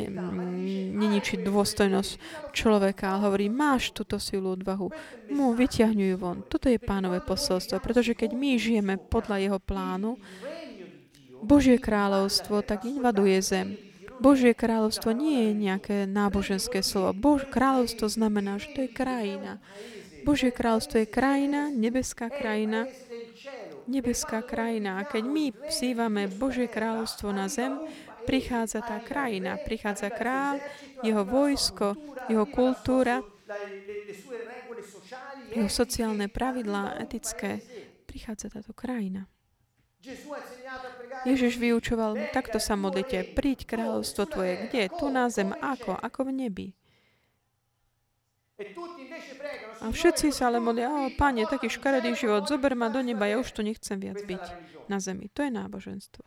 neničí 0.97 1.37
dôstojnosť 1.45 2.16
človeka, 2.57 3.12
ale 3.12 3.28
hovorí, 3.28 3.47
máš 3.53 3.93
túto 3.93 4.16
silu 4.16 4.57
odvahu, 4.57 4.89
mu 5.37 5.53
vyťahňujú 5.53 6.14
von. 6.16 6.41
Toto 6.49 6.72
je 6.72 6.81
pánové 6.81 7.20
posolstvo, 7.20 7.76
pretože 7.85 8.16
keď 8.16 8.33
my 8.33 8.57
žijeme 8.57 8.97
podľa 8.97 9.37
jeho 9.37 9.59
plánu, 9.61 10.16
Božie 11.45 11.76
kráľovstvo 11.76 12.64
tak 12.64 12.89
invaduje 12.89 13.37
zem. 13.45 13.89
Božie 14.20 14.52
kráľovstvo 14.52 15.16
nie 15.16 15.48
je 15.48 15.52
nejaké 15.56 15.96
náboženské 16.04 16.84
slovo. 16.84 17.16
Bož, 17.16 17.48
kráľovstvo 17.48 18.06
znamená, 18.12 18.60
že 18.60 18.68
to 18.76 18.84
je 18.84 18.90
krajina. 18.92 19.64
Božie 20.28 20.52
kráľovstvo 20.52 21.00
je 21.00 21.08
krajina, 21.08 21.72
nebeská 21.72 22.28
krajina, 22.28 22.84
nebeská 23.88 24.44
krajina. 24.44 25.00
A 25.00 25.08
keď 25.08 25.24
my 25.24 25.44
vzývame 25.72 26.28
Božie 26.28 26.68
kráľovstvo 26.68 27.32
na 27.32 27.48
zem, 27.48 27.80
prichádza 28.28 28.84
tá 28.84 29.00
krajina, 29.00 29.56
prichádza 29.56 30.12
král, 30.12 30.60
jeho 31.00 31.24
vojsko, 31.24 31.96
jeho 32.28 32.44
kultúra, 32.44 33.24
jeho 35.56 35.70
sociálne 35.72 36.28
pravidlá, 36.28 37.00
etické. 37.00 37.64
Prichádza 38.04 38.52
táto 38.52 38.76
krajina. 38.76 39.24
Ježiš 41.28 41.61
vyučoval, 41.61 42.32
takto 42.32 42.57
sa 42.57 42.72
modlite, 42.72 43.36
príď 43.36 43.68
kráľovstvo 43.68 44.24
Tvoje. 44.24 44.68
Kde? 44.68 44.88
Tu 44.88 45.07
na 45.12 45.28
zem. 45.28 45.53
Ako? 45.53 45.92
Ako 45.92 46.24
v 46.24 46.32
nebi. 46.32 46.68
A 49.80 49.88
všetci 49.88 50.32
sa 50.36 50.53
ale 50.53 50.61
modlia, 50.61 50.92
o 50.92 51.09
pane, 51.16 51.48
taký 51.48 51.72
škaredý 51.72 52.12
život, 52.12 52.44
zober 52.44 52.76
ma 52.76 52.92
do 52.92 53.01
neba, 53.01 53.24
ja 53.24 53.40
už 53.40 53.57
tu 53.57 53.64
nechcem 53.64 53.96
viac 53.96 54.20
byť 54.20 54.44
na 54.92 55.01
zemi. 55.01 55.32
To 55.32 55.40
je 55.40 55.48
náboženstvo. 55.48 56.24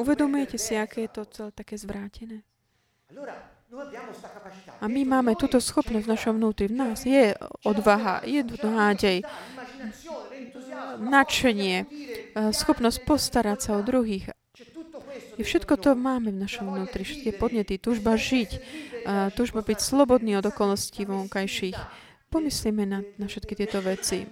Uvedomujete 0.00 0.56
si, 0.56 0.72
aké 0.72 1.04
je 1.04 1.10
to 1.12 1.22
celé 1.28 1.50
také 1.52 1.76
zvrátené? 1.76 2.40
A 4.80 4.88
my 4.88 5.02
máme 5.04 5.36
túto 5.36 5.60
schopnosť 5.60 6.04
v 6.08 6.12
našom 6.12 6.34
vnútri. 6.40 6.72
V 6.72 6.76
nás 6.76 7.04
je 7.04 7.36
odvaha, 7.64 8.24
je 8.24 8.40
nádej, 8.64 9.24
nadšenie, 10.98 11.76
eh, 11.82 11.86
schopnosť 12.52 12.98
postarať 13.04 13.58
sa 13.60 13.70
o 13.78 13.82
druhých. 13.84 14.32
I 15.36 15.42
všetko 15.44 15.80
to 15.80 15.96
máme 15.96 16.28
v 16.28 16.42
našom 16.44 16.68
vnútri, 16.68 17.08
všetky 17.08 17.36
podnety, 17.36 17.80
túžba 17.80 18.16
žiť, 18.20 18.50
eh, 18.52 19.28
túžba 19.32 19.64
byť 19.64 19.78
slobodný 19.80 20.36
od 20.36 20.44
okolností 20.44 21.08
vonkajších. 21.08 21.78
Pomyslíme 22.32 22.84
na, 22.88 23.04
na 23.20 23.26
všetky 23.28 23.52
tieto 23.56 23.80
veci. 23.84 24.24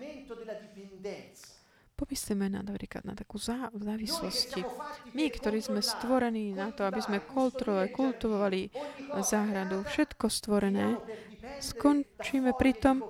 Pomyslíme 2.00 2.48
na, 2.48 2.64
napríklad 2.64 3.04
na 3.04 3.12
takú 3.12 3.36
zá, 3.36 3.68
závislosti. 3.76 4.64
My, 5.12 5.28
ktorí 5.28 5.60
sme 5.60 5.84
stvorení 5.84 6.56
na 6.56 6.72
to, 6.72 6.88
aby 6.88 6.96
sme 7.04 7.20
kultivovali, 7.20 7.92
kultivovali 7.92 8.62
záhradu, 9.20 9.84
všetko 9.84 10.24
stvorené, 10.32 10.96
skončíme 11.60 12.56
pri 12.56 12.72
tom, 12.72 13.04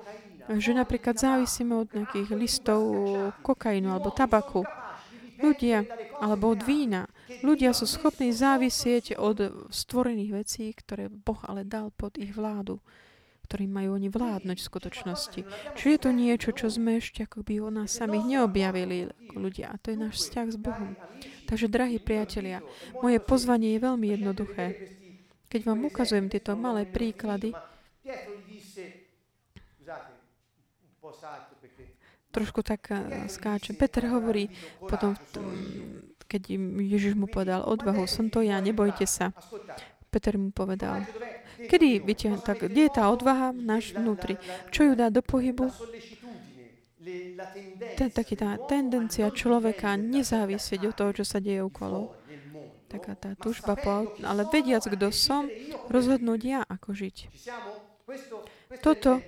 že 0.58 0.74
napríklad 0.74 1.14
závisíme 1.14 1.86
od 1.86 1.88
nejakých 1.94 2.34
listov 2.34 2.82
kokainu 3.44 3.94
alebo 3.94 4.10
tabaku. 4.10 4.66
Ľudia, 5.40 5.88
alebo 6.20 6.52
od 6.52 6.60
vína. 6.66 7.08
Ľudia 7.40 7.72
sú 7.72 7.88
schopní 7.88 8.28
závisieť 8.34 9.16
od 9.16 9.68
stvorených 9.72 10.32
vecí, 10.44 10.68
ktoré 10.76 11.08
Boh 11.08 11.40
ale 11.48 11.64
dal 11.64 11.94
pod 11.94 12.18
ich 12.20 12.34
vládu 12.34 12.82
ktorým 13.50 13.82
majú 13.82 13.98
oni 13.98 14.06
vládnuť 14.06 14.62
v 14.62 14.68
skutočnosti. 14.70 15.40
Čiže 15.74 15.90
je 15.90 15.98
to 15.98 16.10
niečo, 16.14 16.50
čo 16.54 16.70
sme 16.70 17.02
ešte 17.02 17.26
akoby 17.26 17.58
o 17.58 17.66
nás 17.66 17.90
samých 17.98 18.38
neobjavili 18.38 19.10
ľudia. 19.34 19.74
A 19.74 19.80
to 19.82 19.90
je 19.90 19.98
náš 19.98 20.22
vzťah 20.22 20.46
s 20.54 20.58
Bohom. 20.62 20.94
Takže, 21.50 21.66
drahí 21.66 21.98
priatelia, 21.98 22.62
moje 23.02 23.18
pozvanie 23.18 23.74
je 23.74 23.82
veľmi 23.82 24.06
jednoduché. 24.14 24.66
Keď 25.50 25.66
vám 25.66 25.82
ukazujem 25.82 26.30
tieto 26.30 26.54
malé 26.54 26.86
príklady, 26.86 27.50
trošku 32.30 32.62
tak 32.62 32.90
eh, 32.90 33.26
skáčem. 33.26 33.74
Peter 33.76 34.06
hovorí 34.08 34.48
potom, 34.78 35.14
keď 36.30 36.42
Ježiš 36.78 37.18
mu 37.18 37.26
povedal 37.26 37.66
odvahu, 37.66 38.06
som 38.06 38.30
to 38.30 38.40
ja, 38.40 38.62
nebojte 38.62 39.04
sa. 39.04 39.34
Peter 40.10 40.34
mu 40.34 40.50
povedal, 40.50 41.06
kedy 41.70 42.02
vytiahne, 42.02 42.42
tak 42.42 42.66
kde 42.66 42.90
je 42.90 42.92
tá 42.94 43.06
odvaha 43.10 43.54
náš 43.54 43.94
vnútri? 43.94 44.38
Čo 44.74 44.90
ju 44.90 44.92
dá 44.98 45.06
do 45.06 45.22
pohybu? 45.22 45.70
Ten, 47.96 48.10
taký 48.12 48.36
tá 48.36 48.58
tendencia 48.68 49.30
človeka 49.32 49.96
nezávisieť 49.96 50.90
od 50.90 50.94
toho, 50.94 51.10
čo 51.16 51.24
sa 51.24 51.38
deje 51.40 51.64
okolo. 51.64 52.12
Taká 52.90 53.14
tá 53.14 53.30
tužba 53.38 53.78
po, 53.78 54.10
ale 54.26 54.42
vediac, 54.50 54.82
kto 54.82 55.14
som, 55.14 55.46
rozhodnúť 55.86 56.40
ja, 56.42 56.60
ako 56.66 56.90
žiť. 56.90 57.16
Toto, 58.82 59.22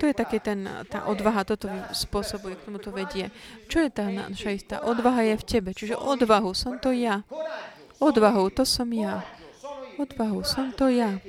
to 0.00 0.08
je 0.08 0.14
také 0.16 0.40
ten, 0.40 0.64
tá 0.88 1.04
odvaha, 1.04 1.44
toto 1.44 1.68
spôsobuje, 1.92 2.56
k 2.56 2.64
tomu 2.64 2.80
to 2.80 2.88
vedie. 2.88 3.28
Čo 3.68 3.84
je 3.84 3.90
tá 3.92 4.08
naša 4.08 4.56
istá? 4.56 4.80
Odvaha 4.80 5.28
je 5.28 5.36
v 5.36 5.44
tebe, 5.44 5.70
čiže 5.76 6.00
odvahu, 6.00 6.56
som 6.56 6.80
to 6.80 6.88
ja. 6.96 7.20
Odvahu, 8.00 8.48
to 8.48 8.64
som 8.64 8.88
ja 8.96 9.20
odvahu. 10.00 10.40
Som 10.42 10.72
to 10.72 10.88
ja. 10.88 11.20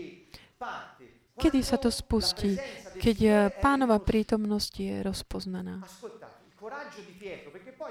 Kedy 1.36 1.59
sa 1.59 1.76
to 1.76 1.91
spustí? 1.91 2.55
Keď 3.01 3.17
eh, 3.26 3.36
pánova 3.59 3.99
prítomnosť 3.99 4.74
je 4.80 4.95
rozpoznaná. 5.03 5.84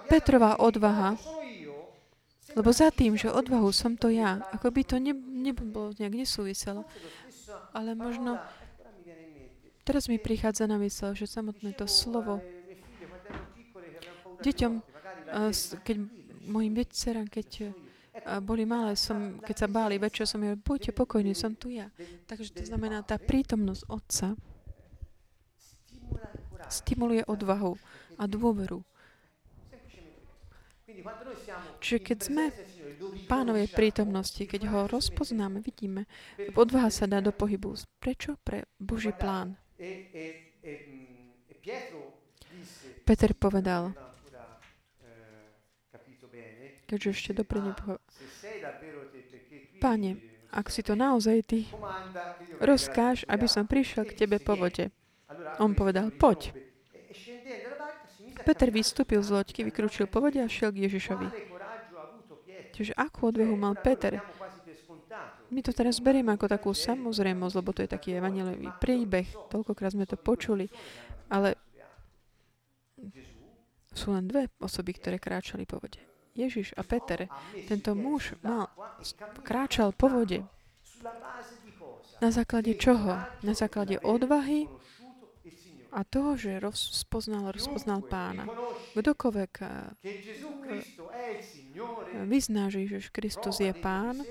Petrová 0.06 0.62
odvaha, 0.62 1.18
lebo 2.54 2.70
za 2.70 2.94
tým, 2.94 3.18
že 3.18 3.30
odvahu 3.30 3.70
som 3.74 3.98
to 3.98 4.10
ja, 4.10 4.42
ako 4.54 4.70
by 4.70 4.82
to 4.86 4.96
ne, 5.02 5.14
nebolo 5.14 5.90
nejak 5.98 6.14
nesúviselo, 6.14 6.86
ale 7.74 7.98
možno 7.98 8.38
teraz 9.90 10.06
mi 10.06 10.22
prichádza 10.22 10.70
na 10.70 10.78
mysel, 10.78 11.18
že 11.18 11.26
samotné 11.26 11.74
to 11.74 11.90
slovo 11.90 12.38
deťom, 14.38 14.72
eh, 14.78 15.50
keď 15.82 15.96
mojim 16.46 16.78
deťcerám, 16.78 17.26
keď 17.26 17.74
boli 18.42 18.68
malé, 18.68 18.94
som, 18.98 19.40
keď 19.40 19.56
sa 19.66 19.68
báli 19.70 19.96
večer, 19.96 20.28
som 20.28 20.44
hovoril, 20.44 20.60
buďte 20.60 20.92
pokojní, 20.92 21.32
som 21.32 21.56
tu 21.56 21.72
ja. 21.72 21.88
Takže 22.28 22.52
to 22.52 22.64
znamená, 22.68 23.00
tá 23.02 23.16
prítomnosť 23.16 23.82
Otca 23.88 24.28
stimuluje 26.70 27.24
odvahu 27.26 27.74
a 28.20 28.24
dôveru. 28.28 28.84
Čiže 31.80 31.98
keď 32.04 32.18
sme 32.20 32.44
pánovej 33.24 33.72
prítomnosti, 33.72 34.42
keď 34.44 34.68
ho 34.68 34.80
rozpoznáme, 34.90 35.64
vidíme, 35.64 36.04
odvaha 36.52 36.92
sa 36.92 37.08
dá 37.08 37.24
do 37.24 37.32
pohybu. 37.32 37.72
Prečo? 37.96 38.36
Pre 38.44 38.68
Boží 38.76 39.10
plán. 39.16 39.56
Peter 43.08 43.32
povedal, 43.32 43.96
keďže 46.84 47.08
ešte 47.10 47.30
dobre 47.32 47.64
nepovedal, 47.64 48.04
Pane, 49.80 50.20
ak 50.52 50.68
si 50.68 50.84
to 50.84 50.92
naozaj 50.92 51.40
ty, 51.48 51.64
rozkáž, 52.60 53.24
aby 53.24 53.48
som 53.48 53.64
prišiel 53.64 54.04
k 54.04 54.12
tebe 54.12 54.36
po 54.36 54.52
vode. 54.52 54.92
On 55.56 55.72
povedal, 55.72 56.12
poď. 56.12 56.52
Peter 58.44 58.68
vystúpil 58.68 59.24
z 59.24 59.32
loďky, 59.32 59.64
vykrúčil 59.64 60.04
po 60.04 60.20
vode 60.20 60.36
a 60.36 60.48
šiel 60.48 60.76
k 60.76 60.84
Ježišovi. 60.84 61.28
Čiže 62.76 62.92
akú 62.96 63.32
odvehu 63.32 63.56
mal 63.56 63.76
Peter? 63.80 64.20
My 65.50 65.60
to 65.66 65.74
teraz 65.74 65.98
berieme 65.98 66.30
ako 66.30 66.46
takú 66.46 66.70
samozrejmosť, 66.70 67.54
lebo 67.58 67.70
to 67.74 67.82
je 67.82 67.90
taký 67.90 68.18
evanelový 68.18 68.70
príbeh. 68.78 69.26
Toľkokrát 69.50 69.92
sme 69.94 70.06
to 70.06 70.14
počuli. 70.14 70.70
Ale 71.30 71.58
sú 73.90 74.14
len 74.14 74.30
dve 74.30 74.46
osoby, 74.62 74.94
ktoré 74.94 75.18
kráčali 75.18 75.66
po 75.66 75.82
vode. 75.82 75.98
Ježiš 76.38 76.78
a 76.78 76.86
Peter, 76.86 77.26
tento 77.66 77.98
muž 77.98 78.38
mal, 78.46 78.70
kráčal 79.42 79.90
po 79.90 80.06
vode. 80.06 80.46
Na 82.22 82.30
základe 82.30 82.78
čoho? 82.78 83.18
Na 83.42 83.54
základe 83.56 83.98
odvahy 83.98 84.70
a 85.90 86.06
toho, 86.06 86.38
že 86.38 86.62
rozpoznal, 86.62 87.50
rozpoznal 87.50 88.06
pána. 88.06 88.46
Kdokoľvek 88.94 89.52
eh, 89.58 89.68
vyzná, 92.30 92.70
že 92.70 92.86
Ježiš 92.86 93.10
Kristus 93.10 93.58
je 93.58 93.74
pán, 93.74 94.22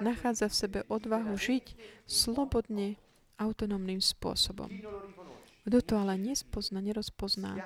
nachádza 0.00 0.46
v 0.48 0.54
sebe 0.54 0.80
odvahu 0.86 1.34
žiť 1.34 1.74
slobodne, 2.04 3.00
autonómnym 3.38 4.02
spôsobom. 4.02 4.68
Kto 5.62 5.78
to 5.84 5.94
ale 6.00 6.18
nespozná, 6.18 6.82
nerozpozná, 6.82 7.60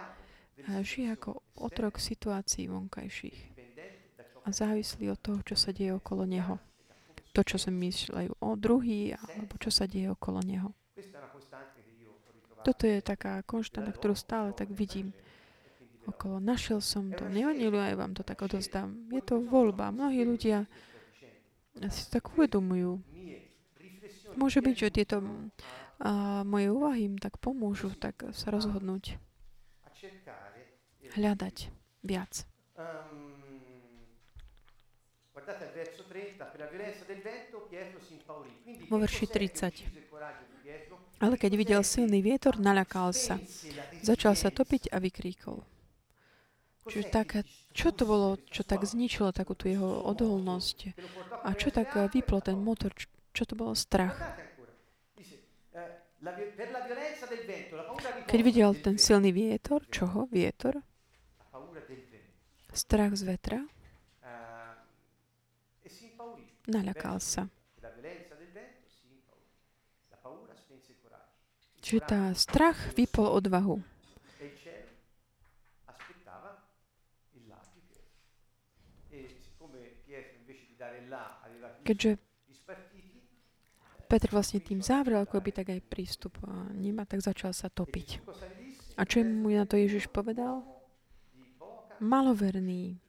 žije 0.63 1.17
ako 1.17 1.41
otrok 1.57 1.97
situácií 1.97 2.69
vonkajších 2.69 3.39
a 4.43 4.49
závislí 4.51 5.07
od 5.11 5.19
toho, 5.23 5.41
čo 5.47 5.55
sa 5.55 5.71
deje 5.71 5.95
okolo 5.97 6.27
neho. 6.27 6.59
To, 7.33 7.41
čo 7.41 7.57
sa 7.57 7.73
myšľajú 7.73 8.45
o 8.45 8.51
druhý, 8.59 9.17
alebo 9.17 9.57
čo 9.57 9.73
sa 9.73 9.89
deje 9.89 10.13
okolo 10.13 10.45
neho. 10.45 10.75
Toto 12.63 12.85
je 12.87 13.03
taká 13.03 13.43
konštanta, 13.43 13.91
ktorú 13.91 14.15
stále 14.15 14.53
tak 14.53 14.71
vidím 14.71 15.17
okolo. 16.07 16.43
Našiel 16.43 16.83
som 16.83 17.11
to, 17.15 17.27
nevadilo, 17.31 17.79
aj 17.79 17.95
vám 17.97 18.13
to 18.15 18.23
tak 18.27 18.43
odozdám. 18.43 19.09
Je 19.11 19.23
to 19.23 19.41
voľba. 19.43 19.95
Mnohí 19.95 20.27
ľudia 20.27 20.67
si 21.89 22.05
tak 22.13 22.33
uvedomujú. 22.37 23.01
Môže 24.37 24.65
byť, 24.65 24.75
že 24.77 24.89
tieto 24.91 25.21
a, 26.03 26.43
moje 26.43 26.73
úvahy 26.73 27.07
im 27.07 27.17
tak 27.21 27.37
pomôžu 27.39 27.93
tak 27.95 28.33
sa 28.33 28.51
rozhodnúť. 28.51 29.21
Hľadať 31.13 31.69
viac. 32.03 32.49
Vo 38.89 38.97
verši 38.99 39.27
30. 39.29 41.23
Ale 41.23 41.39
keď 41.39 41.53
videl 41.55 41.83
silný 41.87 42.19
vietor, 42.19 42.59
naľakal 42.59 43.15
sa. 43.15 43.39
Začal 44.03 44.35
sa 44.35 44.51
topiť 44.51 44.91
a 44.91 44.99
vykríkol. 44.99 45.72
Čiže 46.83 47.15
tak, 47.15 47.47
čo 47.71 47.95
to 47.95 48.03
bolo, 48.03 48.43
čo 48.51 48.67
tak 48.67 48.83
zničilo 48.83 49.31
takú 49.31 49.55
jeho 49.55 50.03
odolnosť? 50.03 50.99
A 51.47 51.55
čo 51.55 51.71
tak 51.71 51.95
vyplo 52.11 52.43
ten 52.43 52.59
motor? 52.59 52.91
Čo 53.31 53.43
to 53.47 53.55
bolo? 53.55 53.79
Strach. 53.79 54.19
Keď 58.27 58.41
videl 58.43 58.71
ten 58.79 58.99
silný 58.99 59.31
vietor, 59.31 59.83
čoho? 59.91 60.27
Vietor? 60.31 60.83
Strach 62.73 63.15
z 63.15 63.23
vetra. 63.27 63.59
Naľakal 66.67 67.19
sa. 67.19 67.51
Čiže 71.83 72.01
tá 72.07 72.31
strach 72.39 72.79
vypol 72.95 73.27
odvahu. 73.43 73.83
Keďže 81.83 82.19
Petr 84.07 84.29
vlastne 84.29 84.61
tým 84.61 84.85
zavrel, 84.85 85.25
ako 85.25 85.41
by 85.41 85.51
tak 85.57 85.73
aj 85.73 85.81
prístup 85.89 86.37
nemá, 86.77 87.09
tak 87.09 87.25
začal 87.25 87.57
sa 87.57 87.73
topiť. 87.73 88.21
A 89.01 89.09
čo 89.09 89.25
mu 89.25 89.49
na 89.49 89.65
to 89.65 89.81
Ježiš 89.81 90.13
povedal? 90.13 90.61
Maloverný, 91.97 93.01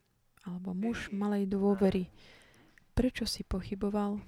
alebo 0.48 0.72
muž 0.72 1.12
malej 1.12 1.52
dôvery. 1.52 2.08
Prečo 2.96 3.28
si 3.28 3.44
pochyboval? 3.44 4.24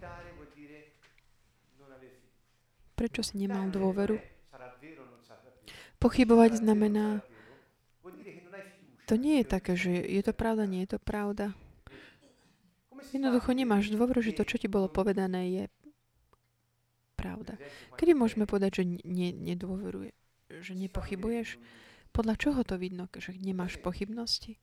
Prečo 2.99 3.21
si 3.23 3.39
nemal 3.39 3.71
dôveru? 3.71 4.19
Pochybovať 5.95 6.59
znamená, 6.59 7.23
to 9.07 9.15
nie 9.15 9.39
je 9.41 9.45
také, 9.47 9.79
že 9.79 9.95
je 9.95 10.21
to 10.25 10.35
pravda, 10.35 10.67
nie 10.67 10.83
je 10.83 10.97
to 10.97 10.99
pravda. 10.99 11.55
Jednoducho 13.11 13.51
nemáš 13.53 13.91
dôveru, 13.91 14.23
že 14.23 14.33
to, 14.33 14.47
čo 14.47 14.57
ti 14.57 14.71
bolo 14.71 14.89
povedané, 14.89 15.41
je 15.51 15.63
pravda. 17.19 17.57
Kedy 17.99 18.17
môžeme 18.17 18.45
povedať, 18.47 18.81
že 18.81 18.83
ne, 19.03 19.29
nedôveruje, 19.33 20.13
že 20.61 20.73
nepochybuješ? 20.73 21.59
Podľa 22.15 22.35
čoho 22.39 22.61
to 22.63 22.79
vidno, 22.79 23.11
že 23.11 23.35
nemáš 23.35 23.77
pochybnosti? 23.81 24.57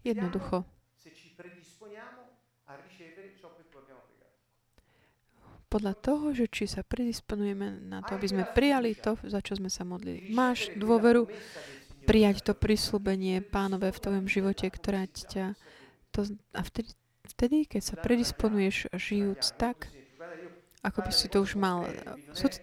Jednoducho 0.00 0.64
podľa 5.70 5.94
toho, 6.02 6.34
že 6.34 6.50
či 6.50 6.66
sa 6.66 6.82
predisponujeme 6.82 7.86
na 7.86 8.02
to, 8.02 8.18
aby 8.18 8.26
sme 8.26 8.42
prijali 8.42 8.98
to, 8.98 9.14
za 9.22 9.38
čo 9.38 9.54
sme 9.54 9.70
sa 9.70 9.86
modlili. 9.86 10.34
Máš 10.34 10.74
dôveru 10.74 11.30
prijať 12.10 12.42
to 12.42 12.52
prislúbenie 12.58 13.38
pánové 13.38 13.94
v 13.94 14.02
tvojom 14.02 14.26
živote, 14.26 14.66
ktorá 14.66 15.06
ťa... 15.06 15.54
To, 16.10 16.26
a 16.58 16.60
vtedy, 16.66 16.90
vtedy, 17.26 17.68
keď 17.68 17.82
sa 17.82 17.94
predisponuješ 18.00 18.92
žijúc 18.92 19.56
tak, 19.56 19.88
ako 20.80 21.04
by 21.04 21.12
si 21.12 21.28
to 21.28 21.44
už 21.44 21.60
mal. 21.60 21.84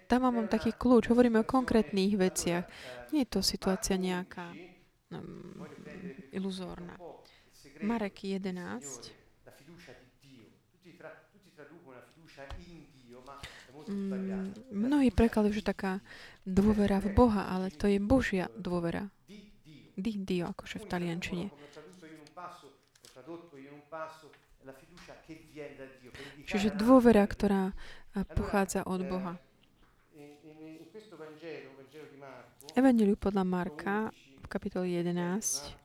Tam 0.09 0.25
mám 0.25 0.49
taký 0.49 0.73
kľúč. 0.73 1.09
Hovoríme 1.13 1.45
o 1.45 1.47
konkrétnych 1.47 2.17
veciach. 2.17 2.65
Nie 3.13 3.23
je 3.25 3.29
to 3.29 3.41
situácia 3.45 3.93
nejaká 3.93 4.49
um, 5.13 5.61
iluzórna. 6.33 6.97
Marek 7.85 8.25
11. 8.25 9.13
Mm, 13.87 14.57
mnohí 14.73 15.13
prekladajú, 15.13 15.61
že 15.61 15.63
taká 15.63 16.01
dôvera 16.43 16.97
v 16.99 17.13
Boha, 17.13 17.47
ale 17.47 17.69
to 17.71 17.85
je 17.87 18.01
Božia 18.01 18.49
dôvera. 18.57 19.07
Di 19.97 20.13
Dio, 20.21 20.51
akože 20.51 20.81
v 20.81 20.85
taliančine. 20.89 21.45
Čiže 26.47 26.75
dôvera, 26.75 27.23
ktorá 27.27 27.75
pochádza 28.35 28.83
od 28.87 29.03
Boha. 29.05 29.33
Evangeliu 32.77 33.17
podľa 33.17 33.43
Marka 33.43 34.11
v 34.43 34.47
kapitole 34.47 34.87
11. 34.91 35.75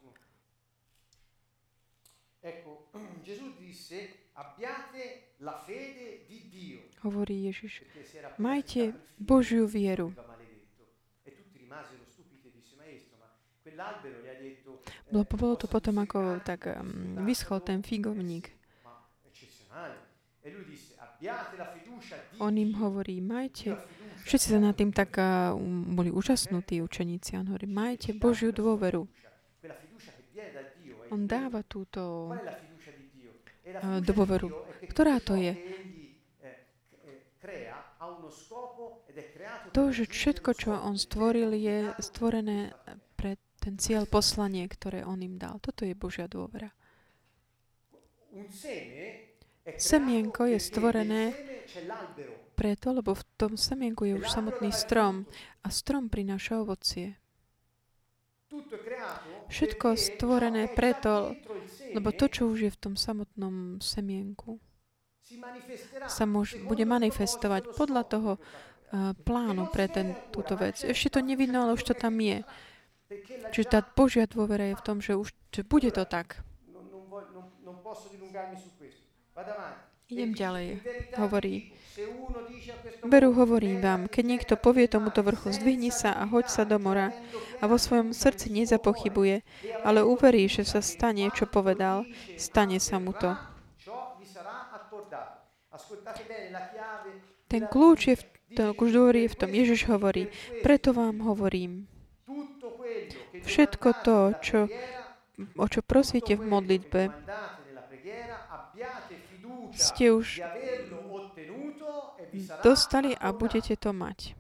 Ecco, 2.42 2.90
Gesù 3.26 3.54
disse, 3.54 4.30
abbiate 4.34 5.38
la 5.38 5.62
fede 5.62 6.26
di 6.26 6.42
hovorí 7.02 7.50
Ježiš, 7.50 7.82
majte 8.38 8.94
Božiu 9.18 9.66
vieru. 9.66 10.14
Bolo, 15.12 15.54
to 15.58 15.66
potom, 15.66 15.98
ako 16.00 16.40
tak 16.46 16.70
um, 16.72 17.26
vyschol 17.26 17.60
ten 17.60 17.82
figovník. 17.82 18.61
On 22.42 22.54
im 22.58 22.74
hovorí, 22.74 23.22
majte, 23.22 23.78
všetci 24.26 24.46
sa 24.50 24.58
nad 24.58 24.74
tým 24.74 24.90
tak 24.90 25.14
uh, 25.14 25.54
boli 25.94 26.10
úžasnutí 26.10 26.82
učeníci. 26.82 27.38
On 27.38 27.46
hovorí, 27.46 27.70
majte 27.70 28.10
Božiu 28.18 28.50
dôveru. 28.50 29.06
On 31.14 31.22
dáva 31.28 31.62
túto 31.62 32.32
uh, 32.34 34.00
dôveru. 34.02 34.50
Ktorá 34.90 35.22
to 35.22 35.38
je? 35.38 35.54
To, 39.72 39.82
že 39.94 40.04
všetko, 40.10 40.50
čo 40.58 40.74
on 40.74 40.98
stvoril, 40.98 41.54
je 41.54 41.94
stvorené 42.02 42.74
pre 43.14 43.38
ten 43.62 43.78
cieľ 43.78 44.10
poslanie, 44.10 44.66
ktoré 44.66 45.06
on 45.06 45.22
im 45.22 45.38
dal. 45.38 45.62
Toto 45.62 45.86
je 45.86 45.94
Božia 45.94 46.26
dôvera. 46.26 46.74
Semienko 49.62 50.50
je 50.50 50.58
stvorené 50.58 51.34
preto, 52.58 52.90
lebo 52.90 53.14
v 53.14 53.24
tom 53.38 53.54
semienku 53.54 54.04
je 54.04 54.18
už 54.18 54.26
samotný 54.26 54.74
strom 54.74 55.26
a 55.62 55.68
strom 55.70 56.10
prináša 56.10 56.62
ovocie. 56.62 57.14
Všetko 59.48 59.96
stvorené 59.96 60.68
preto, 60.68 61.32
lebo 61.94 62.12
to, 62.12 62.28
čo 62.28 62.50
už 62.52 62.58
je 62.68 62.70
v 62.74 62.80
tom 62.80 62.94
samotnom 62.98 63.80
semienku, 63.80 64.60
sa 66.10 66.28
môž, 66.28 66.60
bude 66.68 66.84
manifestovať 66.84 67.72
podľa 67.72 68.02
toho 68.04 68.32
uh, 68.36 69.16
plánu 69.24 69.72
pre 69.72 69.88
ten, 69.88 70.12
túto 70.28 70.58
vec. 70.60 70.84
Ešte 70.84 71.16
to 71.16 71.20
nevidno, 71.24 71.64
ale 71.64 71.78
už 71.78 71.88
to 71.88 71.94
tam 71.96 72.20
je. 72.20 72.44
Čiže 73.54 73.66
tá 73.72 73.80
Božia 73.80 74.28
dôvera 74.28 74.68
je 74.68 74.76
v 74.76 74.84
tom, 74.84 74.98
že 75.00 75.16
už 75.16 75.32
že 75.52 75.62
bude 75.68 75.92
to 75.92 76.08
tak. 76.08 76.40
Idem 80.12 80.36
ďalej. 80.36 80.66
Hovorí. 81.16 81.72
Beru 83.04 83.32
hovorím 83.32 83.80
vám, 83.80 84.00
keď 84.08 84.24
niekto 84.24 84.54
povie 84.60 84.88
tomuto 84.88 85.24
vrchu, 85.24 85.52
zdvihni 85.52 85.88
sa 85.88 86.12
a 86.16 86.28
hoď 86.28 86.52
sa 86.52 86.62
do 86.68 86.76
mora 86.76 87.12
a 87.60 87.64
vo 87.64 87.76
svojom 87.80 88.12
srdci 88.12 88.52
nezapochybuje, 88.52 89.40
ale 89.84 90.00
uverí, 90.04 90.48
že 90.48 90.64
sa 90.68 90.84
stane, 90.84 91.28
čo 91.32 91.48
povedal, 91.48 92.04
stane 92.36 92.76
sa 92.76 93.00
mu 93.00 93.12
to. 93.16 93.32
Ten 97.48 97.62
kľúč 97.68 98.00
je 98.08 98.16
v 98.16 98.24
tom, 98.56 98.72
kľúč 98.76 98.92
je 99.16 99.28
v 99.32 99.36
tom. 99.36 99.50
Ježiš 99.52 99.88
hovorí, 99.88 100.28
preto 100.64 100.92
vám 100.92 101.24
hovorím, 101.24 101.88
všetko 103.44 103.88
to, 104.04 104.16
čo, 104.44 104.58
o 105.56 105.66
čo 105.68 105.80
prosíte 105.84 106.36
v 106.36 106.44
modlitbe, 106.48 107.02
ste 109.74 110.12
už 110.12 110.44
dostali 112.64 113.12
a 113.16 113.32
budete 113.32 113.76
to 113.76 113.92
mať. 113.92 114.36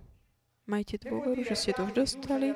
Majte 0.64 0.96
dôveru, 1.02 1.42
že 1.42 1.58
ste 1.58 1.70
to 1.74 1.84
už 1.90 1.92
dostali 1.92 2.54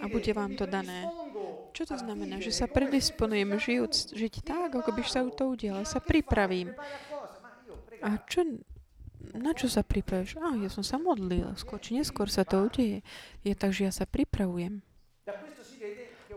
a 0.00 0.04
bude 0.08 0.32
vám 0.32 0.56
to 0.56 0.64
dané. 0.64 1.08
Čo 1.72 1.94
to 1.94 1.96
znamená? 1.96 2.42
Že 2.42 2.52
sa 2.52 2.66
predisponujem 2.66 3.50
žijúc, 3.56 4.12
žiť 4.12 4.34
tak, 4.42 4.74
ako 4.74 4.90
by 4.92 5.02
sa 5.06 5.24
to 5.30 5.54
udialo. 5.54 5.86
Sa 5.86 6.02
pripravím. 6.02 6.74
A 8.00 8.16
čo, 8.26 8.42
na 9.36 9.52
čo 9.52 9.68
sa 9.68 9.84
pripravíš? 9.84 10.40
A, 10.40 10.56
ja 10.56 10.68
som 10.72 10.82
sa 10.84 10.96
modlil. 10.96 11.52
Skôr 11.56 11.78
či 11.78 11.96
neskôr 11.96 12.28
sa 12.32 12.42
to 12.42 12.66
udeje. 12.66 13.04
Je, 13.44 13.52
takže 13.52 13.88
ja 13.88 13.92
sa 13.92 14.08
pripravujem. 14.08 14.82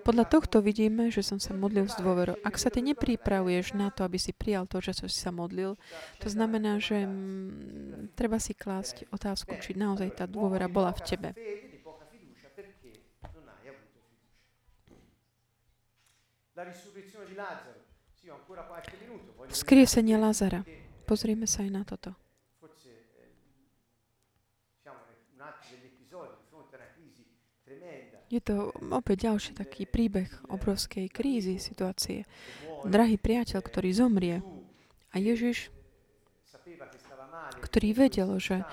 Podľa 0.04 0.26
tohto 0.28 0.60
vidíme, 0.60 1.08
že 1.08 1.24
som 1.24 1.40
sa 1.40 1.56
modlil 1.56 1.88
s 1.88 1.96
dôverou. 1.96 2.36
Ak 2.44 2.60
sa 2.60 2.68
ty 2.68 2.84
nepripravuješ 2.84 3.72
na 3.72 3.88
to, 3.88 4.04
aby 4.04 4.20
si 4.20 4.36
prijal 4.36 4.68
to, 4.68 4.84
že 4.84 5.00
si 5.00 5.08
sa 5.08 5.32
modlil, 5.32 5.80
to 6.20 6.28
znamená, 6.28 6.76
že 6.84 7.08
m, 7.08 8.12
treba 8.12 8.36
si 8.36 8.52
klásť 8.52 9.08
otázku, 9.16 9.56
či 9.64 9.80
naozaj 9.80 10.20
tá 10.20 10.28
dôvera 10.28 10.68
bola 10.68 10.92
v 10.92 11.02
tebe. 11.08 11.30
Vzkriesenie 19.50 20.20
Lazara. 20.20 20.68
Pozrieme 21.08 21.48
sa 21.48 21.64
aj 21.64 21.72
na 21.72 21.84
toto. 21.84 22.23
Je 28.34 28.42
to 28.42 28.74
opäť 28.90 29.30
ďalší 29.30 29.54
taký 29.54 29.86
príbeh 29.86 30.26
obrovskej 30.50 31.06
krízy, 31.14 31.62
situácie. 31.62 32.26
Drahý 32.82 33.22
priateľ, 33.22 33.62
ktorý 33.62 33.94
zomrie 33.94 34.42
a 35.14 35.22
Ježiš, 35.22 35.70
ktorý 37.62 37.94
vedel, 37.94 38.34
že 38.42 38.66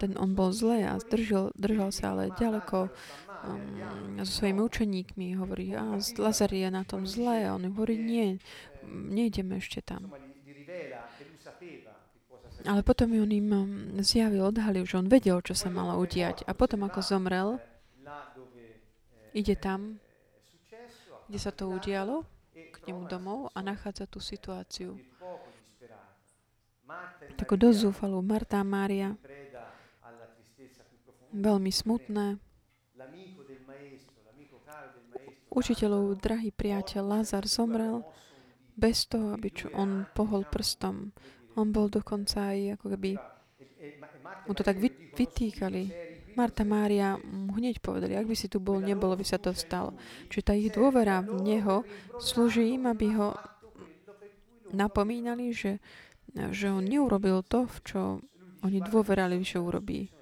ten 0.00 0.16
on 0.16 0.32
bol 0.32 0.48
zlé 0.48 0.88
a 0.88 0.96
zdržal, 0.96 1.52
držal 1.60 1.92
sa 1.92 2.16
ale 2.16 2.32
ďaleko 2.40 2.88
um, 2.88 4.16
so 4.24 4.32
svojimi 4.40 4.64
učeníkmi, 4.64 5.36
hovorí, 5.36 5.76
a 5.76 6.00
Lazar 6.16 6.48
je 6.48 6.68
na 6.72 6.80
tom 6.88 7.04
zlé, 7.04 7.44
a 7.44 7.52
on 7.52 7.68
hovorí, 7.68 8.00
nie, 8.00 8.40
nejdeme 8.88 9.60
ešte 9.60 9.84
tam. 9.84 10.08
Ale 12.64 12.80
potom 12.80 13.12
on 13.12 13.30
im 13.30 13.48
um, 13.52 13.68
zjavil, 14.00 14.48
odhalil, 14.48 14.88
že 14.88 14.96
on 14.96 15.12
vedel, 15.12 15.44
čo 15.44 15.52
sa 15.52 15.68
malo 15.68 16.00
udiať. 16.00 16.48
A 16.48 16.56
potom, 16.56 16.88
ako 16.88 17.04
zomrel, 17.04 17.60
ide 19.36 19.52
tam, 19.60 20.00
kde 21.28 21.38
sa 21.38 21.52
to 21.52 21.68
udialo, 21.68 22.24
k 22.56 22.76
nemu 22.88 23.04
domov 23.04 23.52
a 23.52 23.60
nachádza 23.60 24.08
tú 24.08 24.16
situáciu. 24.16 24.96
Takú 27.36 27.54
dosť 27.60 27.78
zúfalú. 27.84 28.24
Marta 28.24 28.62
a 28.62 28.64
Mária, 28.64 29.12
veľmi 31.36 31.68
smutné, 31.68 32.40
učiteľov 35.56 36.20
drahý 36.20 36.52
priateľ 36.52 37.02
Lazar 37.20 37.44
zomrel 37.48 38.04
bez 38.76 39.08
toho, 39.08 39.32
aby 39.32 39.48
čo 39.52 39.72
on 39.72 40.04
pohol 40.12 40.44
prstom. 40.48 41.12
On 41.56 41.68
bol 41.72 41.88
dokonca 41.88 42.52
aj 42.52 42.76
ako 42.76 42.86
keby 42.92 43.16
mu 44.44 44.52
to 44.52 44.60
tak 44.60 44.76
vytýkali. 45.16 46.15
Marta 46.36 46.62
Mária 46.68 47.16
hneď 47.56 47.80
povedali, 47.80 48.12
ak 48.12 48.28
by 48.28 48.36
si 48.36 48.46
tu 48.52 48.60
bol, 48.60 48.84
nebolo 48.84 49.16
by 49.16 49.24
sa 49.24 49.40
to 49.40 49.56
stalo. 49.56 49.96
Čiže 50.28 50.44
tá 50.44 50.52
ich 50.52 50.68
dôvera 50.68 51.24
v 51.24 51.40
Neho 51.40 51.82
slúži 52.20 52.76
im, 52.76 52.84
aby 52.84 53.16
ho 53.16 53.32
napomínali, 54.76 55.56
že, 55.56 55.80
že 56.52 56.68
on 56.68 56.84
neurobil 56.84 57.40
to, 57.40 57.64
v 57.64 57.76
čo 57.82 58.00
oni 58.60 58.84
dôverali, 58.84 59.40
že 59.40 59.56
urobí. 59.56 60.12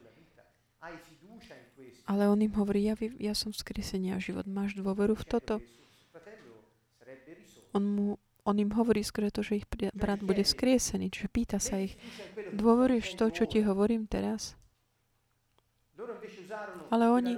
Ale 2.04 2.28
on 2.28 2.38
im 2.38 2.52
hovorí, 2.54 2.86
ja, 2.86 2.94
ja 3.18 3.34
som 3.34 3.50
vzkriesenie 3.50 4.14
a 4.14 4.20
život. 4.20 4.44
Máš 4.46 4.76
dôveru 4.76 5.16
v 5.16 5.24
toto? 5.24 5.54
On 7.74 7.82
mu 7.82 8.06
on 8.44 8.60
im 8.60 8.68
hovorí 8.76 9.00
skôr 9.00 9.32
to, 9.32 9.40
že 9.40 9.64
ich 9.64 9.66
brat 9.96 10.20
bude 10.20 10.44
skriesený. 10.44 11.08
Čiže 11.08 11.28
pýta 11.32 11.56
sa 11.56 11.80
ich, 11.80 11.96
dôveruješ 12.52 13.16
to, 13.16 13.32
čo 13.32 13.48
ti 13.48 13.64
hovorím 13.64 14.04
teraz? 14.04 14.52
Ale 16.90 17.04
oni 17.10 17.34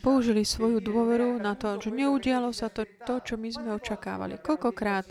použili 0.00 0.46
svoju 0.46 0.78
dôveru 0.78 1.40
na 1.42 1.58
to, 1.58 1.82
že 1.82 1.90
neudialo 1.90 2.54
sa 2.54 2.70
to, 2.70 2.86
to 3.02 3.18
čo 3.22 3.34
my 3.34 3.48
sme 3.50 3.74
očakávali. 3.74 4.38
Koľkokrát 4.38 5.10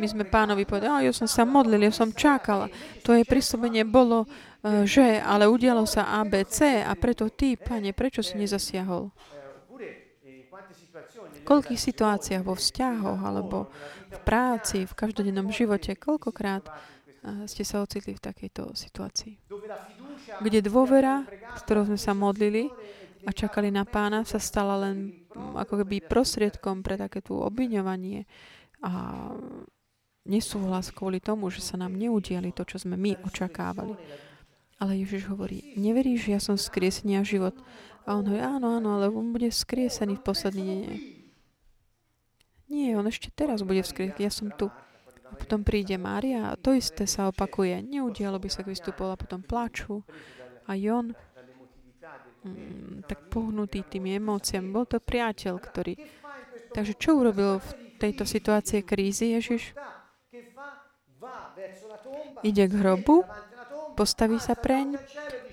my 0.00 0.06
sme 0.08 0.24
pánovi 0.24 0.64
povedali, 0.64 1.04
ja 1.08 1.12
som 1.12 1.28
sa 1.28 1.44
modlil, 1.44 1.84
ja 1.84 1.92
som 1.92 2.14
čakala. 2.14 2.72
To 3.04 3.12
je 3.12 3.28
pristúpenie 3.28 3.84
bolo, 3.84 4.24
e, 4.64 4.88
že, 4.88 5.20
ale 5.20 5.44
udialo 5.44 5.84
sa 5.84 6.16
ABC 6.22 6.80
a 6.80 6.96
preto 6.96 7.28
ty, 7.28 7.60
pane, 7.60 7.92
prečo 7.92 8.24
si 8.24 8.40
nezasiahol? 8.40 9.12
Koľkých 11.42 11.80
situáciách 11.80 12.46
vo 12.46 12.54
vzťahoch 12.54 13.20
alebo 13.20 13.66
v 14.08 14.18
práci, 14.22 14.86
v 14.86 14.94
každodennom 14.94 15.50
živote, 15.50 15.98
koľkokrát 15.98 16.70
ste 17.46 17.62
sa 17.62 17.82
ocitli 17.82 18.18
v 18.18 18.24
takejto 18.24 18.74
situácii? 18.74 19.34
Kde 20.42 20.58
dôvera, 20.62 21.22
s 21.54 21.60
ktorou 21.62 21.86
sme 21.86 21.98
sa 21.98 22.12
modlili, 22.12 22.66
a 23.22 23.30
čakali 23.30 23.70
na 23.70 23.86
pána, 23.86 24.26
sa 24.26 24.42
stala 24.42 24.82
len 24.82 25.14
ako 25.32 25.86
keby 25.86 26.02
prostriedkom 26.10 26.82
pre 26.82 26.98
takéto 26.98 27.38
obviňovanie 27.38 28.26
a 28.82 28.92
nesúhlas 30.26 30.90
kvôli 30.90 31.22
tomu, 31.22 31.50
že 31.50 31.62
sa 31.62 31.78
nám 31.78 31.94
neudiali 31.94 32.50
to, 32.50 32.66
čo 32.66 32.82
sme 32.82 32.98
my 32.98 33.14
očakávali. 33.22 33.94
Ale 34.82 34.98
Ježiš 34.98 35.30
hovorí, 35.30 35.78
neveríš, 35.78 36.26
že 36.26 36.30
ja 36.34 36.40
som 36.42 36.58
skriesenia 36.58 37.22
život? 37.22 37.54
A 38.02 38.18
on 38.18 38.26
hovorí, 38.26 38.42
áno, 38.42 38.82
áno, 38.82 38.98
ale 38.98 39.06
on 39.06 39.30
bude 39.30 39.46
skriesený 39.46 40.18
v 40.18 40.26
posledný 40.26 40.62
deň. 40.66 40.98
Nie, 42.74 42.98
on 42.98 43.06
ešte 43.06 43.30
teraz 43.30 43.62
bude 43.62 43.86
vzkriesený, 43.86 44.18
ja 44.18 44.32
som 44.34 44.50
tu. 44.50 44.66
Potom 45.38 45.64
príde 45.64 45.96
Mária 45.96 46.52
a 46.52 46.58
to 46.58 46.76
isté 46.76 47.08
sa 47.08 47.28
opakuje. 47.32 47.80
Neudialo 47.80 48.36
by 48.36 48.48
sa, 48.48 48.64
k 48.64 48.72
vystupovala, 48.72 49.20
potom 49.20 49.40
plaču. 49.40 50.04
A 50.68 50.76
on 50.76 51.12
mm, 52.44 53.08
tak 53.08 53.28
pohnutý 53.32 53.82
tými 53.86 54.16
emóciami. 54.18 54.68
Bol 54.70 54.86
to 54.86 54.98
priateľ, 55.02 55.54
ktorý... 55.58 55.94
Takže 56.72 56.96
čo 56.96 57.20
urobil 57.20 57.60
v 57.60 57.68
tejto 58.00 58.24
situácie 58.24 58.80
krízy 58.80 59.36
Ježiš? 59.36 59.76
Ide 62.42 62.64
k 62.66 62.74
hrobu, 62.80 63.22
postaví 63.94 64.40
sa 64.42 64.56
preň, 64.58 64.98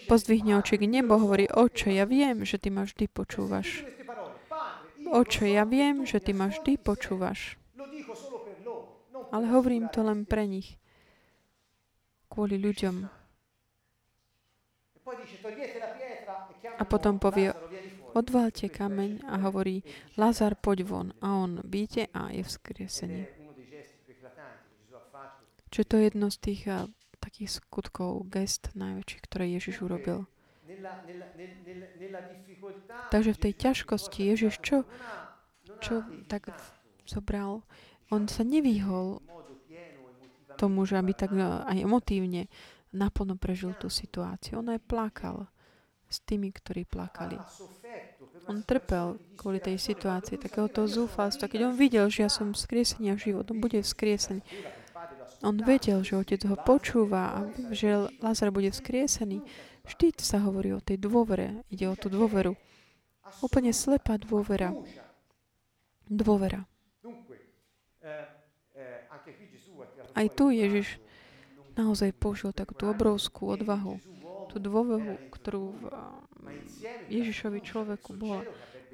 pozdvihne 0.10 0.58
oči 0.58 0.82
k 0.82 0.90
nebo, 0.90 1.20
hovorí, 1.22 1.46
oče, 1.46 1.94
ja 1.94 2.10
viem, 2.10 2.42
že 2.48 2.58
ty 2.58 2.74
ma 2.74 2.88
vždy 2.88 3.06
počúvaš. 3.12 3.86
Oče, 5.06 5.46
ja 5.54 5.68
viem, 5.70 6.08
že 6.08 6.18
ty 6.18 6.34
ma 6.34 6.50
vždy 6.50 6.82
počúvaš. 6.82 7.60
Ale 9.30 9.46
hovorím 9.50 9.90
to 9.94 10.02
len 10.02 10.26
pre 10.26 10.50
nich. 10.50 10.78
Kvôli 12.30 12.58
ľuďom. 12.58 13.10
A 16.80 16.84
potom 16.86 17.18
povie, 17.18 17.50
odvalte 18.14 18.70
kameň 18.70 19.26
a 19.26 19.42
hovorí, 19.42 19.82
Lazar, 20.16 20.56
poď 20.56 20.86
von. 20.86 21.08
A 21.20 21.34
on 21.36 21.62
vyjde 21.66 22.10
a 22.14 22.30
je 22.30 22.44
vzkriesený. 22.46 23.22
Čo 25.70 25.82
to 25.86 26.02
je 26.02 26.04
jedno 26.10 26.28
z 26.34 26.38
tých 26.42 26.62
a, 26.66 26.90
takých 27.22 27.62
skutkov, 27.62 28.26
gest 28.34 28.74
najväčších, 28.74 29.22
ktoré 29.30 29.46
Ježiš 29.54 29.86
urobil. 29.86 30.26
Takže 33.10 33.32
v 33.34 33.42
tej 33.42 33.54
ťažkosti 33.54 34.20
Ježiš 34.34 34.54
čo, 34.62 34.78
čo 35.82 36.06
tak 36.26 36.50
zobral? 37.06 37.66
On 38.10 38.26
sa 38.26 38.41
nevyhol 38.41 39.22
tomu, 40.57 40.84
že 40.84 40.99
aby 40.99 41.16
tak 41.16 41.32
aj 41.39 41.78
emotívne 41.78 42.51
naplno 42.91 43.38
prežil 43.38 43.78
tú 43.78 43.88
situáciu. 43.88 44.60
On 44.60 44.68
aj 44.68 44.82
plakal 44.84 45.47
s 46.10 46.20
tými, 46.26 46.49
ktorí 46.49 46.89
plakali. 46.89 47.38
On 48.49 48.66
trpel 48.66 49.22
kvôli 49.38 49.62
tej 49.62 49.78
situácii, 49.78 50.41
takéhoto 50.41 50.89
zúfalstva. 50.89 51.45
Keď 51.45 51.70
on 51.70 51.74
videl, 51.78 52.10
že 52.10 52.26
ja 52.26 52.30
som 52.34 52.57
skriesenia 52.57 53.14
život, 53.14 53.45
on 53.53 53.62
bude 53.62 53.78
vzkriesený. 53.78 54.41
On 55.45 55.55
vedel, 55.55 56.01
že 56.03 56.18
otec 56.18 56.41
ho 56.49 56.57
počúva 56.60 57.32
a 57.32 57.39
že 57.72 58.10
Lazar 58.20 58.49
bude 58.49 58.74
vzkriesený. 58.74 59.45
Vždy 59.86 60.18
sa 60.20 60.41
hovorí 60.43 60.74
o 60.76 60.84
tej 60.84 60.97
dôvere. 60.99 61.64
Ide 61.72 61.88
o 61.88 61.95
tú 61.95 62.10
dôveru. 62.10 62.57
Úplne 63.45 63.72
slepá 63.72 64.18
dôvera. 64.18 64.74
Dôvera. 66.10 66.66
Aj 70.16 70.28
tu 70.32 70.50
Ježiš 70.50 71.00
naozaj 71.76 72.12
použil 72.16 72.52
takú 72.52 72.76
tú 72.76 72.91
obrovskú 72.91 73.56
odvahu, 73.56 74.00
tú 74.52 74.58
dôvehu, 74.60 75.16
ktorú 75.32 75.76
v 75.78 75.84
Ježišovi 77.08 77.60
človeku 77.62 78.18
bola 78.18 78.43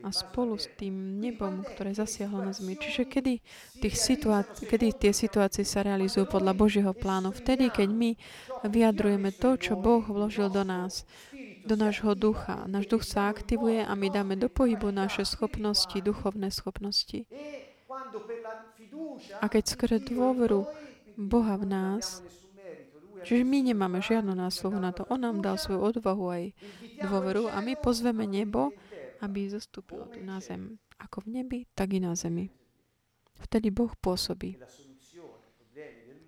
a 0.04 0.12
spolu 0.12 0.60
s 0.60 0.70
tým 0.76 1.18
nebom, 1.18 1.66
ktoré 1.66 1.96
zasiahlo 1.96 2.44
na 2.44 2.54
zemi. 2.54 2.78
Čiže 2.78 3.10
kedy, 3.10 3.34
tých 3.80 3.96
situáci- 3.96 4.68
kedy 4.68 4.94
tie 4.94 5.12
situácie 5.16 5.66
sa 5.66 5.82
realizujú 5.82 6.30
podľa 6.30 6.54
Božieho 6.54 6.94
plánu? 6.94 7.32
Vtedy, 7.34 7.72
keď 7.74 7.90
my 7.90 8.12
vyjadrujeme 8.68 9.32
to, 9.34 9.58
čo 9.58 9.74
Boh 9.80 10.04
vložil 10.06 10.52
do 10.52 10.62
nás, 10.62 11.08
do 11.66 11.74
nášho 11.74 12.14
ducha. 12.14 12.70
Náš 12.70 12.86
duch 12.86 13.02
sa 13.02 13.32
aktivuje 13.34 13.82
a 13.82 13.94
my 13.98 14.08
dáme 14.14 14.38
do 14.38 14.52
pohybu 14.52 14.94
naše 14.94 15.26
schopnosti, 15.26 15.98
duchovné 15.98 16.54
schopnosti. 16.54 17.26
A 19.42 19.46
keď 19.48 19.64
skôr 19.66 19.92
dôveru 20.00 20.68
Boha 21.16 21.56
v 21.56 21.66
nás, 21.66 22.26
Čiže 23.26 23.42
my 23.42 23.74
nemáme 23.74 24.06
žiadnu 24.06 24.38
násluhu 24.38 24.78
na 24.78 24.94
to. 24.94 25.02
On 25.10 25.18
nám 25.18 25.42
dal 25.42 25.58
svoju 25.58 25.82
odvahu 25.82 26.26
aj 26.30 26.44
dôveru 27.02 27.50
a 27.50 27.58
my 27.58 27.74
pozveme 27.74 28.30
nebo, 28.30 28.70
aby 29.26 29.50
zostúpilo 29.50 30.06
tu 30.14 30.22
na 30.22 30.38
zem. 30.38 30.78
Ako 31.02 31.26
v 31.26 31.42
nebi, 31.42 31.60
tak 31.74 31.98
i 31.98 32.00
na 32.00 32.14
zemi. 32.14 32.54
Vtedy 33.42 33.74
Boh 33.74 33.90
pôsobí. 33.98 34.62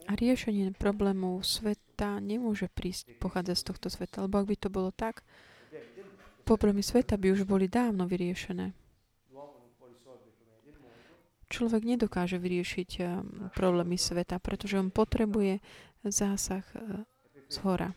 A 0.09 0.11
riešenie 0.17 0.73
problémov 0.73 1.45
sveta 1.45 2.17
nemôže 2.17 2.65
prísť, 2.71 3.21
pochádzať 3.21 3.55
z 3.59 3.65
tohto 3.67 3.87
sveta, 3.93 4.25
lebo 4.25 4.41
ak 4.41 4.49
by 4.49 4.55
to 4.57 4.69
bolo 4.73 4.89
tak, 4.89 5.21
problémy 6.47 6.81
sveta 6.81 7.19
by 7.19 7.35
už 7.35 7.45
boli 7.45 7.69
dávno 7.69 8.09
vyriešené. 8.09 8.73
Človek 11.47 11.83
nedokáže 11.87 12.37
vyriešiť 12.39 12.89
eh, 12.99 13.07
problémy 13.55 13.95
sveta, 13.95 14.39
pretože 14.43 14.79
on 14.79 14.91
potrebuje 14.91 15.63
zásah 16.05 16.63
e, 16.75 17.03
z 17.49 17.57
hora. 17.63 17.91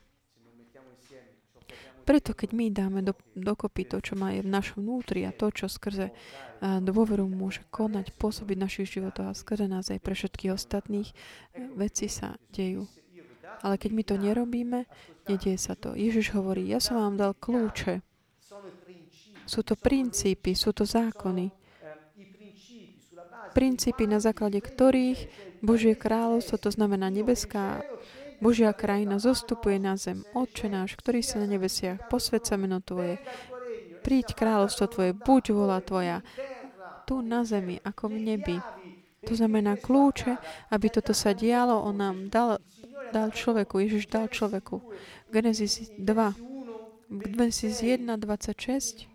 Preto, 2.00 2.34
keď 2.34 2.50
my 2.56 2.66
dáme 2.72 3.00
do, 3.06 3.14
dokopy 3.38 3.86
to, 3.86 4.02
čo 4.02 4.18
má 4.18 4.34
je 4.34 4.42
v 4.42 4.50
našom 4.50 4.82
vnútri 4.82 5.22
a 5.22 5.30
to, 5.30 5.52
čo 5.52 5.70
skrze 5.70 6.10
uh, 6.10 6.82
dôveru 6.82 7.28
môže 7.28 7.62
konať, 7.70 8.16
pôsobiť 8.18 8.56
našich 8.58 8.98
životoch 8.98 9.30
a 9.30 9.36
skrze 9.36 9.70
nás 9.70 9.94
aj 9.94 10.02
pre 10.02 10.18
všetkých 10.18 10.50
ostatných, 10.50 11.06
veci 11.78 12.10
sa 12.10 12.34
dejú. 12.50 12.88
Ale 13.62 13.78
keď 13.78 13.90
my 13.94 14.02
to 14.02 14.14
nerobíme, 14.16 14.80
nedieje 15.28 15.60
sa 15.60 15.78
to. 15.78 15.94
Ježiš 15.94 16.34
hovorí, 16.34 16.66
ja 16.66 16.82
som 16.82 16.98
vám 16.98 17.14
dal 17.20 17.36
kľúče. 17.36 18.02
Sú 19.44 19.60
to 19.62 19.78
princípy, 19.78 20.56
sú 20.56 20.74
to 20.74 20.88
zákony. 20.88 21.59
Princípy, 23.50 24.06
na 24.06 24.22
základe 24.22 24.62
ktorých 24.62 25.26
Božie 25.60 25.98
kráľovstvo, 25.98 26.56
to 26.56 26.70
znamená 26.72 27.10
nebeská 27.12 27.84
Božia 28.40 28.72
krajina 28.72 29.20
zostupuje 29.20 29.76
na 29.76 30.00
zem. 30.00 30.24
Otče 30.32 30.72
náš, 30.72 30.96
ktorý 30.96 31.20
si 31.20 31.36
na 31.36 31.44
nebesiach, 31.44 32.08
posved 32.08 32.40
sa 32.48 32.56
meno 32.56 32.80
Tvoje. 32.80 33.20
Príď 34.00 34.32
kráľovstvo 34.32 34.88
Tvoje, 34.88 35.12
buď 35.12 35.44
vola 35.52 35.78
Tvoja. 35.84 36.24
Tu 37.04 37.20
na 37.20 37.44
zemi, 37.44 37.76
ako 37.84 38.08
v 38.08 38.16
nebi. 38.16 38.56
To 39.28 39.36
znamená 39.36 39.76
kľúče, 39.76 40.40
aby 40.72 40.86
toto 40.88 41.12
sa 41.12 41.36
dialo, 41.36 41.84
on 41.84 42.00
nám 42.00 42.16
dal, 42.32 42.64
dal 43.12 43.28
človeku, 43.28 43.76
Ježiš 43.84 44.08
dal 44.08 44.32
človeku. 44.32 44.80
Genesis 45.28 45.92
2, 46.00 46.00
Genesis 47.10 47.84
1, 47.84 48.08
26, 48.16 49.09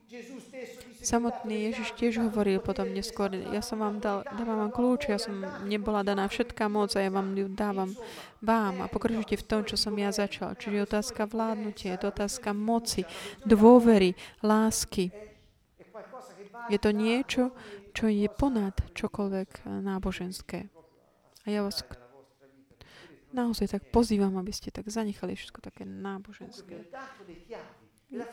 Samotný 1.06 1.70
Ježiš 1.70 1.94
tiež 1.94 2.18
hovoril 2.18 2.58
potom 2.58 2.90
neskôr, 2.90 3.30
ja 3.30 3.62
som 3.62 3.78
vám 3.78 4.02
dal, 4.02 4.26
dávam 4.26 4.66
vám 4.66 4.72
kľúč, 4.74 5.14
ja 5.14 5.22
som 5.22 5.38
nebola 5.70 6.02
daná 6.02 6.26
všetká 6.26 6.66
moc 6.66 6.98
a 6.98 7.06
ja 7.06 7.14
vám 7.14 7.30
ju 7.38 7.46
dávam 7.46 7.94
vám 8.42 8.82
a 8.82 8.90
pokračujte 8.90 9.38
v 9.38 9.46
tom, 9.46 9.62
čo 9.70 9.78
som 9.78 9.94
ja 9.94 10.10
začal. 10.10 10.58
Čiže 10.58 10.74
je 10.74 10.82
otázka 10.82 11.30
vládnutia, 11.30 11.94
je 11.94 12.02
to 12.02 12.08
otázka 12.10 12.58
moci, 12.58 13.06
dôvery, 13.46 14.18
lásky. 14.42 15.14
Je 16.74 16.82
to 16.82 16.90
niečo, 16.90 17.54
čo 17.94 18.10
je 18.10 18.26
ponad 18.26 18.74
čokoľvek 18.98 19.70
náboženské. 19.86 20.74
A 21.46 21.48
ja 21.54 21.62
vás 21.62 21.86
naozaj 23.30 23.78
tak 23.78 23.94
pozývam, 23.94 24.34
aby 24.42 24.50
ste 24.50 24.74
tak 24.74 24.90
zanechali 24.90 25.38
všetko 25.38 25.62
také 25.62 25.86
náboženské. 25.86 26.90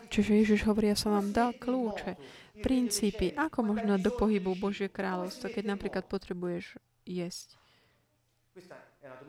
Čiže 0.07 0.31
Ježiš 0.45 0.61
hovorí, 0.69 0.93
ja 0.93 0.97
som 0.97 1.17
vám 1.17 1.33
dal 1.33 1.51
kľúče, 1.57 2.15
princípy, 2.61 3.33
ako 3.33 3.73
možno 3.73 3.97
do 3.97 4.13
pohybu 4.13 4.53
Božie 4.55 4.87
kráľovstvo, 4.87 5.49
keď 5.49 5.63
napríklad 5.73 6.05
potrebuješ 6.05 6.77
jesť. 7.03 7.57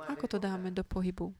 Ako 0.07 0.28
to 0.28 0.36
dáme 0.36 0.70
do 0.70 0.84
pohybu? 0.84 1.32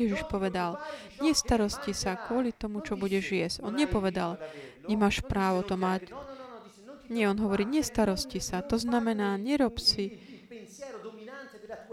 Ježiš 0.00 0.24
povedal, 0.32 0.80
nestarosti 1.20 1.92
sa 1.92 2.16
kvôli 2.16 2.56
tomu, 2.56 2.80
čo 2.80 2.96
budeš 2.96 3.28
jesť. 3.28 3.56
On 3.60 3.76
nepovedal, 3.76 4.40
nemáš 4.88 5.20
právo 5.20 5.60
to 5.60 5.76
mať. 5.76 6.08
Nie, 7.12 7.28
on 7.28 7.36
hovorí, 7.40 7.68
nestarosti 7.68 8.40
sa. 8.40 8.64
To 8.64 8.80
znamená, 8.80 9.36
nerob 9.36 9.80
si 9.80 10.16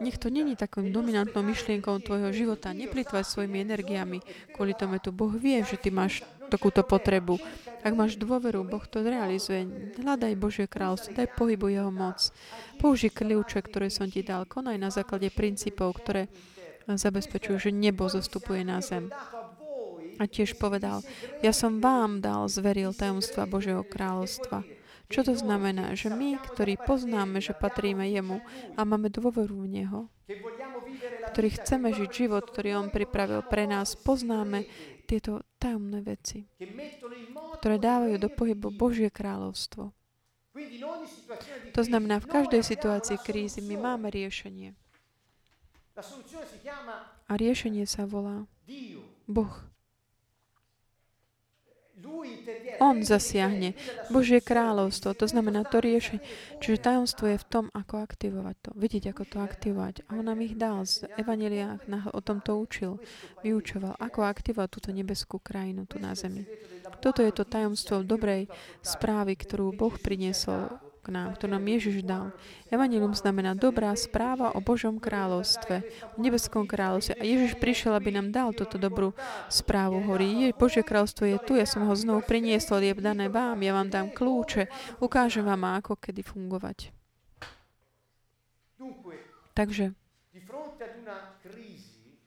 nech 0.02 0.18
to 0.18 0.30
není 0.30 0.56
takou 0.56 0.84
dominantnou 0.84 1.44
myšlienkou 1.44 2.00
tvojho 2.00 2.32
života. 2.32 2.74
Neplýtvaj 2.76 3.24
svojimi 3.24 3.64
energiami. 3.64 4.20
Kvôli 4.52 4.76
tomu 4.76 5.00
tu 5.00 5.16
Boh 5.16 5.32
vie, 5.32 5.64
že 5.64 5.80
ty 5.80 5.92
máš 5.92 6.24
takúto 6.52 6.84
potrebu. 6.86 7.40
Ak 7.86 7.94
máš 7.94 8.18
dôveru, 8.18 8.66
Boh 8.66 8.82
to 8.90 9.06
realizuje. 9.06 9.66
Hľadaj 10.02 10.34
Božie 10.42 10.66
kráľovstvo, 10.66 11.14
daj 11.14 11.38
pohybu 11.38 11.70
Jeho 11.70 11.94
moc. 11.94 12.34
Použij 12.82 13.14
kľúče, 13.14 13.62
ktoré 13.62 13.94
som 13.94 14.10
ti 14.10 14.26
dal. 14.26 14.50
Konaj 14.50 14.78
na 14.82 14.90
základe 14.90 15.30
princípov, 15.30 16.02
ktoré 16.02 16.28
zabezpečujú, 16.90 17.70
že 17.70 17.72
nebo 17.74 18.10
zostupuje 18.10 18.62
na 18.66 18.82
zem. 18.82 19.10
A 20.16 20.24
tiež 20.32 20.56
povedal, 20.56 21.04
ja 21.44 21.52
som 21.52 21.84
vám 21.84 22.24
dal, 22.24 22.48
zveril 22.48 22.96
tajomstva 22.96 23.50
Božieho 23.50 23.84
kráľovstva. 23.84 24.75
Čo 25.06 25.22
to 25.22 25.34
znamená? 25.38 25.94
Že 25.94 26.18
my, 26.18 26.30
ktorí 26.54 26.82
poznáme, 26.82 27.38
že 27.38 27.54
patríme 27.54 28.10
Jemu 28.10 28.42
a 28.74 28.82
máme 28.82 29.14
dôveru 29.14 29.66
v 29.66 29.82
Neho, 29.82 30.00
ktorí 31.34 31.54
chceme 31.62 31.94
žiť 31.94 32.10
život, 32.10 32.44
ktorý 32.50 32.80
On 32.82 32.88
pripravil 32.90 33.46
pre 33.46 33.70
nás, 33.70 33.94
poznáme 33.94 34.66
tieto 35.06 35.46
tajomné 35.62 36.02
veci, 36.02 36.50
ktoré 37.62 37.78
dávajú 37.78 38.18
do 38.18 38.30
pohybu 38.34 38.74
Božie 38.74 39.14
kráľovstvo. 39.14 39.94
To 41.76 41.82
znamená, 41.84 42.24
v 42.24 42.32
každej 42.32 42.64
situácii 42.64 43.20
krízy 43.22 43.60
my 43.62 43.76
máme 43.76 44.08
riešenie. 44.10 44.74
A 47.28 47.34
riešenie 47.36 47.86
sa 47.86 48.08
volá 48.08 48.48
Boh. 49.28 49.75
On 52.84 53.00
zasiahne. 53.02 53.74
Božie 54.12 54.44
kráľovstvo, 54.44 55.16
to 55.16 55.26
znamená 55.26 55.66
to 55.66 55.80
riešenie. 55.82 56.22
Čiže 56.60 56.84
tajomstvo 56.84 57.32
je 57.32 57.42
v 57.42 57.48
tom, 57.48 57.66
ako 57.72 58.04
aktivovať 58.04 58.56
to. 58.62 58.72
Vidieť, 58.76 59.16
ako 59.16 59.24
to 59.26 59.38
aktivovať. 59.42 59.96
A 60.12 60.20
on 60.20 60.28
nám 60.28 60.40
ich 60.44 60.54
dal. 60.60 60.84
Z 60.86 61.08
Evangeliách 61.18 61.88
o 62.12 62.20
tom 62.22 62.44
to 62.44 62.60
učil. 62.60 63.02
Vyučoval, 63.42 63.98
ako 63.98 64.28
aktivovať 64.28 64.70
túto 64.70 64.90
nebeskú 64.92 65.40
krajinu 65.40 65.88
tu 65.88 65.98
na 65.98 66.14
zemi. 66.14 66.46
Toto 67.02 67.24
je 67.24 67.32
to 67.34 67.48
tajomstvo 67.48 68.06
dobrej 68.06 68.52
správy, 68.86 69.34
ktorú 69.40 69.74
Boh 69.74 69.96
priniesol 69.98 70.85
k 71.06 71.14
nám, 71.14 71.38
ktorú 71.38 71.54
nám 71.54 71.70
Ježiš 71.70 72.02
dal. 72.02 72.34
Evangelium 72.74 73.14
znamená 73.14 73.54
dobrá 73.54 73.94
správa 73.94 74.50
o 74.58 74.60
Božom 74.60 74.98
kráľovstve, 74.98 75.86
o 76.18 76.18
nebeskom 76.18 76.66
kráľovstve. 76.66 77.22
A 77.22 77.24
Ježiš 77.24 77.62
prišiel, 77.62 77.94
aby 77.94 78.10
nám 78.10 78.34
dal 78.34 78.50
túto 78.58 78.82
dobrú 78.82 79.14
správu. 79.46 80.02
Hovorí, 80.02 80.50
Božie 80.58 80.82
kráľovstvo 80.82 81.30
je 81.30 81.38
tu, 81.46 81.54
ja 81.54 81.70
som 81.70 81.86
ho 81.86 81.94
znovu 81.94 82.26
priniesol, 82.26 82.82
je 82.82 82.98
dané 82.98 83.30
vám, 83.30 83.62
ja 83.62 83.78
vám 83.78 83.94
dám 83.94 84.10
kľúče, 84.10 84.66
ukážem 84.98 85.46
vám, 85.46 85.78
ako 85.78 86.02
kedy 86.02 86.26
fungovať. 86.26 86.90
Takže, 89.56 89.96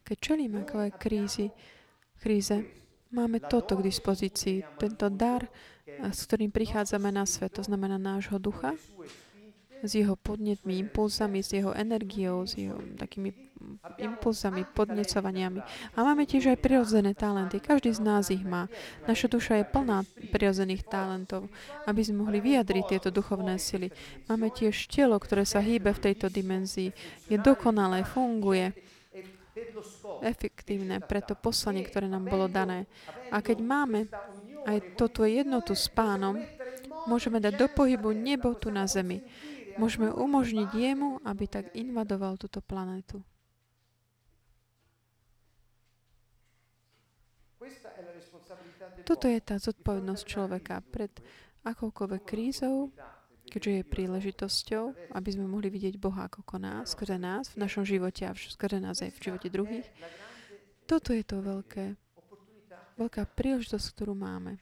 keď 0.07 0.17
čelíme 0.17 0.65
krízy, 0.97 1.53
kríze, 2.17 2.65
máme 3.13 3.37
toto 3.45 3.77
k 3.77 3.85
dispozícii, 3.85 4.65
tento 4.81 5.13
dar, 5.13 5.45
s 6.03 6.21
ktorým 6.27 6.55
prichádzame 6.55 7.11
na 7.11 7.27
svet, 7.27 7.59
to 7.59 7.63
znamená 7.67 7.99
nášho 7.99 8.39
ducha, 8.39 8.75
s 9.79 9.95
jeho 9.95 10.19
podnetmi, 10.19 10.79
impulzami, 10.91 11.39
s 11.39 11.55
jeho 11.55 11.71
energiou, 11.71 12.43
s 12.43 12.59
jeho 12.59 12.83
takými 12.99 13.31
impulzami, 13.99 14.67
podnecovaniami. 14.75 15.61
A 15.95 15.99
máme 16.03 16.27
tiež 16.27 16.55
aj 16.55 16.63
prirodzené 16.63 17.15
talenty. 17.15 17.59
Každý 17.59 17.91
z 17.95 18.01
nás 18.03 18.31
ich 18.31 18.43
má. 18.43 18.71
Naša 19.07 19.31
duša 19.31 19.63
je 19.63 19.71
plná 19.71 20.07
prirodzených 20.31 20.87
talentov, 20.87 21.51
aby 21.87 22.01
sme 22.03 22.27
mohli 22.27 22.39
vyjadriť 22.39 22.85
tieto 22.87 23.11
duchovné 23.11 23.59
sily. 23.59 23.91
Máme 24.31 24.51
tiež 24.55 24.75
telo, 24.91 25.19
ktoré 25.19 25.43
sa 25.43 25.63
hýbe 25.63 25.91
v 25.95 26.03
tejto 26.11 26.31
dimenzii. 26.31 26.95
Je 27.27 27.39
dokonalé, 27.39 28.07
funguje 28.07 28.75
efektívne 30.23 31.03
pre 31.03 31.19
to 31.19 31.35
poslanie, 31.35 31.83
ktoré 31.83 32.07
nám 32.07 32.31
bolo 32.31 32.47
dané. 32.47 32.87
A 33.35 33.43
keď 33.43 33.59
máme 33.59 34.07
aj 34.65 34.99
toto 34.99 35.23
jednotu 35.29 35.77
s 35.77 35.87
pánom, 35.93 36.41
môžeme 37.07 37.39
dať 37.39 37.55
do 37.57 37.67
pohybu 37.71 38.11
nebo 38.17 38.57
tu 38.57 38.73
na 38.73 38.89
zemi. 38.89 39.23
Môžeme 39.79 40.11
umožniť 40.11 40.69
jemu, 40.75 41.23
aby 41.23 41.47
tak 41.47 41.71
invadoval 41.77 42.35
túto 42.35 42.59
planetu. 42.59 43.23
Toto 49.07 49.25
je 49.25 49.41
tá 49.41 49.57
zodpovednosť 49.57 50.23
človeka 50.27 50.83
pred 50.93 51.11
akoukoľvek 51.65 52.23
krízou, 52.27 52.93
keďže 53.49 53.81
je 53.81 53.83
príležitosťou, 53.89 54.85
aby 55.17 55.29
sme 55.33 55.49
mohli 55.49 55.73
vidieť 55.73 55.97
Boha 55.97 56.29
ako 56.29 56.45
koná 56.45 56.85
skrze 56.85 57.17
nás 57.17 57.49
v 57.57 57.65
našom 57.65 57.89
živote 57.89 58.29
a 58.29 58.37
skrze 58.37 58.79
nás 58.79 59.01
aj 59.01 59.17
v 59.17 59.23
živote 59.31 59.49
druhých. 59.49 59.89
Toto 60.85 61.17
je 61.17 61.25
to 61.25 61.41
veľké 61.41 61.97
veľká 62.99 63.23
príležitosť, 63.39 63.87
ktorú 63.95 64.19
máme. 64.19 64.59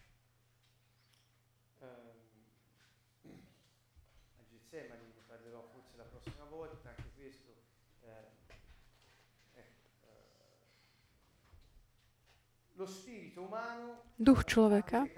Duch 14.16 14.44
človeka 14.44 15.08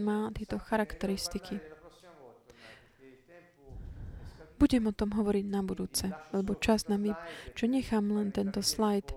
má 0.00 0.32
tieto 0.32 0.56
charakteristiky. 0.56 1.60
Budem 4.56 4.88
o 4.88 4.96
tom 4.96 5.12
hovoriť 5.12 5.44
na 5.44 5.60
budúce, 5.60 6.08
lebo 6.32 6.56
čas 6.56 6.88
nám 6.88 7.12
je, 7.12 7.14
čo 7.52 7.68
nechám 7.68 8.08
len 8.16 8.32
tento 8.32 8.64
slajd, 8.64 9.12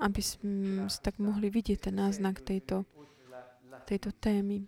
aby 0.00 0.22
sme 0.24 0.88
tak 1.04 1.20
mohli 1.20 1.52
vidieť 1.52 1.92
ten 1.92 1.94
náznak 2.00 2.40
tejto, 2.40 2.88
tejto 3.84 4.10
témy. 4.16 4.64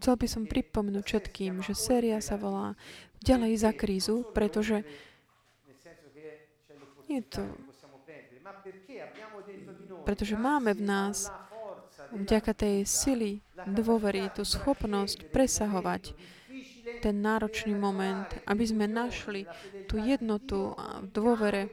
Chcel 0.00 0.14
by 0.16 0.26
som 0.26 0.48
pripomnúť 0.48 1.04
všetkým, 1.04 1.60
že 1.60 1.76
séria 1.76 2.18
sa 2.24 2.40
volá 2.40 2.74
Ďalej 3.20 3.52
za 3.60 3.72
krízu, 3.76 4.24
pretože 4.32 4.80
nie 7.04 7.20
to 7.20 7.44
pretože 10.08 10.34
máme 10.40 10.72
v 10.72 10.82
nás 10.82 11.28
vďaka 12.10 12.56
tej 12.56 12.76
sily 12.88 13.44
dôvery 13.68 14.32
tú 14.32 14.42
schopnosť 14.42 15.28
presahovať 15.28 16.16
ten 17.04 17.20
náročný 17.20 17.76
moment, 17.76 18.26
aby 18.48 18.64
sme 18.66 18.88
našli 18.88 19.46
tú 19.86 20.00
jednotu 20.00 20.74
a 20.74 21.04
dôvere 21.04 21.70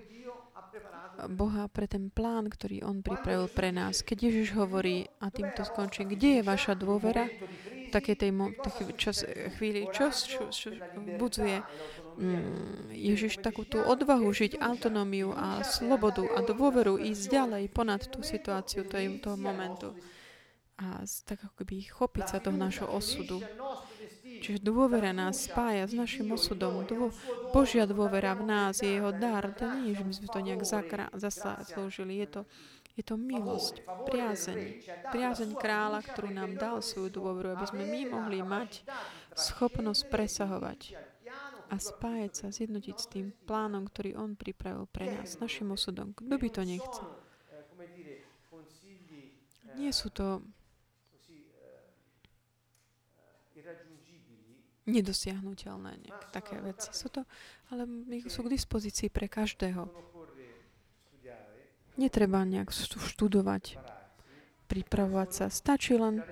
Boha 1.26 1.66
pre 1.66 1.90
ten 1.90 2.14
plán, 2.14 2.46
ktorý 2.46 2.86
On 2.86 3.02
pripravil 3.02 3.50
pre 3.50 3.74
nás. 3.74 4.06
Keď 4.06 4.18
Ježiš 4.30 4.54
hovorí, 4.54 5.10
a 5.18 5.34
týmto 5.34 5.66
skončím, 5.66 6.14
kde 6.14 6.40
je 6.40 6.42
vaša 6.46 6.78
dôvera? 6.78 7.26
Také 7.90 8.14
tej 8.14 8.36
mo- 8.36 8.54
čas, 9.00 9.26
chvíli, 9.58 9.90
čo, 9.90 10.14
čo, 10.14 10.52
čo 10.52 10.70
budzuje 11.18 11.64
mm, 12.20 12.92
Ježiš 12.94 13.40
takú 13.40 13.64
tú 13.64 13.80
odvahu 13.80 14.28
žiť 14.28 14.60
autonómiu 14.60 15.32
a 15.32 15.64
slobodu 15.64 16.28
a 16.36 16.44
dôveru 16.44 17.00
ísť 17.00 17.24
ďalej 17.32 17.64
ponad 17.72 18.04
tú 18.12 18.22
situáciu 18.22 18.84
toho, 18.84 19.08
toho 19.24 19.38
momentu 19.40 19.96
a 20.78 21.02
tak 21.26 21.42
ako 21.42 21.66
by 21.66 21.76
chopiť 21.90 22.26
sa 22.30 22.38
toho 22.38 22.54
nášho 22.54 22.86
osudu. 22.86 23.42
Čiže 24.38 24.60
dôvera 24.62 25.12
nás 25.12 25.50
spája 25.50 25.90
s 25.90 25.94
našim 25.94 26.30
osudom. 26.32 26.86
Dô, 26.86 27.10
Božia 27.52 27.90
dôvera 27.90 28.38
v 28.38 28.44
nás 28.46 28.80
je 28.80 28.90
jeho 28.90 29.12
dar. 29.12 29.50
To 29.58 29.66
nie 29.68 29.94
je, 29.94 30.02
že 30.02 30.04
my 30.06 30.14
sme 30.14 30.28
to 30.30 30.40
nejak 30.40 30.64
zakra- 30.64 31.14
zaslúžili. 31.18 32.22
Je 32.22 32.28
to, 32.28 32.42
je 32.98 33.04
to 33.06 33.16
milosť, 33.18 33.86
priazeň. 34.10 34.60
Priazeň 35.14 35.50
kráľa, 35.58 36.02
ktorú 36.02 36.30
nám 36.34 36.58
dal 36.58 36.82
svoju 36.82 37.14
dôveru, 37.14 37.58
aby 37.58 37.66
sme 37.70 37.84
my 37.86 38.02
mohli 38.10 38.40
mať 38.42 38.86
schopnosť 39.38 40.10
presahovať 40.10 40.98
a 41.68 41.76
spájať 41.76 42.32
sa, 42.32 42.48
zjednotiť 42.48 42.96
s 42.96 43.08
tým 43.12 43.36
plánom, 43.44 43.92
ktorý 43.92 44.16
on 44.16 44.40
pripravil 44.40 44.88
pre 44.88 45.12
nás, 45.12 45.36
našim 45.38 45.68
osudom. 45.76 46.16
Kto 46.16 46.36
by 46.40 46.48
to 46.48 46.62
nechcel? 46.64 47.08
Nie 49.78 49.94
sú 49.94 50.10
to 50.10 50.42
nedosiahnutelné 54.88 55.92
nejak, 56.08 56.32
také 56.32 56.58
veci. 56.64 56.90
Sú 56.96 57.12
to, 57.12 57.28
ale 57.70 57.86
sú 58.32 58.48
k 58.48 58.54
dispozícii 58.56 59.12
pre 59.12 59.28
každého. 59.28 59.86
Netreba 62.00 62.46
nejak 62.48 62.72
študovať, 62.72 63.78
pripravovať 64.72 65.30
sa. 65.34 65.46
Stačí 65.52 65.98
len 66.00 66.24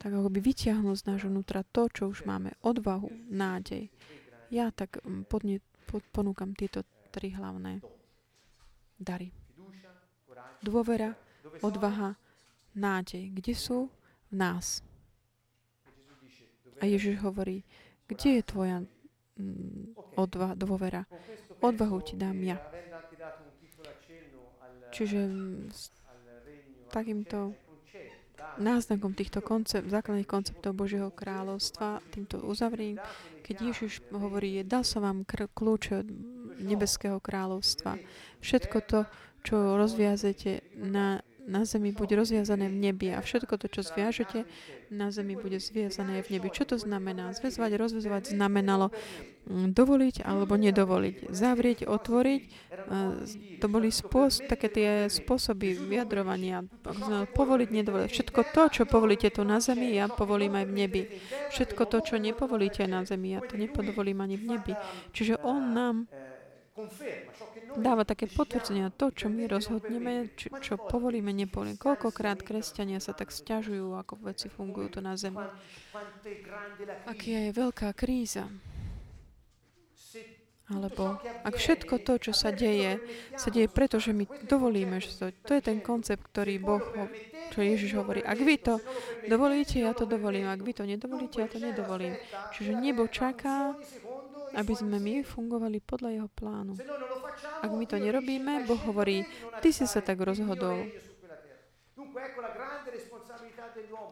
tak 0.00 0.16
ako 0.16 0.32
by 0.32 0.40
vyťahnuť 0.40 0.96
z 0.96 1.06
nášho 1.12 1.28
vnútra 1.28 1.60
to, 1.60 1.84
čo 1.92 2.08
už 2.08 2.24
máme. 2.24 2.56
Odvahu, 2.64 3.12
nádej. 3.28 3.92
Ja 4.48 4.72
tak 4.72 4.96
mm, 5.04 5.28
podne, 5.28 5.60
pod, 5.84 6.00
ponúkam 6.08 6.56
tieto 6.56 6.88
tri 7.12 7.36
hlavné 7.36 7.84
dary. 8.96 9.28
Dôvera, 10.64 11.12
odvaha, 11.60 12.16
nádej. 12.72 13.28
Kde 13.28 13.52
sú? 13.52 13.78
V 14.32 14.34
nás. 14.34 14.80
A 16.80 16.88
Ježiš 16.88 17.20
hovorí, 17.20 17.62
kde 18.08 18.40
je 18.40 18.42
tvoja 18.42 18.78
mm, 19.36 20.16
odva, 20.16 20.56
dôvera? 20.56 21.04
Odvahu 21.60 22.00
ti 22.00 22.16
dám 22.16 22.40
ja. 22.40 22.56
Čiže 24.90 25.20
s 25.70 25.92
takýmto 26.90 27.54
náznakom 28.58 29.14
týchto 29.14 29.44
koncept, 29.44 29.86
základných 29.86 30.26
konceptov 30.26 30.74
Božieho 30.74 31.12
kráľovstva, 31.12 32.02
týmto 32.10 32.42
uzavrím, 32.42 32.98
keď 33.44 33.56
Ježiš 33.72 34.02
hovorí, 34.10 34.60
dal 34.66 34.82
som 34.82 35.04
vám 35.04 35.22
kľúče 35.28 35.92
od 36.02 36.08
nebeského 36.60 37.22
kráľovstva. 37.22 38.00
Všetko 38.42 38.76
to, 38.84 39.00
čo 39.40 39.76
rozviazete 39.76 40.64
na 40.76 41.24
na 41.50 41.66
zemi 41.66 41.90
bude 41.90 42.14
rozviazané 42.14 42.70
v 42.70 42.76
nebi 42.78 43.10
a 43.10 43.18
všetko 43.18 43.58
to, 43.58 43.66
čo 43.66 43.82
zviažete 43.82 44.46
na 44.94 45.10
zemi, 45.10 45.34
bude 45.34 45.58
zviazané 45.58 46.22
v 46.22 46.38
nebi. 46.38 46.48
Čo 46.54 46.70
to 46.70 46.76
znamená? 46.78 47.34
Zväzovať, 47.34 47.74
rozvezovať 47.74 48.22
znamenalo 48.38 48.94
mm, 49.50 49.74
dovoliť 49.74 50.22
alebo 50.22 50.54
nedovoliť. 50.54 51.34
Zavrieť, 51.34 51.90
otvoriť. 51.90 52.42
To 53.58 53.66
boli 53.66 53.90
spôsob, 53.90 54.46
také 54.46 54.70
tie 54.70 54.90
spôsoby 55.10 55.74
vyjadrovania. 55.74 56.62
Povoliť, 57.34 57.68
nedovoliť. 57.74 58.06
Všetko 58.06 58.40
to, 58.54 58.62
čo 58.70 58.82
povolíte 58.86 59.26
tu 59.34 59.42
na 59.42 59.58
zemi, 59.58 59.98
ja 59.98 60.06
povolím 60.06 60.54
aj 60.54 60.66
v 60.70 60.74
nebi. 60.74 61.02
Všetko 61.50 61.82
to, 61.90 61.98
čo 62.06 62.14
nepovolíte 62.22 62.86
na 62.86 63.02
zemi, 63.02 63.34
ja 63.34 63.42
to 63.42 63.58
nepodovolím 63.58 64.22
ani 64.22 64.38
v 64.38 64.44
nebi. 64.54 64.72
Čiže 65.10 65.42
on 65.42 65.74
nám 65.74 65.96
dáva 67.78 68.02
také 68.02 68.26
potvrdzenia 68.26 68.90
to, 68.94 69.14
čo 69.14 69.30
my 69.30 69.46
rozhodneme, 69.46 70.34
čo, 70.34 70.50
čo 70.58 70.74
povolíme, 70.80 71.30
nepovolíme. 71.30 71.78
Koľkokrát 71.78 72.42
kresťania 72.42 72.98
sa 72.98 73.14
tak 73.14 73.30
stiažujú, 73.30 73.94
ako 73.94 74.26
veci 74.26 74.50
fungujú 74.50 74.98
tu 74.98 75.00
na 75.04 75.14
zemi. 75.14 75.38
Aká 77.06 77.38
je 77.46 77.50
veľká 77.54 77.94
kríza. 77.94 78.50
Alebo 80.70 81.18
ak 81.42 81.54
všetko 81.58 81.98
to, 82.06 82.30
čo 82.30 82.32
sa 82.32 82.54
deje, 82.54 83.02
sa 83.34 83.50
deje 83.50 83.66
preto, 83.66 83.98
že 83.98 84.14
my 84.14 84.22
dovolíme, 84.46 85.02
že 85.02 85.18
to, 85.18 85.26
to 85.42 85.58
je 85.58 85.62
ten 85.66 85.82
koncept, 85.82 86.30
ktorý 86.30 86.62
Boh, 86.62 86.84
čo 87.50 87.58
Ježiš 87.58 87.98
hovorí. 87.98 88.22
Ak 88.22 88.38
vy 88.38 88.54
to 88.62 88.78
dovolíte, 89.26 89.82
ja 89.82 89.90
to 89.98 90.06
dovolím. 90.06 90.46
Ak 90.46 90.62
vy 90.62 90.70
to 90.70 90.86
nedovolíte, 90.86 91.42
ja 91.42 91.50
to 91.50 91.58
nedovolím. 91.58 92.14
Čiže 92.54 92.78
nebo 92.78 93.10
čaká 93.10 93.74
aby 94.54 94.72
sme 94.74 94.98
my 94.98 95.22
fungovali 95.22 95.78
podľa 95.82 96.10
jeho 96.20 96.28
plánu. 96.32 96.74
Ak 97.60 97.70
my 97.70 97.84
to 97.86 97.96
nerobíme, 98.00 98.66
Boh 98.66 98.80
hovorí, 98.88 99.24
ty 99.62 99.70
si 99.70 99.84
sa 99.86 100.02
tak 100.02 100.18
rozhodol. 100.20 100.88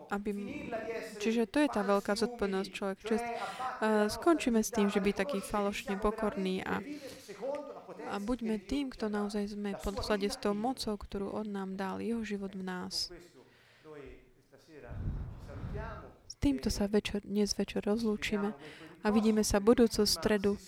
Aby, 0.09 0.32
čiže 1.20 1.45
to 1.45 1.61
je 1.61 1.68
tá 1.68 1.84
veľká 1.84 2.16
zodpovednosť 2.16 2.70
človek. 2.72 2.99
Čiže, 3.05 3.20
uh, 3.20 4.09
skončíme 4.09 4.61
s 4.64 4.72
tým, 4.72 4.89
že 4.89 5.05
byť 5.05 5.14
taký 5.14 5.39
falošne 5.45 6.01
pokorný 6.01 6.64
a, 6.64 6.80
a 8.09 8.16
buďme 8.16 8.57
tým, 8.64 8.89
kto 8.89 9.12
naozaj 9.12 9.53
sme 9.53 9.76
pod 9.76 10.01
s 10.01 10.36
tou 10.41 10.57
mocou, 10.57 10.97
ktorú 10.97 11.28
On 11.36 11.45
nám 11.45 11.76
dal, 11.76 12.01
Jeho 12.01 12.24
život 12.24 12.57
v 12.57 12.64
nás. 12.64 13.12
S 16.28 16.34
týmto 16.41 16.72
sa 16.72 16.89
večer, 16.89 17.20
dnes 17.28 17.53
večer 17.53 17.84
rozlúčime 17.84 18.57
a 19.09 19.11
vidíme 19.11 19.41
sa 19.41 19.57
budúcu 19.57 20.05
stredu 20.05 20.61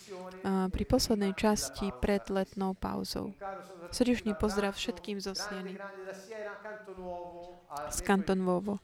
pri 0.72 0.84
poslednej 0.88 1.36
časti 1.36 1.93
pred 2.01 2.24
letnou 2.32 2.72
pauzou. 2.72 3.36
Srdečný 3.93 4.32
pozdrav 4.32 4.72
všetkým 4.72 5.20
zo 5.20 5.36
Sieny 5.36 5.76
z 7.93 7.99
Kanton 8.01 8.41
Vovo. 8.41 8.80